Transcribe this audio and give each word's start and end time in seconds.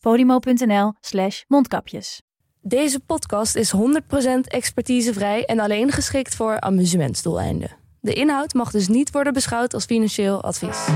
podimo.nl 0.00 0.92
slash 1.00 1.42
mondkapjes. 1.46 2.22
Deze 2.60 3.00
podcast 3.00 3.56
is 3.56 3.72
100% 3.76 3.80
expertisevrij 4.44 5.44
en 5.44 5.58
alleen 5.58 5.90
geschikt 5.90 6.34
voor 6.34 6.60
amusementsdoeleinden. 6.60 7.76
De 8.00 8.12
inhoud 8.12 8.54
mag 8.54 8.70
dus 8.70 8.88
niet 8.88 9.10
worden 9.10 9.32
beschouwd 9.32 9.74
als 9.74 9.84
financieel 9.84 10.42
advies. 10.42 10.86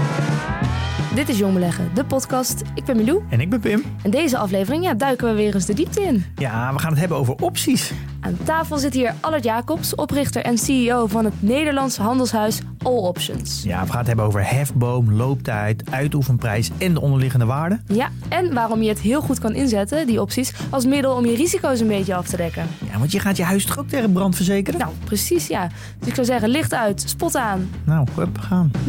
Dit 1.14 1.28
is 1.28 1.38
Jong 1.38 1.52
Beleggen, 1.52 1.90
de 1.94 2.04
podcast. 2.04 2.62
Ik 2.74 2.84
ben 2.84 2.96
Milou. 2.96 3.22
En 3.28 3.40
ik 3.40 3.50
ben 3.50 3.60
Pim. 3.60 3.82
En 4.02 4.10
deze 4.10 4.38
aflevering 4.38 4.84
ja, 4.84 4.94
duiken 4.94 5.28
we 5.28 5.34
weer 5.34 5.54
eens 5.54 5.66
de 5.66 5.74
diepte 5.74 6.02
in. 6.02 6.24
Ja, 6.36 6.72
we 6.72 6.78
gaan 6.78 6.90
het 6.90 6.98
hebben 6.98 7.16
over 7.18 7.34
opties. 7.40 7.92
Aan 8.20 8.36
tafel 8.44 8.78
zit 8.78 8.94
hier 8.94 9.14
Allard 9.20 9.44
Jacobs, 9.44 9.94
oprichter 9.94 10.42
en 10.42 10.58
CEO 10.58 11.06
van 11.06 11.24
het 11.24 11.34
Nederlands 11.42 11.96
handelshuis 11.96 12.60
All 12.82 12.96
Options. 12.96 13.62
Ja, 13.62 13.82
we 13.82 13.88
gaan 13.88 13.98
het 13.98 14.06
hebben 14.06 14.24
over 14.24 14.48
hefboom, 14.48 15.12
looptijd, 15.12 15.90
uitoefenprijs 15.90 16.70
en 16.78 16.94
de 16.94 17.00
onderliggende 17.00 17.44
waarde. 17.44 17.80
Ja, 17.86 18.08
en 18.28 18.54
waarom 18.54 18.82
je 18.82 18.88
het 18.88 19.00
heel 19.00 19.20
goed 19.20 19.38
kan 19.38 19.54
inzetten, 19.54 20.06
die 20.06 20.20
opties, 20.20 20.52
als 20.70 20.86
middel 20.86 21.14
om 21.14 21.26
je 21.26 21.36
risico's 21.36 21.80
een 21.80 21.88
beetje 21.88 22.14
af 22.14 22.26
te 22.26 22.36
dekken. 22.36 22.66
Ja, 22.92 22.98
want 22.98 23.12
je 23.12 23.20
gaat 23.20 23.36
je 23.36 23.44
huis 23.44 23.64
toch 23.64 23.78
ook 23.78 23.88
tegen 23.88 24.12
brand 24.12 24.36
verzekeren? 24.36 24.80
Nou, 24.80 24.92
precies 25.04 25.46
ja. 25.46 25.68
Dus 25.98 26.08
ik 26.08 26.14
zou 26.14 26.26
zeggen, 26.26 26.48
licht 26.48 26.74
uit, 26.74 27.04
spot 27.06 27.36
aan. 27.36 27.70
Nou, 27.84 28.06
hup, 28.14 28.38
gaan. 28.38 28.70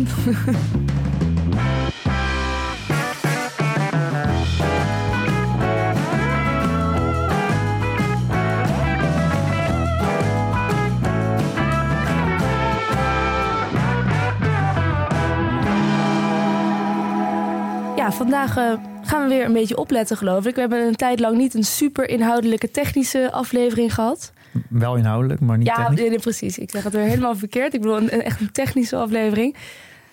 Ja, 18.03 18.11
vandaag 18.11 18.57
eh, 18.57 18.73
gaan 19.01 19.23
we 19.23 19.29
weer 19.29 19.45
een 19.45 19.53
beetje 19.53 19.77
opletten, 19.77 20.17
geloof 20.17 20.45
ik. 20.45 20.53
We 20.55 20.59
hebben 20.59 20.87
een 20.87 20.95
tijd 20.95 21.19
lang 21.19 21.37
niet 21.37 21.53
een 21.53 21.63
super 21.63 22.09
inhoudelijke 22.09 22.71
technische 22.71 23.31
aflevering 23.31 23.93
gehad. 23.93 24.31
Wel 24.69 24.95
inhoudelijk, 24.95 25.39
maar 25.39 25.57
niet 25.57 25.67
ja, 25.67 25.75
technisch. 25.75 26.09
nee, 26.09 26.19
precies. 26.19 26.57
Ik 26.57 26.69
zeg 26.71 26.83
het 26.83 26.93
weer 26.93 27.03
helemaal 27.03 27.35
verkeerd. 27.35 27.73
Ik 27.73 27.81
bedoel, 27.81 27.97
een, 27.97 28.13
een- 28.13 28.21
echt 28.23 28.39
een 28.41 28.51
technische 28.51 28.95
aflevering. 28.95 29.55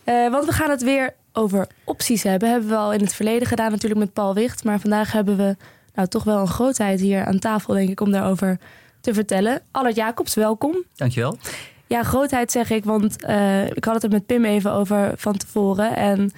Eh, 0.04 0.30
want 0.30 0.44
we 0.44 0.52
gaan 0.52 0.70
het 0.70 0.82
weer 0.82 1.14
over 1.32 1.66
opties 1.84 2.22
hebben. 2.22 2.50
Hebben 2.50 2.68
we 2.68 2.76
al 2.76 2.92
in 2.92 3.00
het 3.00 3.14
verleden 3.14 3.48
gedaan 3.48 3.70
natuurlijk 3.70 4.00
met 4.00 4.12
Paul 4.12 4.34
Wicht. 4.34 4.64
Maar 4.64 4.80
vandaag 4.80 5.12
hebben 5.12 5.36
we 5.36 5.56
nou 5.94 6.08
toch 6.08 6.24
wel 6.24 6.38
een 6.40 6.46
grootheid 6.48 7.00
hier 7.00 7.24
aan 7.24 7.38
tafel, 7.38 7.74
denk 7.74 7.88
ik, 7.90 8.00
om 8.00 8.10
daarover 8.10 8.58
te 9.00 9.14
vertellen. 9.14 9.60
Allard 9.70 9.96
Jacobs, 9.96 10.34
welkom. 10.34 10.84
Dankjewel. 10.96 11.38
Ja, 11.86 12.02
grootheid 12.02 12.52
zeg 12.52 12.70
ik, 12.70 12.84
want 12.84 13.24
eh, 13.24 13.66
ik 13.70 13.84
had 13.84 13.94
het 13.94 14.02
er 14.02 14.10
met 14.10 14.26
Pim 14.26 14.44
even 14.44 14.72
over 14.72 15.12
van 15.16 15.36
tevoren. 15.36 15.96
En 15.96 16.32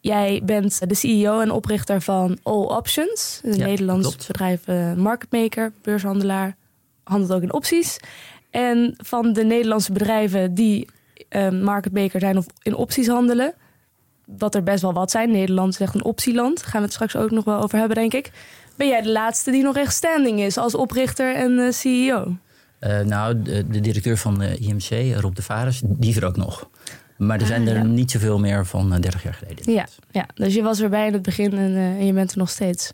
jij 0.00 0.40
bent 0.44 0.88
de 0.88 0.94
CEO 0.94 1.40
en 1.40 1.50
oprichter 1.50 2.00
van 2.00 2.38
All 2.42 2.62
Options. 2.64 3.40
Een 3.44 3.56
Ja, 3.56 3.66
Nederlands 3.66 4.06
klopt. 4.08 4.26
bedrijf, 4.26 4.66
eh, 4.66 4.92
marketmaker, 4.94 5.72
beurshandelaar, 5.82 6.56
handelt 7.04 7.32
ook 7.32 7.42
in 7.42 7.52
opties. 7.52 7.96
En 8.50 8.94
van 8.96 9.32
de 9.32 9.44
Nederlandse 9.44 9.92
bedrijven 9.92 10.54
die 10.54 10.88
eh, 11.28 11.48
marketmaker 11.50 12.20
zijn 12.20 12.36
of 12.36 12.46
in 12.62 12.74
opties 12.74 13.06
handelen. 13.08 13.54
Wat 14.38 14.54
er 14.54 14.62
best 14.62 14.82
wel 14.82 14.92
wat 14.92 15.10
zijn. 15.10 15.30
Nederland 15.30 15.72
is 15.72 15.80
echt 15.80 15.94
een 15.94 16.04
optieland. 16.04 16.56
Daar 16.56 16.66
gaan 16.68 16.80
we 16.80 16.84
het 16.84 16.92
straks 16.94 17.16
ook 17.16 17.30
nog 17.30 17.44
wel 17.44 17.62
over 17.62 17.78
hebben, 17.78 17.96
denk 17.96 18.12
ik. 18.14 18.30
Ben 18.76 18.88
jij 18.88 19.02
de 19.02 19.10
laatste 19.12 19.50
die 19.50 19.62
nog 19.62 19.76
echt 19.76 19.94
standing 19.94 20.40
is 20.40 20.56
als 20.56 20.74
oprichter 20.74 21.34
en 21.34 21.58
eh, 21.58 21.72
CEO? 21.72 22.36
Eh, 22.78 23.00
nou, 23.00 23.42
de, 23.42 23.66
de 23.68 23.80
directeur 23.80 24.16
van 24.16 24.38
de 24.38 24.56
IMC, 24.56 25.16
Rob 25.20 25.34
de 25.34 25.42
Vares, 25.42 25.82
die 25.84 26.10
is 26.10 26.16
er 26.16 26.26
ook 26.26 26.36
nog. 26.36 26.68
Maar 27.20 27.40
er 27.40 27.46
zijn 27.46 27.62
Ah, 27.62 27.68
er 27.68 27.74
ja. 27.76 27.82
niet 27.82 28.10
zoveel 28.10 28.38
meer 28.38 28.66
van 28.66 28.92
eh, 28.94 29.00
30 29.00 29.22
jaar 29.22 29.34
geleden. 29.34 29.72
Ja, 29.72 29.86
ja, 30.10 30.26
dus 30.34 30.54
je 30.54 30.62
was 30.62 30.80
erbij 30.80 31.06
in 31.06 31.12
het 31.12 31.22
begin 31.22 31.52
en, 31.52 31.74
eh, 31.76 31.84
en 31.98 32.06
je 32.06 32.12
bent 32.12 32.32
er 32.32 32.38
nog 32.38 32.50
steeds. 32.50 32.92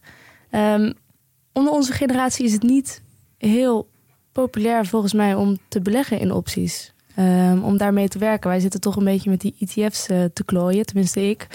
Ehm, 0.51 0.93
onder 1.53 1.73
onze 1.73 1.93
generatie 1.93 2.45
is 2.45 2.53
het 2.53 2.63
niet 2.63 3.03
heel 3.39 3.89
populair 4.33 4.87
volgens 4.87 5.13
mij 5.13 5.35
om 5.35 5.59
te 5.69 5.81
beleggen 5.81 6.19
in 6.21 6.33
opties. 6.33 6.93
Ehm, 7.15 7.59
om 7.63 7.77
daarmee 7.79 8.09
te 8.09 8.19
werken. 8.19 8.51
Wij 8.51 8.61
zitten 8.61 8.81
toch 8.81 8.97
een 8.97 9.05
beetje 9.05 9.31
met 9.31 9.41
die 9.41 9.55
ETF's 9.59 10.07
eh, 10.09 10.25
te 10.33 10.45
klooien, 10.45 10.87
tenminste 10.87 11.29
ik. 11.29 11.47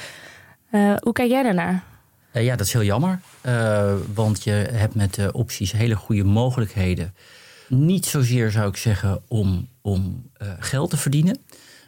Eh, 0.72 0.94
hoe 1.00 1.14
kijk 1.14 1.30
jij 1.30 1.44
daarnaar? 1.44 1.84
Eh, 2.32 2.44
ja, 2.44 2.56
dat 2.56 2.66
is 2.68 2.74
heel 2.74 2.84
jammer. 2.84 3.20
eh, 3.42 3.94
want 4.14 4.44
je 4.44 4.52
hebt 4.52 4.96
met 4.96 5.18
eh, 5.18 5.28
opties 5.32 5.72
hele 5.72 5.96
goede 5.96 6.24
mogelijkheden. 6.24 7.14
Niet 7.70 8.06
zozeer 8.06 8.52
zou 8.52 8.70
ik 8.70 8.76
zeggen 8.78 9.22
om, 9.28 9.68
om 9.82 10.30
eh, 10.34 10.48
geld 10.60 10.90
te 10.90 10.98
verdienen. 10.98 11.38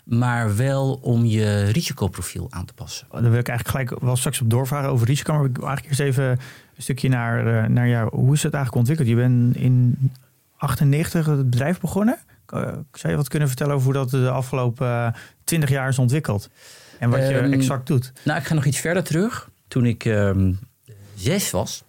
Maar 0.04 0.56
wel 0.56 1.00
om 1.02 1.26
je 1.26 1.64
risicoprofiel 1.64 2.48
aan 2.50 2.66
te 2.66 2.74
passen. 2.74 3.08
Daar 3.12 3.22
wil 3.22 3.40
ik 3.40 3.48
eigenlijk 3.48 3.70
gelijk 3.70 4.04
wel 4.04 4.16
straks 4.16 4.42
op 4.42 4.50
doorvaren 4.50 4.90
over 4.90 5.08
risico. 5.08 5.34
Maar 5.34 5.46
ik 5.46 5.58
wil 5.58 5.68
eigenlijk 5.68 6.00
eerst 6.00 6.18
even 6.18 6.30
een 6.76 6.82
stukje 6.82 7.10
naar, 7.10 7.64
eh, 7.64 7.70
naar 7.70 7.88
jou. 7.88 8.10
Hoe 8.16 8.34
is 8.34 8.44
het 8.44 8.54
eigenlijk 8.54 8.88
ontwikkeld? 8.88 9.08
Je 9.08 9.16
bent 9.16 9.56
in 9.56 9.98
98 10.58 11.26
het 11.26 11.50
bedrijf 11.50 11.80
begonnen. 11.80 12.18
Eh, 12.46 12.62
zou 12.92 13.12
je 13.12 13.16
wat 13.16 13.28
kunnen 13.28 13.48
vertellen 13.48 13.74
over 13.74 13.86
hoe 13.86 13.94
dat 13.94 14.10
de 14.10 14.30
afgelopen 14.30 14.88
eh, 14.88 15.14
20 15.44 15.70
jaar 15.70 15.90
is 15.90 16.00
ontwikkeld? 16.00 16.50
En 17.00 17.10
wat 17.10 17.20
je 17.20 17.38
Ehm, 17.38 17.54
exact 17.54 17.88
doet? 17.88 18.12
Nou, 18.24 18.40
ik 18.40 18.46
ga 18.46 18.54
nog 18.54 18.66
iets 18.66 18.80
verder 18.80 19.04
terug. 19.04 19.50
Toen 19.68 19.86
ik 19.86 20.06
ehm, 20.06 20.54
zes 21.16 21.52
was, 21.52 21.84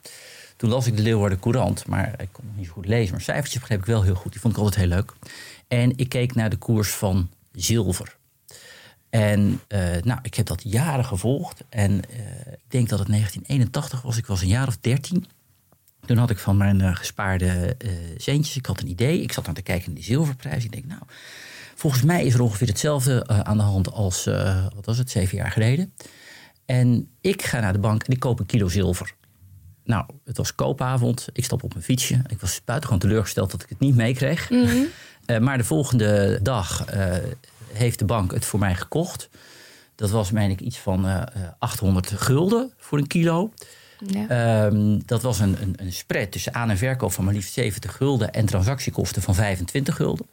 toen 0.56 0.70
las 0.70 0.86
ik 0.86 0.96
de 0.96 1.02
Leeuwarden 1.02 1.40
Courant. 1.40 1.86
Maar 1.86 2.14
ik 2.18 2.28
kon 2.32 2.44
nog 2.46 2.56
niet 2.56 2.66
zo 2.66 2.72
goed 2.72 2.86
lezen. 2.86 3.12
Maar 3.12 3.20
cijfertjes 3.20 3.60
begreep 3.60 3.78
ik 3.78 3.86
wel 3.86 4.02
heel 4.02 4.14
goed. 4.14 4.32
Die 4.32 4.40
vond 4.40 4.54
ik 4.54 4.58
altijd 4.58 4.80
heel 4.80 4.88
leuk. 4.94 5.12
En 5.68 5.92
ik 5.96 6.08
keek 6.08 6.34
naar 6.34 6.50
de 6.50 6.56
koers 6.56 6.90
van 6.90 7.28
zilver. 7.54 8.16
En 9.14 9.60
eh, 9.68 9.80
nou, 10.02 10.18
ik 10.22 10.34
heb 10.34 10.46
dat 10.46 10.62
jaren 10.64 11.04
gevolgd. 11.04 11.64
En 11.68 12.10
eh, 12.10 12.52
ik 12.52 12.70
denk 12.70 12.88
dat 12.88 12.98
het 12.98 13.08
1981 13.08 14.02
was. 14.02 14.16
Ik 14.16 14.26
was 14.26 14.42
een 14.42 14.48
jaar 14.48 14.66
of 14.66 14.76
13. 14.76 15.24
Toen 16.06 16.16
had 16.16 16.30
ik 16.30 16.38
van 16.38 16.56
mijn 16.56 16.80
eh, 16.80 16.96
gespaarde 16.96 17.76
centjes, 18.16 18.56
ik 18.56 18.66
had 18.66 18.80
een 18.80 18.90
idee. 18.90 19.20
Ik 19.20 19.32
zat 19.32 19.48
aan 19.48 19.54
te 19.54 19.62
kijken 19.62 19.86
naar 19.86 19.94
die 19.94 20.04
zilverprijs. 20.04 20.64
Ik 20.64 20.72
denk, 20.72 20.86
nou, 20.86 21.02
volgens 21.74 22.02
mij 22.02 22.24
is 22.24 22.34
er 22.34 22.42
ongeveer 22.42 22.68
hetzelfde 22.68 23.26
aan 23.26 23.56
de 23.56 23.62
hand 23.62 23.92
als, 23.92 24.24
wat 24.74 24.84
was 24.84 24.98
het, 24.98 25.10
zeven 25.10 25.36
jaar 25.36 25.50
geleden. 25.50 25.92
En 26.66 27.08
ik 27.20 27.42
ga 27.42 27.60
naar 27.60 27.72
de 27.72 27.78
bank 27.78 28.02
en 28.02 28.12
ik 28.12 28.20
koop 28.20 28.40
een 28.40 28.46
kilo 28.46 28.68
zilver. 28.68 29.14
Nou, 29.84 30.04
het 30.24 30.36
was 30.36 30.54
koopavond. 30.54 31.26
Ik 31.32 31.44
stap 31.44 31.62
op 31.62 31.72
mijn 31.72 31.84
fietsje. 31.84 32.22
Ik 32.26 32.40
was 32.40 32.60
buitengewoon 32.64 33.02
teleurgesteld 33.02 33.50
dat 33.50 33.62
ik 33.62 33.68
het 33.68 33.78
niet 33.80 33.96
meekreeg. 33.96 34.50
Eh, 35.24 35.38
maar 35.38 35.58
de 35.58 35.64
volgende 35.64 36.38
dag 36.42 36.84
eh, 36.84 37.14
heeft 37.72 37.98
de 37.98 38.04
bank 38.04 38.32
het 38.32 38.44
voor 38.44 38.58
mij 38.58 38.74
gekocht. 38.74 39.28
Dat 39.94 40.10
was, 40.10 40.30
meen 40.30 40.50
ik, 40.50 40.60
iets 40.60 40.78
van 40.78 41.06
eh, 41.06 41.22
eh, 41.22 41.26
800 41.58 42.12
gulden 42.16 42.72
voor 42.78 42.98
een 42.98 43.06
kilo. 43.06 43.52
Ja. 44.06 44.28
Ehm, 44.28 44.98
dat 45.06 45.22
was 45.22 45.38
een, 45.38 45.62
een, 45.62 45.74
een 45.76 45.92
spread 45.92 46.32
tussen 46.32 46.54
aan- 46.54 46.70
en 46.70 46.78
verkoop 46.78 47.12
van 47.12 47.24
maar 47.24 47.34
liefst 47.34 47.52
70 47.52 47.96
gulden 47.96 48.32
en 48.32 48.46
transactiekosten 48.46 49.22
van 49.22 49.34
25 49.34 49.96
gulden. 49.96 50.26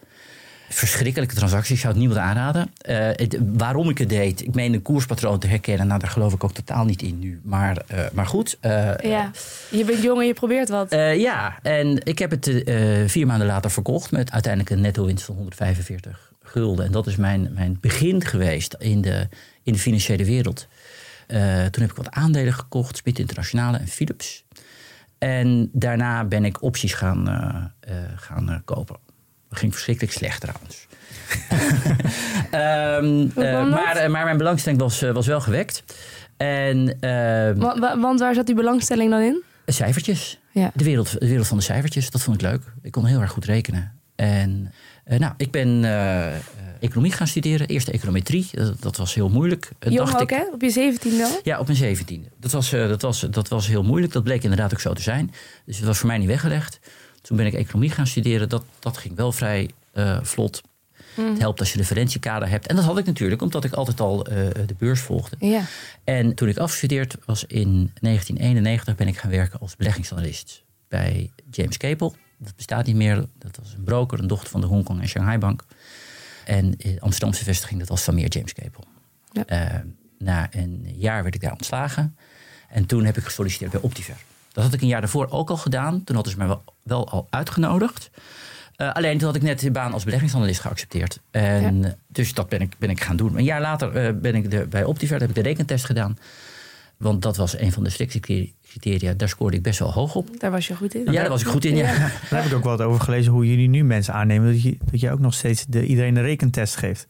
Verschrikkelijke 0.73 1.35
transactie, 1.35 1.73
ik 1.73 1.79
zou 1.81 1.93
het 1.93 2.01
niemand 2.01 2.21
aanraden. 2.21 2.71
Eh, 2.77 2.97
het- 2.97 3.37
waarom 3.41 3.89
ik 3.89 3.97
het 3.97 4.09
deed, 4.09 4.41
ik 4.41 4.55
meen 4.55 4.73
een 4.73 4.81
koerspatroon 4.81 5.39
te 5.39 5.47
herkennen, 5.47 5.87
nou 5.87 5.99
daar 5.99 6.09
geloof 6.09 6.33
ik 6.33 6.43
ook 6.43 6.53
totaal 6.53 6.85
niet 6.85 7.01
in 7.01 7.19
nu. 7.19 7.39
Maar, 7.43 7.77
eh, 7.87 7.99
maar 8.13 8.25
goed, 8.25 8.57
eh, 8.59 8.91
ja, 9.03 9.31
je 9.71 9.85
bent 9.85 10.01
jong 10.03 10.19
en 10.19 10.27
je 10.27 10.33
probeert 10.33 10.69
wat. 10.69 10.91
ja, 11.17 11.59
en 11.61 12.05
ik 12.05 12.19
heb 12.19 12.31
het 12.31 12.63
vier 13.05 13.27
maanden 13.27 13.47
later 13.47 13.71
verkocht 13.71 14.11
met 14.11 14.31
uiteindelijk 14.31 14.73
een 14.73 14.81
netto 14.81 15.05
winst 15.05 15.23
van 15.25 15.35
145 15.35 16.31
gulden. 16.43 16.85
En 16.85 16.91
dat 16.91 17.07
is 17.07 17.15
mijn, 17.15 17.51
mijn 17.53 17.77
begin 17.81 18.25
geweest 18.25 18.75
in 18.79 19.01
de, 19.01 19.27
in 19.63 19.73
de 19.73 19.79
financiële 19.79 20.25
wereld. 20.25 20.67
Toen 21.71 21.81
heb 21.81 21.89
ik 21.89 21.95
wat 21.95 22.11
aandelen 22.11 22.53
gekocht, 22.53 22.97
Spit 22.97 23.19
Internationale 23.19 23.77
en 23.77 23.87
Philips. 23.87 24.43
En 25.17 25.69
daarna 25.73 26.23
ben 26.23 26.45
ik 26.45 26.61
opties 26.61 26.93
gaan, 26.93 27.73
gaan 28.15 28.61
kopen. 28.65 28.95
Dat 29.51 29.59
ging 29.59 29.71
verschrikkelijk 29.73 30.13
slecht 30.13 30.41
trouwens. 30.41 30.87
Ehm, 32.51 33.27
eh, 33.35 33.69
maar, 33.69 33.95
eh, 33.95 34.09
maar 34.09 34.23
mijn 34.25 34.37
belangstelling 34.37 34.81
was, 34.81 35.01
eh, 35.01 35.11
was 35.11 35.27
wel 35.27 35.41
gewekt. 35.41 35.83
En 36.37 36.97
ehm, 36.99 37.57
Wa- 37.57 37.79
wa- 37.79 37.99
want 37.99 38.19
waar 38.19 38.33
zat 38.33 38.45
die 38.45 38.55
belangstelling 38.55 39.09
dan 39.11 39.21
in? 39.21 39.43
cijfertjes. 39.65 40.39
Ja. 40.51 40.71
De 40.75 40.83
wereld, 40.83 41.19
de 41.19 41.27
wereld 41.27 41.47
van 41.47 41.57
de 41.57 41.63
cijfertjes, 41.63 42.09
dat 42.11 42.21
vond 42.21 42.41
ik 42.41 42.49
leuk. 42.49 42.61
Ik 42.81 42.91
kon 42.91 43.05
heel 43.05 43.21
erg 43.21 43.31
goed 43.31 43.45
rekenen. 43.45 43.91
En 44.15 44.71
nou, 45.05 45.33
ik 45.37 45.51
ben 45.51 45.83
economie 46.79 47.11
gaan 47.11 47.27
studeren. 47.27 47.67
Eerst 47.67 47.87
econometrie. 47.87 48.47
Dat, 48.51 48.81
dat 48.81 48.97
was 48.97 49.13
heel 49.13 49.29
moeilijk. 49.29 49.71
Jong 49.79 49.95
dacht 49.97 50.13
ook, 50.13 50.21
ik. 50.21 50.29
hè? 50.29 50.43
Op 50.53 50.61
je 50.61 50.69
zeventiende 50.69 51.23
al? 51.23 51.39
Ja, 51.43 51.59
op 51.59 51.65
mijn 51.65 51.77
zeventiende. 51.77 52.27
Dat 52.39 52.51
was, 52.51 52.69
dat, 52.69 53.01
was, 53.01 53.19
dat 53.19 53.47
was 53.47 53.67
heel 53.67 53.83
moeilijk. 53.83 54.13
Dat 54.13 54.23
bleek 54.23 54.43
inderdaad 54.43 54.73
ook 54.73 54.79
zo 54.79 54.93
te 54.93 55.01
zijn. 55.01 55.31
Dus 55.65 55.77
het 55.77 55.85
was 55.85 55.97
voor 55.97 56.07
mij 56.07 56.17
niet 56.17 56.27
weggelegd. 56.27 56.79
Toen 57.21 57.37
ben 57.37 57.45
ik 57.45 57.53
economie 57.53 57.89
gaan 57.89 58.07
studeren. 58.07 58.49
Dat, 58.49 58.63
dat 58.79 58.97
ging 58.97 59.15
wel 59.15 59.31
vrij 59.31 59.69
eh, 59.91 60.19
vlot. 60.21 60.61
Het 61.15 61.39
helpt 61.39 61.59
als 61.59 61.69
je 61.69 61.75
een 61.75 61.81
referentiekader 61.81 62.49
hebt. 62.49 62.67
En 62.67 62.75
dat 62.75 62.85
had 62.85 62.97
ik 62.97 63.05
natuurlijk, 63.05 63.41
omdat 63.41 63.63
ik 63.63 63.73
altijd 63.73 63.99
al 63.99 64.25
eh, 64.25 64.35
de 64.65 64.75
beurs 64.77 64.99
volgde. 64.99 65.35
Ja. 65.39 65.63
En 66.03 66.35
toen 66.35 66.47
ik 66.47 66.57
afgestudeerd 66.57 67.17
was 67.25 67.45
in 67.45 67.91
1991, 67.99 68.95
ben 68.95 69.07
ik 69.07 69.17
gaan 69.17 69.31
werken 69.31 69.59
als 69.59 69.75
beleggingsanalist 69.75 70.63
bij 70.87 71.31
James 71.49 71.77
Capel. 71.77 72.15
Dat 72.37 72.55
bestaat 72.55 72.85
niet 72.85 72.95
meer. 72.95 73.25
Dat 73.37 73.57
was 73.61 73.73
een 73.73 73.83
broker, 73.83 74.19
een 74.19 74.27
dochter 74.27 74.49
van 74.49 74.61
de 74.61 74.67
Hongkong 74.67 75.01
en 75.01 75.07
Shanghai 75.07 75.37
Bank. 75.37 75.65
En 76.45 76.77
in 76.77 77.01
Amsterdamse 77.01 77.43
vestiging, 77.43 77.79
dat 77.79 77.89
was 77.89 78.03
van 78.03 78.15
meer 78.15 78.27
James 78.27 78.53
Capel. 78.53 78.83
Ja. 79.31 79.45
Eh, 79.45 79.79
na 80.17 80.47
een 80.51 80.93
jaar 80.95 81.23
werd 81.23 81.35
ik 81.35 81.41
daar 81.41 81.51
ontslagen. 81.51 82.17
En 82.69 82.85
toen 82.85 83.05
heb 83.05 83.17
ik 83.17 83.23
gesolliciteerd 83.23 83.71
bij 83.71 83.81
Optiver. 83.81 84.15
Dat 84.51 84.63
had 84.63 84.73
ik 84.73 84.81
een 84.81 84.87
jaar 84.87 85.01
daarvoor 85.01 85.27
ook 85.29 85.49
al 85.49 85.57
gedaan. 85.57 86.03
Toen 86.03 86.15
hadden 86.15 86.33
ze 86.33 86.39
mij 86.39 86.47
wel, 86.47 86.63
wel 86.83 87.09
al 87.09 87.27
uitgenodigd. 87.29 88.09
Eh, 88.75 88.93
alleen 88.93 89.17
toen 89.17 89.27
had 89.27 89.35
ik 89.35 89.41
net 89.41 89.59
de 89.59 89.71
baan 89.71 89.93
als 89.93 90.03
beleggingsanalist 90.03 90.59
geaccepteerd. 90.59 91.19
En 91.31 91.97
Dus 92.07 92.33
dat 92.33 92.49
ben 92.49 92.61
ik, 92.61 92.75
ben 92.77 92.89
ik 92.89 93.01
gaan 93.01 93.15
doen. 93.15 93.37
Een 93.37 93.43
jaar 93.43 93.61
later 93.61 93.95
eh, 93.95 94.13
ben 94.13 94.35
ik 94.35 94.51
de, 94.51 94.67
bij 94.67 94.83
Optiver, 94.83 95.19
heb 95.19 95.29
ik 95.29 95.35
de 95.35 95.41
rekentest 95.41 95.85
gedaan. 95.85 96.17
Want 96.97 97.21
dat 97.21 97.37
was 97.37 97.59
een 97.59 97.71
van 97.71 97.83
de 97.83 97.89
selectiecriteria. 97.89 99.13
Daar 99.13 99.29
scoorde 99.29 99.57
ik 99.57 99.63
best 99.63 99.79
wel 99.79 99.93
hoog 99.93 100.15
op. 100.15 100.39
Daar 100.39 100.51
was 100.51 100.67
je 100.67 100.75
goed 100.75 100.95
in. 100.95 101.03
Ja, 101.05 101.11
daar 101.11 101.29
was 101.29 101.41
ik 101.41 101.47
goed 101.47 101.65
in. 101.65 101.75
Ja. 101.75 101.85
Daar 102.29 102.41
heb 102.41 102.45
ik 102.45 102.53
ook 102.53 102.63
wat 102.63 102.81
over 102.81 103.01
gelezen 103.01 103.31
hoe 103.31 103.47
jullie 103.47 103.67
nu 103.67 103.83
mensen 103.83 104.13
aannemen. 104.13 104.51
Dat 104.51 104.61
je, 104.61 104.77
dat 104.91 104.99
je 104.99 105.11
ook 105.11 105.19
nog 105.19 105.33
steeds 105.33 105.65
de, 105.67 105.85
iedereen 105.85 106.15
een 106.15 106.23
rekentest 106.23 106.75
geeft. 106.75 107.07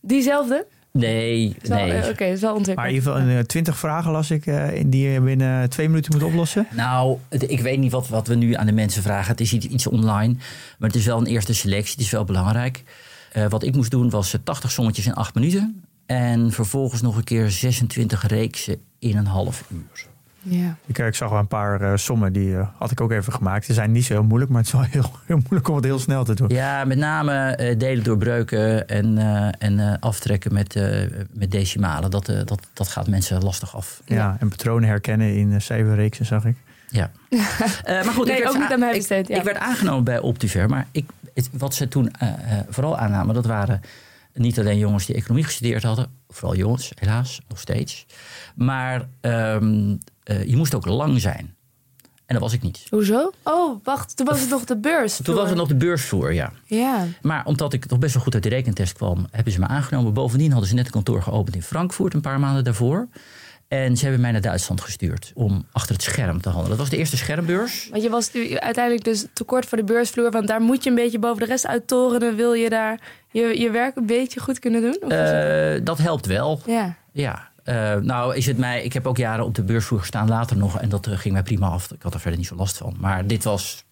Diezelfde? 0.00 0.66
Nee, 0.92 1.56
wel- 1.62 1.78
nee. 1.78 1.92
eh, 1.92 2.08
Oké, 2.08 2.24
dat 2.24 2.34
is 2.34 2.40
wel 2.40 2.54
ontwikkeld. 2.54 2.76
Maar 2.76 2.88
in 2.88 2.94
ieder 2.94 3.12
geval 3.12 3.28
eh, 3.28 3.38
twintig 3.38 3.78
vragen 3.78 4.10
las 4.10 4.30
ik 4.30 4.46
eh, 4.46 4.74
in 4.76 4.90
die 4.90 5.08
je 5.08 5.20
binnen 5.20 5.70
twee 5.70 5.88
minuten 5.88 6.12
moet 6.14 6.22
oplossen. 6.22 6.66
Nou, 6.76 7.16
ik 7.28 7.60
weet 7.60 7.78
niet 7.78 7.92
wat, 7.92 8.08
wat 8.08 8.26
we 8.26 8.34
nu 8.34 8.54
aan 8.54 8.66
de 8.66 8.72
mensen 8.72 9.02
vragen. 9.02 9.30
Het 9.30 9.40
is 9.40 9.52
iets, 9.52 9.66
iets 9.66 9.86
online, 9.86 10.34
maar 10.78 10.88
het 10.88 10.98
is 10.98 11.04
wel 11.06 11.18
een 11.18 11.26
eerste 11.26 11.54
selectie. 11.54 11.92
Het 11.92 12.00
is 12.04 12.10
wel 12.10 12.24
belangrijk. 12.24 12.82
Eh, 13.32 13.46
wat 13.48 13.62
ik 13.62 13.74
moest 13.74 13.90
doen 13.90 14.10
was 14.10 14.34
eh, 14.34 14.40
80 14.44 14.70
sommetjes 14.70 15.06
in 15.06 15.14
8 15.14 15.34
minuten. 15.34 15.82
En 16.06 16.52
vervolgens 16.52 17.00
nog 17.02 17.16
een 17.16 17.24
keer 17.24 17.50
26 17.50 18.26
reeksen 18.26 18.76
in 18.98 19.16
een 19.16 19.26
half 19.26 19.64
uur. 19.72 20.06
Ja. 20.42 20.76
Ik, 20.86 20.98
eh, 20.98 21.06
ik 21.06 21.14
zag 21.14 21.30
wel 21.30 21.38
een 21.38 21.46
paar 21.46 21.80
eh, 21.80 21.96
sommen, 21.96 22.32
die 22.32 22.56
eh, 22.56 22.68
had 22.78 22.90
ik 22.90 23.00
ook 23.00 23.10
even 23.10 23.32
gemaakt. 23.32 23.66
Die 23.66 23.74
zijn 23.74 23.92
niet 23.92 24.04
zo 24.04 24.12
heel 24.12 24.22
moeilijk, 24.22 24.50
maar 24.50 24.60
het 24.62 24.66
is 24.72 24.72
wel 24.80 24.82
heel, 25.02 25.10
heel 25.26 25.36
moeilijk 25.36 25.68
om 25.68 25.74
het 25.76 25.84
heel 25.84 25.98
snel 25.98 26.24
te 26.24 26.34
doen. 26.34 26.48
Ja, 26.48 26.84
met 26.84 26.98
name 26.98 27.32
eh, 27.34 27.78
delen 27.78 28.04
doorbreuken 28.04 28.88
en, 28.88 29.18
eh, 29.18 29.48
en 29.58 29.78
eh, 29.78 29.94
aftrekken 30.00 30.52
met, 30.52 30.76
eh, 30.76 31.06
met 31.32 31.50
decimalen. 31.50 32.10
Dat, 32.10 32.28
eh, 32.28 32.36
dat, 32.44 32.66
dat 32.72 32.88
gaat 32.88 33.08
mensen 33.08 33.42
lastig 33.42 33.76
af. 33.76 34.02
Ja, 34.04 34.36
en 34.40 34.48
patronen 34.48 34.88
herkennen 34.88 35.34
in 35.36 35.50
uh, 35.52 35.60
cijferreeksen 35.60 36.26
zag 36.26 36.44
ik. 36.44 36.56
Ja. 36.90 37.10
Eh, 37.84 38.04
maar 38.04 38.14
goed, 38.14 38.26
Nee, 38.26 38.36
ik 38.36 38.42
werd, 38.42 38.54
ook 38.54 38.62
niet 38.62 38.72
aan 38.72 38.78
mij 38.78 38.90
ik- 38.90 38.96
besteed, 38.96 39.28
ja. 39.28 39.36
Ik, 39.36 39.42
werd 39.42 39.58
aangenomen 39.58 40.04
bij 40.04 40.18
Optiver, 40.18 40.68
maar 40.68 40.86
ik, 40.90 41.10
het- 41.34 41.48
wat 41.52 41.74
ze 41.74 41.88
toen 41.88 42.10
eh, 42.10 42.28
eh, 42.28 42.36
vooral 42.68 42.98
aannamen, 42.98 43.34
dat 43.34 43.46
waren 43.46 43.80
niet 44.34 44.58
alleen 44.58 44.78
jongens 44.78 45.06
die 45.06 45.16
economie 45.16 45.44
gestudeerd 45.44 45.82
hadden, 45.82 46.06
vooral 46.28 46.56
jongens, 46.56 46.92
helaas, 46.98 47.40
nog 47.48 47.58
steeds. 47.58 48.06
Maar 48.54 49.08
ehm, 49.20 49.96
eh, 50.30 50.44
je 50.44 50.56
moest 50.56 50.74
ook 50.74 50.86
lang 50.86 51.20
zijn. 51.20 51.54
En 52.26 52.36
dat 52.36 52.44
was 52.44 52.52
ik 52.52 52.62
niet. 52.62 52.86
Hoezo? 52.90 53.32
Oh, 53.42 53.84
wacht. 53.84 54.16
Toen 54.16 54.26
was 54.26 54.40
het 54.40 54.50
nog 54.50 54.64
de 54.64 54.76
beurs. 54.76 55.16
Toen 55.22 55.34
was 55.34 55.48
het 55.48 55.56
nog 55.58 55.68
de 55.68 55.74
beursvloer, 55.74 56.32
ja. 56.32 56.52
Ja. 56.64 57.06
Maar 57.22 57.44
omdat 57.46 57.72
ik 57.72 57.84
toch 57.84 57.98
best 57.98 58.14
wel 58.14 58.22
goed 58.22 58.34
uit 58.34 58.42
de 58.42 58.48
rekentest 58.48 58.92
kwam, 58.92 59.26
hebben 59.30 59.52
ze 59.52 59.58
me 59.60 59.66
aangenomen. 59.66 60.12
Bovendien 60.12 60.50
hadden 60.50 60.68
ze 60.68 60.74
net 60.74 60.86
een 60.86 60.90
kantoor 60.92 61.22
geopend 61.22 61.54
in 61.56 61.62
Frankfurt 61.62 62.14
een 62.14 62.20
paar 62.20 62.40
maanden 62.40 62.64
daarvoor. 62.64 63.08
En 63.68 63.96
ze 63.96 64.02
hebben 64.02 64.20
mij 64.20 64.32
naar 64.32 64.40
Duitsland 64.40 64.80
gestuurd 64.80 65.32
om 65.34 65.66
achter 65.72 65.92
het 65.94 66.02
scherm 66.02 66.40
te 66.40 66.48
handelen. 66.48 66.70
Dat 66.70 66.78
was 66.78 66.88
de 66.90 66.96
eerste 66.96 67.16
schermbeurs. 67.16 67.88
Want 67.90 68.02
je 68.02 68.10
was 68.10 68.32
nu 68.32 68.58
uiteindelijk 68.58 69.04
dus 69.04 69.26
tekort 69.32 69.66
voor 69.66 69.78
de 69.78 69.84
beursvloer. 69.84 70.30
Want 70.30 70.46
daar 70.46 70.60
moet 70.60 70.84
je 70.84 70.90
een 70.90 70.96
beetje 70.96 71.18
boven 71.18 71.38
de 71.40 71.46
rest 71.46 71.66
uittorenen. 71.66 72.36
Wil 72.36 72.52
je 72.52 72.68
daar 72.70 73.00
je, 73.30 73.60
je 73.60 73.70
werk 73.70 73.96
een 73.96 74.06
beetje 74.06 74.40
goed 74.40 74.58
kunnen 74.58 74.80
doen? 74.82 74.98
Of 75.00 75.10
Eh, 75.10 75.80
dat 75.84 75.98
helpt 75.98 76.26
wel. 76.26 76.60
ja. 76.66 76.98
Ja. 77.12 77.49
Eh, 77.70 77.96
nou, 77.96 78.36
is 78.36 78.46
het 78.46 78.58
mij. 78.58 78.82
Ik 78.82 78.92
heb 78.92 79.06
ook 79.06 79.16
jaren 79.16 79.44
op 79.44 79.54
de 79.54 79.62
beursvloer 79.62 80.00
gestaan 80.00 80.28
later 80.28 80.56
nog. 80.56 80.80
En 80.80 80.88
dat 80.88 81.06
eh, 81.06 81.18
ging 81.18 81.34
mij 81.34 81.42
prima 81.42 81.66
af. 81.66 81.90
Ik 81.90 82.02
had 82.02 82.14
er 82.14 82.20
verder 82.20 82.38
niet 82.38 82.48
zo 82.48 82.54
last 82.54 82.76
van. 82.76 82.96
Maar 82.98 83.26
dit 83.26 83.44
was. 83.44 83.84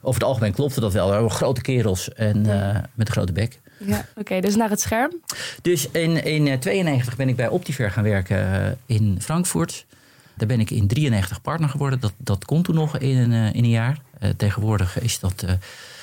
Over 0.00 0.20
het 0.20 0.28
algemeen 0.28 0.52
klopte 0.52 0.80
dat 0.80 0.92
wel. 0.92 1.06
Er 1.06 1.12
waren 1.12 1.30
grote 1.30 1.60
kerels 1.60 2.12
en 2.12 2.46
eh, 2.46 2.80
met 2.94 3.06
een 3.06 3.12
grote 3.12 3.32
bek. 3.32 3.60
ja. 3.78 4.04
Oké, 4.16 4.40
dus 4.40 4.56
naar 4.56 4.70
het 4.70 4.80
scherm. 4.80 5.12
Dus 5.62 5.84
in 5.84 5.92
1992 5.92 7.16
ben 7.16 7.28
ik 7.28 7.36
bij 7.36 7.48
Optiver 7.48 7.90
gaan 7.90 8.04
werken 8.04 8.78
in 8.86 9.18
Frankfurt. 9.20 9.86
Daar 10.34 10.48
ben 10.48 10.60
ik 10.60 10.70
in 10.70 10.86
93 10.86 11.42
partner 11.42 11.68
geworden. 11.68 12.00
Dat, 12.00 12.12
dat 12.16 12.44
kon 12.44 12.62
toen 12.62 12.74
nog 12.74 12.98
in 12.98 13.16
een, 13.16 13.54
in 13.54 13.64
een 13.64 13.70
jaar. 13.70 13.98
Tegenwoordig 14.36 15.00
is 15.00 15.20
dat. 15.20 15.44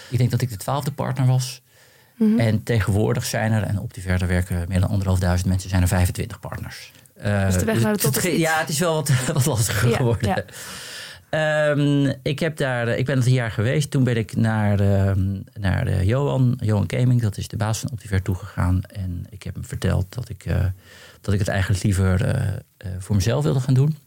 ik 0.10 0.18
denk 0.18 0.32
dat 0.32 0.42
ik 0.42 0.50
de 0.50 0.58
twaalfde 0.58 0.92
partner 0.92 1.28
was. 1.28 1.62
Mhm. 2.16 2.40
En 2.40 2.64
tegenwoordig 2.64 3.26
zijn 3.26 3.52
er, 3.52 3.64
en 3.64 3.80
Optiver 3.80 4.20
daar 4.20 4.28
werken 4.28 4.66
meer 4.68 4.80
dan 4.80 4.90
anderhalfduizend 4.90 5.50
mensen, 5.50 5.70
zijn 5.70 5.82
er 5.82 5.88
25 5.88 6.40
partners. 6.40 6.92
Eh, 7.14 7.46
Dus 7.46 7.58
de 7.58 7.66
weg 7.66 7.82
naar 7.82 7.94
de 7.94 8.00
top 8.00 8.14
het 8.14 8.24
is 8.24 8.30
ge- 8.30 8.36
iets. 8.38 8.42
Ja, 8.42 8.60
het 8.60 8.70
is 8.70 8.80
wel 8.80 8.94
wat, 8.94 9.10
wat 9.34 9.46
lastiger 9.46 9.90
Ja, 9.90 9.96
geworden. 9.96 10.30
ja. 10.30 10.44
Ehm, 11.30 12.14
ik, 12.24 12.40
heb 12.40 12.58
daar, 12.58 12.88
ik 12.88 13.06
ben 13.06 13.18
het 13.18 13.26
een 13.26 13.34
jaar 13.34 13.52
geweest. 13.52 13.92
Toen 13.92 14.04
ben 14.04 14.18
ik 14.18 14.36
naar, 14.36 14.80
ehm, 14.80 15.40
naar 15.60 15.88
eh, 15.88 16.04
Johan, 16.04 16.58
Johan 16.62 16.86
Keming, 16.86 17.22
dat 17.22 17.38
is 17.38 17.48
de 17.48 17.58
baas 17.58 17.80
van 17.80 17.92
Optiver, 17.92 18.22
toegegaan. 18.22 18.82
En 18.84 19.26
ik 19.30 19.44
heb 19.44 19.54
hem 19.54 19.66
verteld 19.66 20.06
dat 20.14 20.30
ik, 20.30 20.46
eh, 20.46 20.66
dat 21.22 21.34
ik 21.34 21.40
het 21.40 21.48
eigenlijk 21.50 21.84
liever 21.84 22.26
eh, 22.26 22.48
eh, 22.78 22.88
voor 23.00 23.16
mezelf 23.16 23.44
wilde 23.44 23.60
gaan 23.60 23.74
doen. 23.74 23.98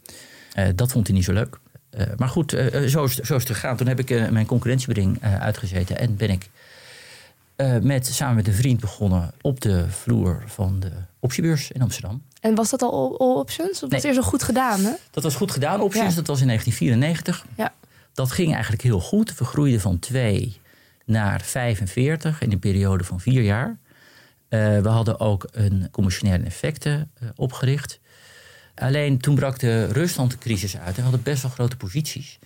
Eh, 0.53 0.65
dat 0.75 0.91
vond 0.91 1.07
hij 1.07 1.15
niet 1.15 1.25
zo 1.25 1.33
leuk. 1.33 1.57
Eh, 1.89 2.05
maar 2.17 2.29
goed, 2.29 2.53
eh, 2.53 2.83
eh, 2.83 2.89
zo, 2.89 3.03
is, 3.03 3.15
zo 3.15 3.35
is 3.35 3.43
het 3.43 3.51
gegaan. 3.57 3.77
Toen 3.77 3.87
heb 3.87 3.99
ik 3.99 4.09
eh, 4.09 4.29
mijn 4.29 4.45
concurrentiebeding 4.45 5.17
eh, 5.21 5.39
uitgezeten 5.41 5.97
en 5.97 6.15
ben 6.15 6.29
ik 6.29 6.49
eh, 7.57 7.77
met, 7.77 8.07
samen 8.07 8.35
met 8.35 8.47
een 8.47 8.53
vriend 8.53 8.79
begonnen 8.79 9.31
op 9.41 9.61
de 9.61 9.85
vloer 9.89 10.43
van 10.45 10.79
de 10.79 10.91
optiebeurs 11.19 11.71
in 11.71 11.81
Amsterdam. 11.81 12.21
En 12.41 12.55
was 12.55 12.69
dat 12.69 12.81
al 12.81 13.19
all, 13.19 13.35
options? 13.35 13.69
Of 13.73 13.79
was 13.79 13.89
Nee. 13.89 13.99
het 13.99 14.03
eerst 14.09 14.23
zo 14.23 14.29
goed 14.29 14.43
gedaan, 14.43 14.79
hè? 14.83 14.91
Dat 15.11 15.23
was 15.23 15.35
goed 15.35 15.51
gedaan, 15.51 15.81
options. 15.81 16.09
Ja. 16.09 16.15
Dat 16.15 16.27
was 16.27 16.41
in 16.41 16.47
1994. 16.47 17.45
Ja. 17.57 17.73
Dat 18.13 18.31
ging 18.31 18.53
eigenlijk 18.53 18.81
heel 18.83 18.99
goed. 18.99 19.37
We 19.37 19.45
groeiden 19.45 19.79
van 19.81 19.99
2 19.99 20.59
naar 21.05 21.41
45 21.41 22.41
in 22.41 22.51
een 22.51 22.59
periode 22.59 23.03
van 23.03 23.19
vier 23.19 23.41
jaar. 23.41 23.77
Eh, 24.49 24.59
we 24.79 24.89
hadden 24.89 25.19
ook 25.19 25.47
een 25.51 25.87
commissionaire 25.91 26.43
effecten 26.45 27.11
eh, 27.19 27.27
opgericht. 27.35 27.99
Alleen 28.75 29.17
toen 29.17 29.35
brak 29.35 29.59
de 29.59 29.85
Rusland-crisis 29.85 30.77
uit 30.77 30.87
en 30.89 30.95
we 30.95 31.01
hadden 31.01 31.23
best 31.23 31.41
wel 31.41 31.51
grote 31.51 31.77
posities. 31.77 32.39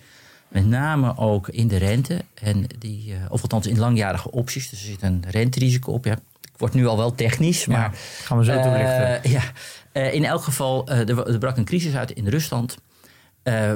Met 0.52 0.66
name 0.66 1.16
ook 1.16 1.48
in 1.48 1.68
de 1.68 1.76
rente. 1.76 2.24
En 2.34 2.66
die, 2.78 3.14
eh, 3.14 3.20
of 3.28 3.42
althans 3.42 3.66
in 3.66 3.78
langjarige 3.78 4.30
opties. 4.30 4.70
Dus 4.70 4.80
er 4.80 4.86
zit 4.86 5.02
een 5.02 5.24
renterisico 5.30 5.92
op. 5.92 6.04
Ja, 6.04 6.12
ik 6.40 6.58
word 6.58 6.74
nu 6.74 6.86
al 6.86 6.96
wel 6.96 7.14
technisch, 7.14 7.66
maar... 7.66 7.78
Ja, 7.92 7.98
gaan 8.24 8.38
we 8.38 8.44
zo 8.44 8.52
Eh, 8.52 8.62
toelichten. 8.62 9.30
ja, 9.30 9.42
Eh, 9.92 10.14
in 10.14 10.24
elk 10.24 10.42
geval, 10.42 10.88
er, 10.88 11.28
er 11.32 11.38
brak 11.38 11.56
een 11.56 11.64
crisis 11.64 11.94
uit 11.94 12.10
in 12.10 12.28
Rusland. 12.28 12.76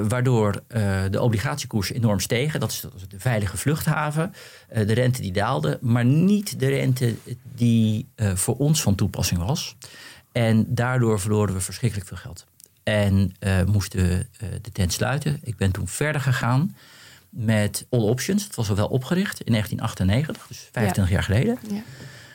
waardoor 0.07 0.63
de 1.11 1.21
obligatiekoersen 1.21 1.95
enorm 1.95 2.19
stegen. 2.19 2.59
Dat 2.59 2.71
is, 2.71 2.79
de 3.09 3.19
veilige 3.19 3.57
vluchthaven. 3.57 4.33
De 4.73 4.93
rente 4.93 5.21
die 5.21 5.31
daalde, 5.31 5.77
maar 5.81 6.05
niet 6.05 6.59
de 6.59 6.67
rente 6.67 7.15
die 7.55 8.07
voor 8.15 8.55
ons 8.57 8.81
van 8.81 8.95
toepassing 8.95 9.39
was. 9.45 9.75
En 10.31 10.65
daardoor 10.67 11.19
verloren 11.19 11.53
we 11.53 11.59
verschrikkelijk 11.61 12.07
veel 12.07 12.17
geld. 12.17 12.45
En 12.87 13.35
eh, 13.39 13.63
moesten 13.63 14.09
eh, 14.09 14.47
de 14.61 14.71
tent 14.71 14.93
sluiten. 14.93 15.39
Ik 15.43 15.57
ben 15.57 15.71
toen 15.71 15.87
verder 15.87 16.21
gegaan 16.21 16.75
met 17.29 17.85
All 17.89 17.99
Options. 17.99 18.43
Het 18.43 18.55
was 18.55 18.69
al 18.69 18.75
wel 18.75 18.87
opgericht 18.87 19.41
in 19.41 19.51
1998, 19.51 20.47
dus 20.47 20.69
25 20.71 21.13
jaar 21.13 21.23
geleden. 21.23 21.57
Ja. 21.69 21.81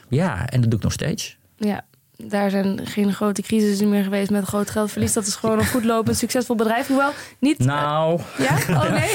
Ja, 0.09 0.49
en 0.49 0.61
dat 0.61 0.71
doe 0.71 0.79
ik 0.79 0.85
nog 0.85 0.93
steeds. 0.93 1.37
ja. 1.57 1.85
Daar 2.25 2.51
zijn 2.51 2.81
geen 2.87 3.13
grote 3.13 3.43
crisissen 3.43 3.89
meer 3.89 4.03
geweest 4.03 4.31
met 4.31 4.45
groot 4.45 4.71
geldverlies. 4.71 5.13
Dat 5.13 5.27
is 5.27 5.35
gewoon 5.35 5.59
een 5.59 5.67
goed 5.67 5.85
lopend, 5.85 6.17
succesvol 6.17 6.57
bedrijf. 6.57 6.87
Hoewel 6.87 7.11
niet... 7.39 7.59
Nou, 7.59 8.21
Ja? 8.39 8.57
Oh 8.69 8.91
nee? 8.91 9.11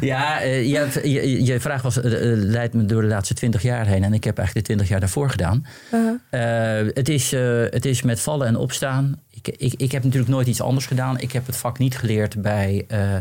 ja, 0.10 0.40
eh, 0.40 0.70
je, 0.70 1.10
je, 1.10 1.44
je 1.44 1.60
vraag 1.60 1.82
was, 1.82 2.00
eh, 2.00 2.32
eh, 2.32 2.38
leidt 2.38 2.74
me 2.74 2.84
door 2.84 3.02
de 3.02 3.08
laatste 3.08 3.34
20 3.34 3.62
jaar 3.62 3.86
heen. 3.86 4.04
En 4.04 4.12
ik 4.12 4.24
heb 4.24 4.38
eigenlijk 4.38 4.66
de 4.66 4.72
20 4.72 4.88
jaar 4.88 5.00
daarvoor 5.00 5.30
gedaan. 5.30 5.66
Uh-huh. 5.94 6.80
Eh, 6.80 6.86
het, 6.94 7.08
is, 7.08 7.32
eh, 7.32 7.62
het 7.70 7.84
is 7.84 8.02
met 8.02 8.20
vallen 8.20 8.46
en 8.46 8.56
opstaan. 8.56 9.20
Ik, 9.42 9.56
ik, 9.56 9.74
ik 9.76 9.92
heb 9.92 10.04
natuurlijk 10.04 10.30
nooit 10.32 10.46
iets 10.46 10.60
anders 10.60 10.86
gedaan. 10.86 11.18
Ik 11.18 11.32
heb 11.32 11.46
het 11.46 11.56
vak 11.56 11.78
niet 11.78 11.98
geleerd 11.98 12.42
bij. 12.42 12.84
eh, 12.88 13.16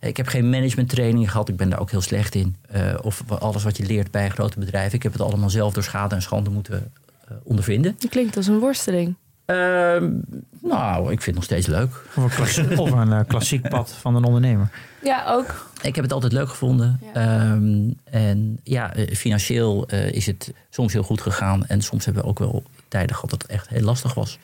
ik 0.00 0.16
heb 0.16 0.26
geen 0.26 0.50
managementtraining 0.50 1.30
gehad. 1.30 1.48
Ik 1.48 1.56
ben 1.56 1.70
daar 1.70 1.80
ook 1.80 1.90
heel 1.90 2.00
slecht 2.00 2.34
in. 2.34 2.56
Eh, 2.70 2.94
of 3.02 3.22
alles 3.38 3.62
wat 3.62 3.76
je 3.76 3.86
leert 3.86 4.10
bij 4.10 4.28
grote 4.30 4.58
bedrijven. 4.58 4.94
Ik 4.94 5.02
heb 5.02 5.12
het 5.12 5.22
allemaal 5.22 5.50
zelf 5.50 5.72
door 5.72 5.82
schade 5.82 6.14
en 6.14 6.22
schande 6.22 6.50
moeten 6.50 6.92
eh, 7.28 7.36
ondervinden. 7.42 7.96
Het 7.98 8.10
klinkt 8.10 8.36
als 8.36 8.46
een 8.46 8.58
worsteling. 8.58 9.14
Ehm, 9.44 10.10
nou, 10.60 11.02
ik 11.02 11.22
vind 11.22 11.24
het 11.24 11.34
nog 11.34 11.44
steeds 11.44 11.66
leuk. 11.66 11.90
Of 12.16 12.16
een, 12.16 12.30
klassiek, 12.30 12.78
of 12.80 12.90
een 12.90 13.26
klassiek 13.26 13.68
pad 13.68 13.90
van 13.90 14.14
een 14.16 14.24
ondernemer. 14.24 14.68
Ja, 15.02 15.24
ook. 15.28 15.70
Ik 15.82 15.94
heb 15.94 16.04
het 16.04 16.12
altijd 16.12 16.32
leuk 16.32 16.48
gevonden. 16.48 17.00
Ja. 17.02 17.12
Ehm, 17.12 17.90
en 18.04 18.60
ja, 18.62 18.92
financieel 19.12 19.86
eh, 19.88 20.12
is 20.12 20.26
het 20.26 20.52
soms 20.70 20.92
heel 20.92 21.02
goed 21.02 21.20
gegaan. 21.20 21.66
En 21.66 21.82
soms 21.82 22.04
hebben 22.04 22.22
we 22.22 22.28
ook 22.28 22.38
wel 22.38 22.62
tijden 22.88 23.14
gehad 23.14 23.30
dat 23.30 23.42
het 23.42 23.50
echt 23.50 23.68
heel 23.68 23.82
lastig 23.82 24.14
was. 24.14 24.38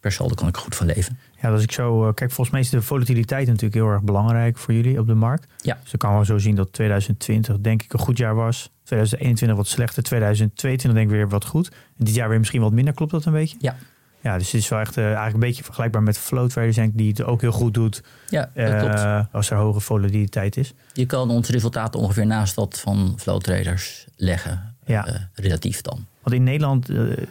Per 0.00 0.12
saldo 0.12 0.34
kan 0.34 0.48
ik 0.48 0.56
er 0.56 0.62
goed 0.62 0.76
van 0.76 0.86
leven. 0.86 1.18
Ja, 1.40 1.50
als 1.50 1.62
ik 1.62 1.72
zo 1.72 2.08
eh, 2.08 2.14
kijk, 2.14 2.30
volgens 2.30 2.50
mij 2.50 2.60
is 2.60 2.70
de 2.70 2.82
volatiliteit 2.82 3.46
natuurlijk 3.46 3.74
heel 3.74 3.88
erg 3.88 4.02
belangrijk 4.02 4.58
voor 4.58 4.74
jullie 4.74 4.98
op 4.98 5.06
de 5.06 5.14
markt. 5.14 5.46
Ja. 5.60 5.78
Dus 5.82 5.90
dan 5.90 5.98
kan 5.98 6.12
wel 6.12 6.24
zo 6.24 6.38
zien 6.38 6.54
dat 6.54 6.72
2020 6.72 7.58
denk 7.60 7.82
ik 7.82 7.92
een 7.92 7.98
goed 7.98 8.18
jaar 8.18 8.34
was. 8.34 8.70
2021 8.82 9.56
wat 9.56 9.66
slechter, 9.66 10.02
2022 10.02 10.92
denk 11.00 11.10
ik 11.10 11.16
weer 11.16 11.28
wat 11.28 11.44
goed. 11.44 11.68
En 11.68 12.04
dit 12.04 12.14
jaar 12.14 12.28
weer 12.28 12.38
misschien 12.38 12.60
wat 12.60 12.72
minder, 12.72 12.94
klopt 12.94 13.12
dat 13.12 13.24
een 13.24 13.32
beetje? 13.32 13.56
Ja. 13.60 13.76
Ja, 14.20 14.38
dus 14.38 14.52
het 14.52 14.60
is 14.60 14.68
wel 14.68 14.78
echt 14.78 14.96
eh, 14.96 15.04
eigenlijk 15.04 15.34
een 15.34 15.40
beetje 15.40 15.64
vergelijkbaar 15.64 16.02
met 16.02 16.18
flow 16.18 16.48
traders, 16.48 16.76
denk 16.76 16.90
ik, 16.90 16.98
die 16.98 17.08
het 17.08 17.22
ook 17.22 17.40
heel 17.40 17.52
goed 17.52 17.74
doet 17.74 18.02
Ja, 18.28 18.50
dat 18.54 18.64
eh, 18.66 18.80
klopt. 18.80 19.26
als 19.32 19.50
er 19.50 19.56
hoge 19.56 19.80
volatiliteit 19.80 20.56
is. 20.56 20.74
Je 20.92 21.06
kan 21.06 21.30
ons 21.30 21.48
resultaten 21.48 22.00
ongeveer 22.00 22.26
naast 22.26 22.54
dat 22.54 22.80
van 22.80 23.14
flow 23.18 23.40
traders 23.40 24.06
leggen. 24.16 24.74
Ja. 24.84 25.28
relatief 25.34 25.80
dan. 25.80 26.06
Want 26.22 26.34
in 26.34 26.42
Nederland 26.42 26.86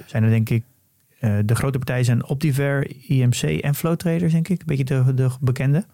zijn 0.06 0.24
er 0.24 0.30
denk 0.30 0.50
ik 0.50 0.64
eh, 1.26 1.38
de 1.46 1.56
grote 1.56 1.78
partijen 1.78 2.06
zijn 2.06 2.26
Optiver, 2.26 2.92
IMC 3.08 3.42
en 3.42 3.76
Flow 3.76 3.96
Traders, 3.96 4.32
denk 4.34 4.48
ik. 4.48 4.60
Een 4.60 4.66
beetje 4.66 4.84
de, 4.84 5.14
de 5.14 5.30
bekende. 5.40 5.86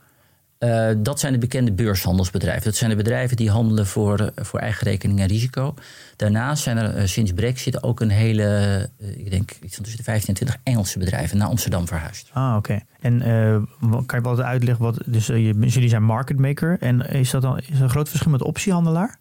Eh, 0.57 0.89
dat 0.97 1.19
zijn 1.19 1.33
de 1.33 1.39
bekende 1.39 1.71
beurshandelsbedrijven. 1.71 2.63
Dat 2.63 2.75
zijn 2.75 2.89
de 2.89 2.95
bedrijven 2.95 3.38
die 3.38 3.50
handelen 3.50 3.88
voor, 3.88 4.19
eh, 4.19 4.43
voor 4.45 4.59
eigen 4.59 4.88
rekening 4.88 5.19
en 5.19 5.27
risico. 5.27 5.73
Daarnaast 6.15 6.63
zijn 6.63 6.77
er 6.77 7.09
sinds 7.09 7.31
Brexit 7.33 7.83
ook 7.83 8.00
een 8.00 8.09
hele, 8.09 8.89
ik 8.97 9.29
denk 9.31 9.51
iets 9.63 9.75
van 9.75 9.83
tussen 9.83 9.97
de 9.97 10.03
15 10.11 10.27
en 10.27 10.33
20 10.35 10.57
Engelse 10.63 11.00
bedrijven 11.00 11.38
naar 11.38 11.47
Amsterdam 11.47 11.88
verhuisd. 11.88 12.29
Ah, 12.33 12.55
oké. 12.57 12.79
En 13.00 13.19
kan 14.05 14.17
je 14.19 14.21
wel 14.21 14.31
eens 14.31 14.41
uitleggen 14.41 14.83
wat. 14.83 14.97
Dus 15.05 15.25
je- 15.27 15.55
jullie 15.59 15.89
zijn 15.89 16.03
market 16.03 16.39
maker. 16.39 16.77
En 16.79 17.09
is 17.09 17.29
dat 17.29 17.41
dan 17.41 17.57
is 17.57 17.69
er 17.69 17.81
een 17.81 17.89
groot 17.89 18.09
verschil 18.09 18.31
met 18.31 18.41
optiehandelaar? 18.43 19.17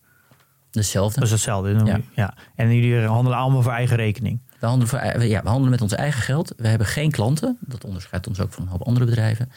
Hetzelfde. 0.72 1.14
Dat 1.14 1.24
is 1.28 1.34
hetzelfde. 1.34 1.80
Ja. 1.84 2.00
ja. 2.14 2.34
En 2.54 2.74
jullie 2.74 3.06
handelen 3.06 3.38
allemaal 3.38 3.62
voor 3.62 3.72
eigen 3.72 3.96
rekening. 3.96 4.40
We 4.60 4.66
handelen, 4.66 5.28
ja, 5.28 5.40
handelen 5.44 5.70
met 5.70 5.80
ons 5.80 5.92
eigen 5.92 6.22
geld. 6.22 6.52
We 6.56 6.68
hebben 6.68 6.86
geen 6.86 7.10
klanten. 7.10 7.58
Dat 7.60 7.84
onderscheidt 7.84 8.26
ons 8.26 8.40
ook 8.40 8.52
van 8.52 8.62
een 8.62 8.68
hoop 8.68 8.82
andere 8.82 9.06
bedrijven. 9.06 9.52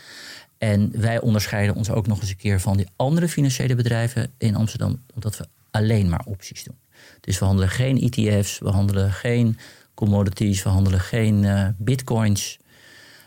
En 0.58 0.92
wij 1.02 1.22
onderscheiden 1.22 1.76
ons 1.76 1.90
ook 1.90 2.08
nog 2.08 2.22
eens 2.22 2.30
een 2.30 2.36
keer 2.38 2.60
van 2.60 2.78
die 2.78 2.88
andere 2.96 3.28
financiële 3.28 3.76
bedrijven 3.76 4.32
in 4.38 4.56
Amsterdam, 4.56 5.02
omdat 5.14 5.38
we 5.38 5.48
alleen 5.72 6.10
maar 6.10 6.22
opties 6.26 6.64
doen. 6.64 6.78
Dus 7.20 7.40
we 7.40 7.46
handelen 7.46 7.70
geen 7.70 8.02
ETF's, 8.02 8.60
we 8.60 8.70
handelen 8.70 9.12
geen 9.12 9.58
commodities, 9.94 10.64
we 10.64 10.70
handelen 10.70 11.00
geen 11.00 11.46
eh, 11.46 11.68
bitcoins, 11.78 12.60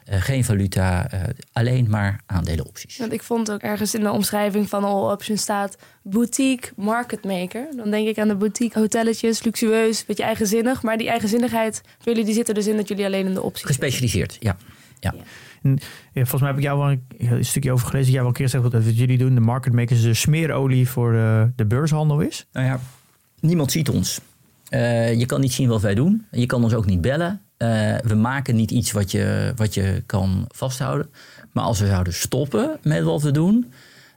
eh, 0.07 0.21
geen 0.21 0.45
valuta, 0.45 1.11
eh, 1.11 1.21
alleen 1.53 1.91
maar 1.91 2.21
aandelenopties. 2.27 2.99
Want 2.99 3.13
ik 3.13 3.23
vond 3.23 3.51
ook 3.51 3.61
ergens 3.61 3.95
in 3.95 4.01
de 4.01 4.11
omschrijving 4.11 4.69
van 4.69 4.85
All 4.85 5.13
Options 5.13 5.43
staat 5.43 5.77
boutique 6.03 6.73
market 6.77 7.25
maker. 7.25 7.69
Dan 7.77 7.91
denk 7.91 8.09
ik 8.09 8.19
aan 8.19 8.29
de 8.29 8.37
boutique 8.37 8.81
hotelletjes, 8.81 9.43
luxueus, 9.43 10.05
beetje 10.05 10.23
eigenzinnig. 10.23 10.83
Maar 10.83 10.99
die 10.99 11.09
eigenzinnigheid 11.09 11.81
voor 11.99 12.13
jullie 12.13 12.25
die 12.25 12.35
zit 12.35 12.49
er 12.49 12.55
dus 12.55 12.67
in 12.67 12.77
dat 12.77 12.89
jullie 12.89 13.05
alleen 13.05 13.27
in 13.27 13.35
de 13.35 13.43
opties 13.43 13.67
zitten. 13.67 13.87
Gespecialiseerd, 13.87 14.37
ja. 14.41 14.57
ja. 15.01 15.15
En, 15.63 15.79
ja, 16.13 16.27
volgens 16.27 16.41
mij 16.41 16.51
heb 16.51 16.59
ik 16.59 16.65
jou 16.65 16.79
wel 16.79 16.91
een, 16.91 17.05
een 17.37 17.45
stukje 17.45 17.73
over 17.73 17.87
gelezen. 17.87 18.11
Jij 18.13 18.21
wel 18.21 18.29
een 18.29 18.35
keer 18.35 18.45
gezegd 18.45 18.71
dat 18.71 18.85
wat 18.85 18.99
jullie 18.99 19.19
doen, 19.19 19.35
de 19.35 19.41
market 19.41 19.73
makers, 19.73 20.03
de 20.03 20.15
smeerolie 20.15 20.89
voor 20.89 21.13
de, 21.13 21.53
de 21.57 21.67
beurshandel 21.67 22.21
is. 22.21 22.47
Nou 22.53 22.67
ja, 22.67 22.81
niemand 23.41 23.73
ziet 23.73 23.89
ons. 23.89 24.21
Eh, 24.69 25.19
je 25.19 25.27
kan 25.27 25.41
niet 25.41 25.53
zien 25.53 25.69
wat 25.69 25.83
wij 25.83 25.95
doen. 25.95 26.27
Je 26.31 26.47
kan 26.47 26.63
ons 26.63 26.75
ook 26.75 26.87
niet 26.87 27.01
bellen. 27.01 27.41
Eh, 27.57 27.97
we 27.99 28.15
maken 28.15 28.57
niet 28.57 28.71
iets 28.71 28.93
wat 28.93 29.11
je, 29.11 29.53
wat 29.57 29.75
je 29.75 30.03
kan 30.07 30.45
vasthouden. 30.49 31.11
Maar 31.53 31.65
als 31.65 31.81
we 31.81 31.87
zouden 31.87 32.15
stoppen 32.15 32.79
met 32.83 33.03
wat 33.03 33.23
we 33.23 33.31
doen, 33.31 33.73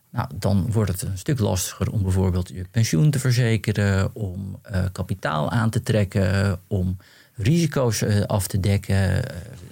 nou, 0.10 0.29
dan 0.36 0.72
wordt 0.72 0.91
het 0.91 1.01
een 1.01 1.17
stuk 1.17 1.39
lastiger 1.39 1.91
om 1.91 2.03
bijvoorbeeld 2.03 2.50
je 2.50 2.65
pensioen 2.72 3.12
te 3.12 3.19
verzekeren, 3.19 4.15
om 4.15 4.60
eh, 4.62 4.84
kapitaal 4.91 5.51
aan 5.51 5.69
te 5.69 5.84
trekken, 5.84 6.60
om 6.67 6.98
risico's 7.36 8.01
eh, 8.01 8.22
af 8.22 8.48
te 8.48 8.60
dekken. 8.60 9.24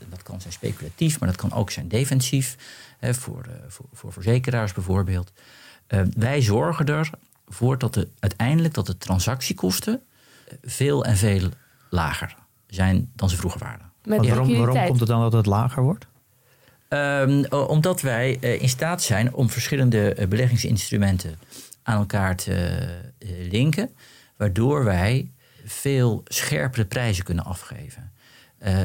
Dat 0.09 0.23
kan 0.23 0.41
zijn 0.41 0.53
speculatief, 0.53 1.19
maar 1.19 1.29
dat 1.29 1.37
kan 1.37 1.53
ook 1.53 1.71
zijn 1.71 1.87
defensief. 1.87 2.55
Hè, 2.97 3.13
voor, 3.13 3.45
voor, 3.67 3.85
voor 3.93 4.13
verzekeraars 4.13 4.73
bijvoorbeeld. 4.73 5.31
Wij 6.17 6.41
zorgen 6.41 6.85
ervoor 7.47 7.77
dat 7.77 7.93
de, 7.93 8.07
uiteindelijk 8.19 8.73
dat 8.73 8.85
de 8.85 8.97
transactiekosten 8.97 10.01
veel 10.61 11.05
en 11.05 11.17
veel 11.17 11.49
lager 11.89 12.35
zijn 12.67 13.11
dan 13.15 13.29
ze 13.29 13.35
vroeger 13.37 13.59
waren. 13.59 13.91
Waarom, 14.27 14.47
waarom 14.57 14.75
komt 14.87 14.99
het 14.99 15.09
dan 15.09 15.21
dat 15.21 15.33
het 15.33 15.45
lager 15.45 15.83
wordt? 15.83 16.05
Ehm, 16.87 17.43
omdat 17.49 18.01
wij 18.01 18.37
eh, 18.41 18.61
in 18.61 18.69
staat 18.69 19.01
zijn 19.03 19.33
om 19.33 19.49
verschillende 19.49 20.13
eh, 20.13 20.27
beleggingsinstrumenten 20.27 21.39
aan 21.83 21.97
elkaar 21.99 22.35
te 22.35 22.53
eh, 23.19 23.29
linken, 23.51 23.89
waardoor 24.37 24.83
wij 24.83 25.31
veel 25.65 26.21
scherpere 26.25 26.85
prijzen 26.85 27.23
kunnen 27.23 27.45
afgeven. 27.45 28.11
Eh, 28.57 28.77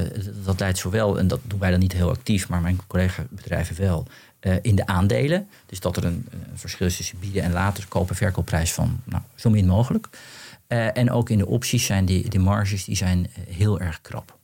dat- 0.45 0.61
leidt 0.61 0.79
zowel, 0.79 1.19
en 1.19 1.29
dat 1.29 1.41
doen 1.45 1.59
wij 1.59 1.71
dan 1.71 1.81
niet 1.81 1.93
heel 1.93 2.11
actief, 2.11 2.49
maar 2.49 2.61
mijn 2.61 2.81
collega-bedrijven 2.87 3.77
wel, 3.81 4.07
eh, 4.41 4.55
in 4.63 4.75
de 4.77 4.87
aandelen. 4.87 5.49
Dus 5.67 5.81
dat 5.81 5.97
er 5.97 6.05
een, 6.05 6.27
een 6.31 6.59
verschil 6.59 6.87
is 6.87 6.97
tussen 6.97 7.19
bieden 7.19 7.43
en 7.43 7.53
later 7.53 7.85
koop- 7.89 8.09
en 8.11 8.17
verkoopprijs 8.17 8.73
van 8.73 9.01
nou, 9.05 9.23
zo 9.35 9.51
min 9.51 9.67
mogelijk. 9.67 10.09
Eh, 10.73 10.97
en 11.03 11.11
ook 11.11 11.31
in 11.31 11.39
de 11.39 11.47
opties 11.47 11.87
zijn 11.87 12.05
die, 12.05 12.29
die 12.29 12.41
marges 12.41 12.85
die 12.85 12.97
zijn 12.97 13.27
eh, 13.27 13.55
heel 13.57 13.81
erg 13.81 14.01
krap. 14.01 14.39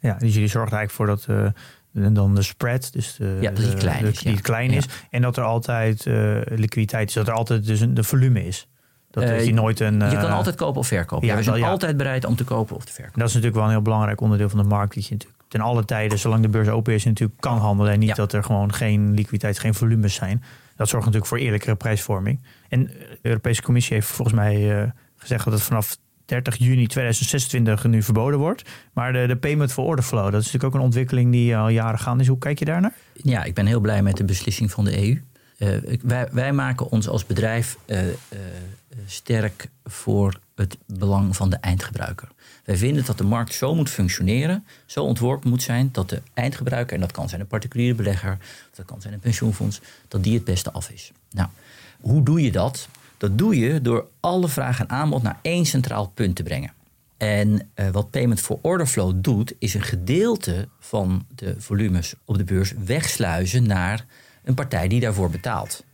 Ja, 0.00 0.14
dus 0.14 0.34
jullie 0.34 0.48
zorgen 0.48 0.76
eigenlijk 0.76 0.90
voor 0.90 1.06
dat 1.06 1.52
eh, 1.94 2.04
en 2.04 2.14
dan 2.14 2.34
de 2.34 2.42
spread, 2.42 2.92
dus 2.92 3.14
de, 3.16 3.38
Ja, 3.40 3.50
dat 3.50 3.64
die 3.64 3.74
klein 3.74 4.02
de- 4.04 4.10
is, 4.10 4.18
die 4.18 4.34
ja. 4.34 4.40
klein 4.40 4.70
Ja. 4.70 4.76
is. 4.76 4.86
En 5.10 5.22
dat 5.22 5.36
er 5.36 5.44
altijd 5.44 6.04
liquiditeit 6.44 7.08
is, 7.08 7.14
dat 7.14 7.26
er 7.28 7.32
altijd 7.34 7.66
dus 7.66 7.80
een 7.80 7.94
de 7.94 8.04
volume 8.04 8.44
is. 8.46 8.68
Dat 9.10 9.38
die 9.38 9.54
nooit 9.54 9.80
een. 9.80 9.94
je 9.94 10.16
kan 10.16 10.30
altijd 10.30 10.56
kopen 10.56 10.80
of 10.80 10.86
verkopen. 10.86 11.26
ja, 11.28 11.36
we 11.36 11.42
zijn 11.42 11.62
altijd 11.62 11.96
bereid 11.96 12.24
om 12.24 12.36
te 12.36 12.44
kopen 12.44 12.76
of 12.76 12.84
te 12.84 12.92
verkopen. 12.92 13.18
Dat 13.18 13.28
is 13.28 13.34
natuurlijk 13.34 13.60
wel 13.60 13.68
een 13.70 13.74
heel 13.76 13.82
belangrijk 13.82 14.20
onderdeel 14.20 14.48
van 14.48 14.58
de 14.58 14.68
markt. 14.68 14.94
Dat 14.94 15.06
je 15.06 15.12
natuurlijk 15.12 15.42
ten 15.48 15.60
alle 15.60 15.84
tijden, 15.84 16.18
zolang 16.18 16.42
de 16.42 16.48
beurs 16.48 16.68
open 16.68 16.94
is, 16.94 17.04
natuurlijk 17.04 17.40
kan 17.40 17.58
handelen. 17.58 17.92
En 17.92 17.98
niet 17.98 18.16
dat 18.16 18.32
er 18.32 18.44
gewoon 18.44 18.72
geen 18.74 19.14
liquiditeit, 19.14 19.58
geen 19.58 19.74
volumes 19.74 20.14
zijn. 20.14 20.42
Dat 20.76 20.88
zorgt 20.88 21.06
natuurlijk 21.06 21.26
voor 21.32 21.38
eerlijkere 21.38 21.74
prijsvorming. 21.74 22.40
En 22.68 22.84
de 22.86 23.18
Europese 23.22 23.62
Commissie 23.62 23.94
heeft 23.94 24.08
volgens 24.08 24.36
mij 24.36 24.92
gezegd 25.22 25.44
dat 25.44 25.52
het 25.52 25.62
vanaf 25.62 25.96
30 26.24 26.56
juni 26.56 26.86
2026 26.86 27.84
nu 27.84 28.02
verboden 28.02 28.38
wordt. 28.38 28.62
Maar 28.92 29.12
de, 29.12 29.26
de 29.26 29.36
payment 29.36 29.72
for 29.72 29.84
order 29.84 30.04
flow, 30.04 30.24
dat 30.24 30.40
is 30.40 30.44
natuurlijk 30.44 30.64
ook 30.64 30.74
een 30.74 30.86
ontwikkeling 30.86 31.32
die 31.32 31.56
al 31.56 31.68
jaren 31.68 31.98
gaande 31.98 32.22
is. 32.22 32.28
Hoe 32.28 32.38
kijk 32.38 32.58
je 32.58 32.64
daarnaar? 32.64 32.94
Ja, 33.22 33.44
ik 33.44 33.54
ben 33.54 33.66
heel 33.66 33.80
blij 33.80 34.02
met 34.02 34.16
de 34.16 34.24
beslissing 34.24 34.70
van 34.70 34.84
de 34.84 35.06
EU. 35.06 35.22
Eh, 35.58 35.98
wij, 36.02 36.28
wij 36.32 36.52
maken 36.52 36.90
ons 36.90 37.08
als 37.08 37.26
bedrijf 37.26 37.76
eh, 37.84 38.08
eh, 38.08 38.14
sterk 39.06 39.68
voor 39.84 40.40
het 40.54 40.78
belang 40.86 41.36
van 41.36 41.50
de 41.50 41.56
eindgebruiker. 41.56 42.28
Wij 42.64 42.76
vinden 42.76 43.04
dat 43.04 43.18
de 43.18 43.24
markt 43.24 43.54
zo 43.54 43.74
moet 43.74 43.90
functioneren, 43.90 44.66
zo 44.86 45.04
ontworpen 45.04 45.50
moet 45.50 45.62
zijn 45.62 45.88
dat 45.92 46.08
de 46.08 46.22
eindgebruiker, 46.34 46.94
en 46.94 47.00
dat 47.00 47.12
kan 47.12 47.28
zijn 47.28 47.40
een 47.40 47.46
particuliere 47.46 47.94
belegger, 47.94 48.38
dat 48.74 48.86
kan 48.86 49.00
zijn 49.00 49.14
een 49.14 49.20
pensioenfonds, 49.20 49.80
dat 50.08 50.22
die 50.22 50.34
het 50.34 50.44
beste 50.44 50.72
af 50.72 50.90
is. 50.90 51.12
Nou, 51.30 51.48
hoe 52.00 52.22
doe 52.22 52.42
je 52.42 52.52
dat? 52.52 52.88
Dat 53.22 53.38
doe 53.38 53.58
je 53.58 53.80
door 53.80 54.06
alle 54.20 54.48
vraag 54.48 54.80
en 54.80 54.90
aanbod 54.90 55.22
naar 55.22 55.38
één 55.42 55.66
centraal 55.66 56.08
punt 56.14 56.36
te 56.36 56.42
brengen. 56.42 56.72
En 57.16 57.68
eh, 57.74 57.88
wat 57.88 58.10
Payment 58.10 58.40
for 58.40 58.58
Order 58.62 58.86
Flow 58.86 59.12
doet, 59.16 59.54
is 59.58 59.74
een 59.74 59.82
gedeelte 59.82 60.68
van 60.80 61.26
de 61.34 61.54
volumes 61.58 62.14
op 62.24 62.36
de 62.36 62.44
beurs 62.44 62.72
wegsluizen 62.84 63.66
naar 63.66 64.04
een 64.44 64.54
partij 64.54 64.88
die 64.88 65.00
daarvoor 65.00 65.30
betaalt. 65.30 65.84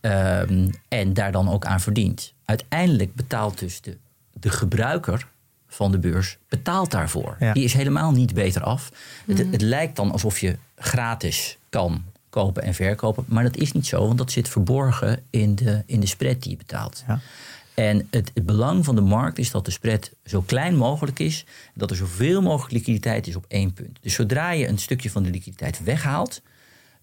Ehm, 0.00 0.68
en 0.88 1.12
daar 1.12 1.32
dan 1.32 1.48
ook 1.48 1.64
aan 1.64 1.80
verdient. 1.80 2.34
Uiteindelijk 2.44 3.14
betaalt 3.14 3.58
dus 3.58 3.80
de, 3.80 3.96
de 4.32 4.50
gebruiker 4.50 5.28
van 5.68 5.90
de 5.90 5.98
beurs 5.98 6.38
betaalt 6.48 6.90
daarvoor. 6.90 7.36
Ja. 7.38 7.52
Die 7.52 7.64
is 7.64 7.72
helemaal 7.72 8.12
niet 8.12 8.34
beter 8.34 8.62
af. 8.62 8.90
Het, 9.26 9.38
het 9.38 9.62
lijkt 9.62 9.96
dan 9.96 10.10
alsof 10.10 10.38
je 10.38 10.56
gratis 10.76 11.58
kan 11.68 12.04
kopen 12.34 12.62
en 12.62 12.74
verkopen. 12.74 13.24
Maar 13.28 13.42
dat 13.42 13.56
is 13.56 13.72
niet 13.72 13.86
zo, 13.86 14.06
want 14.06 14.18
dat 14.18 14.32
zit 14.32 14.48
verborgen 14.48 15.22
in 15.30 15.54
de, 15.54 15.82
in 15.86 16.00
de 16.00 16.06
spread 16.06 16.42
die 16.42 16.50
je 16.50 16.56
betaalt. 16.56 17.04
Ja. 17.06 17.20
En 17.74 18.06
het, 18.10 18.30
het 18.34 18.46
belang 18.46 18.84
van 18.84 18.94
de 18.94 19.00
markt 19.00 19.38
is 19.38 19.50
dat 19.50 19.64
de 19.64 19.70
spread 19.70 20.10
zo 20.24 20.40
klein 20.40 20.76
mogelijk 20.76 21.18
is. 21.18 21.44
Dat 21.74 21.90
er 21.90 21.96
zoveel 21.96 22.42
mogelijk 22.42 22.72
liquiditeit 22.72 23.26
is 23.26 23.36
op 23.36 23.44
één 23.48 23.72
punt. 23.72 23.98
Dus 24.00 24.14
zodra 24.14 24.50
je 24.50 24.68
een 24.68 24.78
stukje 24.78 25.10
van 25.10 25.22
de 25.22 25.30
liquiditeit 25.30 25.84
weghaalt, 25.84 26.42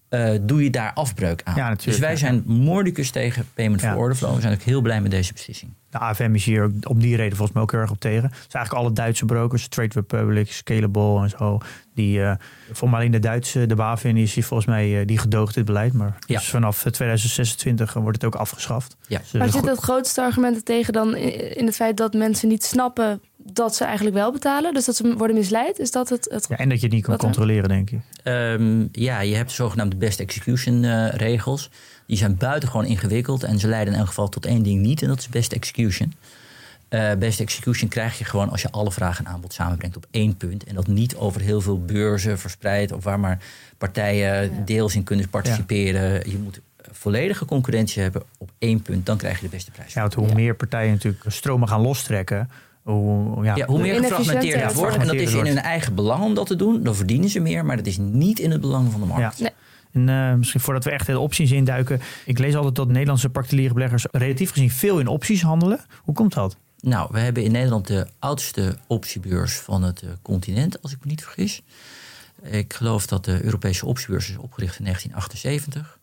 eh, 0.09 0.33
doe 0.41 0.63
je 0.63 0.69
daar 0.69 0.93
afbreuk 0.93 1.41
aan. 1.43 1.55
Ja, 1.55 1.75
dus 1.75 1.99
wij 1.99 2.15
zijn 2.15 2.43
mordicus 2.45 3.09
tegen 3.11 3.47
payment 3.53 3.81
Ja. 3.81 3.91
for 3.91 3.99
order 3.99 4.17
flow. 4.17 4.35
We 4.35 4.41
zijn 4.41 4.53
ook 4.53 4.61
heel 4.61 4.81
blij 4.81 5.01
met 5.01 5.11
deze 5.11 5.33
beslissing. 5.33 5.71
De 5.91 5.97
AFM 5.99 6.31
is 6.33 6.45
hier 6.45 6.71
om 6.87 6.99
die 6.99 7.15
reden 7.15 7.35
volgens 7.37 7.51
mij 7.55 7.63
ook 7.63 7.71
heel 7.71 7.79
erg 7.79 7.91
op 7.91 7.99
tegen. 7.99 8.23
Het 8.23 8.33
zijn 8.33 8.47
eigenlijk 8.51 8.85
alle 8.85 8.93
Duitse 8.95 9.25
brokers, 9.25 9.67
Trade 9.67 9.93
Republic, 9.93 10.51
Scalable 10.51 11.21
en 11.23 11.29
zo. 11.29 11.57
Die, 11.95 12.23
eh 12.23 12.35
voor 12.71 12.89
maar 12.89 12.99
alleen 12.99 13.11
de 13.11 13.19
Duitse, 13.19 13.65
de 13.65 13.75
BaFin 13.75 14.17
is 14.17 14.33
hier 14.33 14.43
volgens 14.43 14.69
mij, 14.69 14.99
eh, 14.99 15.07
die 15.07 15.17
gedoogt 15.17 15.53
dit 15.53 15.65
beleid. 15.65 15.93
Maar 15.93 16.17
Ja. 16.27 16.37
dus 16.37 16.49
vanaf 16.49 16.85
eh, 16.85 16.91
2026 16.91 17.93
wordt 17.93 18.21
het 18.21 18.25
ook 18.33 18.41
afgeschaft. 18.41 18.97
Ja. 19.07 19.17
Dus, 19.17 19.27
eh, 19.33 19.39
Maar 19.39 19.49
goed. 19.49 19.59
zit 19.61 19.69
het 19.69 19.79
grootste 19.79 20.21
argument 20.21 20.55
er 20.55 20.63
tegen 20.63 20.93
dan 20.93 21.15
in 21.15 21.65
het 21.65 21.75
feit 21.75 21.97
dat 21.97 22.13
mensen 22.13 22.47
niet 22.47 22.63
snappen 22.63 23.21
dat 23.37 23.75
ze 23.75 23.83
eigenlijk 23.83 24.15
wel 24.15 24.31
betalen? 24.31 24.73
Dus 24.73 24.85
dat 24.85 24.95
ze 24.95 25.13
worden 25.17 25.35
misleid? 25.35 25.79
Is 25.79 25.91
dat 25.91 26.09
het? 26.09 26.27
het... 26.31 26.45
Ja, 26.49 26.57
en 26.57 26.69
dat 26.69 26.79
je 26.79 26.85
het 26.85 26.95
niet 26.95 27.05
kan 27.05 27.17
controleren, 27.17 27.69
denk 27.69 27.89
ik. 27.89 27.99
Ehm, 28.23 28.87
ja, 28.91 29.19
je 29.21 29.35
hebt 29.35 29.49
de 29.49 29.55
zogenaamde 29.55 29.95
best 29.95 30.19
execution 30.19 30.83
eh, 30.83 31.09
regels. 31.09 31.69
Die 32.11 32.19
zijn 32.19 32.37
buitengewoon 32.37 32.85
ingewikkeld 32.85 33.43
en 33.43 33.59
ze 33.59 33.67
leiden 33.67 33.93
in 33.93 33.99
elk 33.99 34.07
geval 34.07 34.29
tot 34.29 34.45
één 34.45 34.63
ding 34.63 34.81
niet 34.81 35.01
en 35.01 35.07
dat 35.07 35.19
is 35.19 35.29
best 35.29 35.51
execution. 35.53 36.13
Eh, 36.89 37.13
best 37.19 37.39
execution 37.39 37.89
krijg 37.89 38.17
je 38.17 38.23
gewoon 38.25 38.49
als 38.49 38.61
je 38.61 38.71
alle 38.71 38.91
vraag 38.91 39.19
en 39.19 39.27
aanbod 39.27 39.53
samenbrengt 39.53 39.95
op 39.97 40.05
één 40.11 40.37
punt. 40.37 40.63
En 40.63 40.75
dat 40.75 40.87
niet 40.87 41.15
over 41.15 41.41
heel 41.41 41.61
veel 41.61 41.79
beurzen 41.85 42.39
verspreid 42.39 42.91
of 42.91 43.03
waar 43.03 43.19
maar 43.19 43.37
partijen 43.77 44.65
deels 44.65 44.95
in 44.95 45.03
kunnen 45.03 45.29
participeren. 45.29 46.29
Je 46.29 46.37
moet 46.37 46.59
volledige 46.91 47.45
concurrentie 47.45 48.01
hebben 48.01 48.23
op 48.37 48.51
één 48.57 48.81
punt, 48.81 49.05
dan 49.05 49.17
krijg 49.17 49.35
je 49.39 49.45
de 49.45 49.55
beste 49.55 49.71
prijs. 49.71 49.93
Ja, 49.93 50.01
want 50.01 50.13
hoe 50.13 50.27
Ja. 50.27 50.33
meer 50.33 50.55
partijen 50.55 50.91
natuurlijk 50.91 51.23
stromen 51.27 51.67
gaan 51.67 51.81
lostrekken, 51.81 52.49
hoe, 52.83 53.43
ja, 53.43 53.55
Ja, 53.55 53.65
hoe 53.65 53.81
meer 53.81 53.95
gefragmenteerd 53.95 54.63
het 54.63 54.73
wordt, 54.73 54.97
en 54.97 55.05
dat 55.07 55.15
is 55.15 55.33
in 55.33 55.45
hun 55.45 55.57
eigen 55.57 55.95
belang 55.95 56.23
om 56.23 56.33
dat 56.33 56.47
te 56.47 56.55
doen, 56.55 56.83
dan 56.83 56.95
verdienen 56.95 57.29
ze 57.29 57.39
meer, 57.39 57.65
maar 57.65 57.77
dat 57.77 57.85
is 57.85 57.97
niet 57.97 58.39
in 58.39 58.51
het 58.51 58.61
belang 58.61 58.91
van 58.91 58.99
de 59.01 59.07
markt. 59.07 59.37
Ja. 59.37 59.49
En 59.91 60.09
eh, 60.09 60.33
misschien 60.33 60.61
voordat 60.61 60.83
we 60.83 60.91
echt 60.91 61.05
de 61.05 61.19
opties 61.19 61.51
induiken. 61.51 62.01
Ik 62.25 62.39
lees 62.39 62.55
altijd 62.55 62.75
dat 62.75 62.87
Nederlandse 62.87 63.29
particuliere 63.29 63.73
beleggers 63.73 64.05
relatief 64.11 64.51
gezien 64.51 64.71
veel 64.71 64.99
in 64.99 65.07
opties 65.07 65.41
handelen. 65.41 65.79
Hoe 66.01 66.15
komt 66.15 66.33
dat? 66.33 66.57
Nou, 66.79 67.07
we 67.11 67.19
hebben 67.19 67.43
in 67.43 67.51
Nederland 67.51 67.87
de 67.87 68.07
oudste 68.19 68.77
optiebeurs 68.87 69.57
van 69.57 69.83
het 69.83 70.01
eh, 70.01 70.09
continent, 70.21 70.81
als 70.81 70.91
ik 70.91 70.97
me 71.01 71.09
niet 71.09 71.23
vergis. 71.23 71.61
Ik 72.43 72.73
geloof 72.73 73.07
dat 73.07 73.25
de 73.25 73.43
Europese 73.43 73.85
optiebeurs 73.85 74.29
is 74.29 74.37
opgericht 74.37 74.79
in 74.79 74.83
1978. 74.83 75.99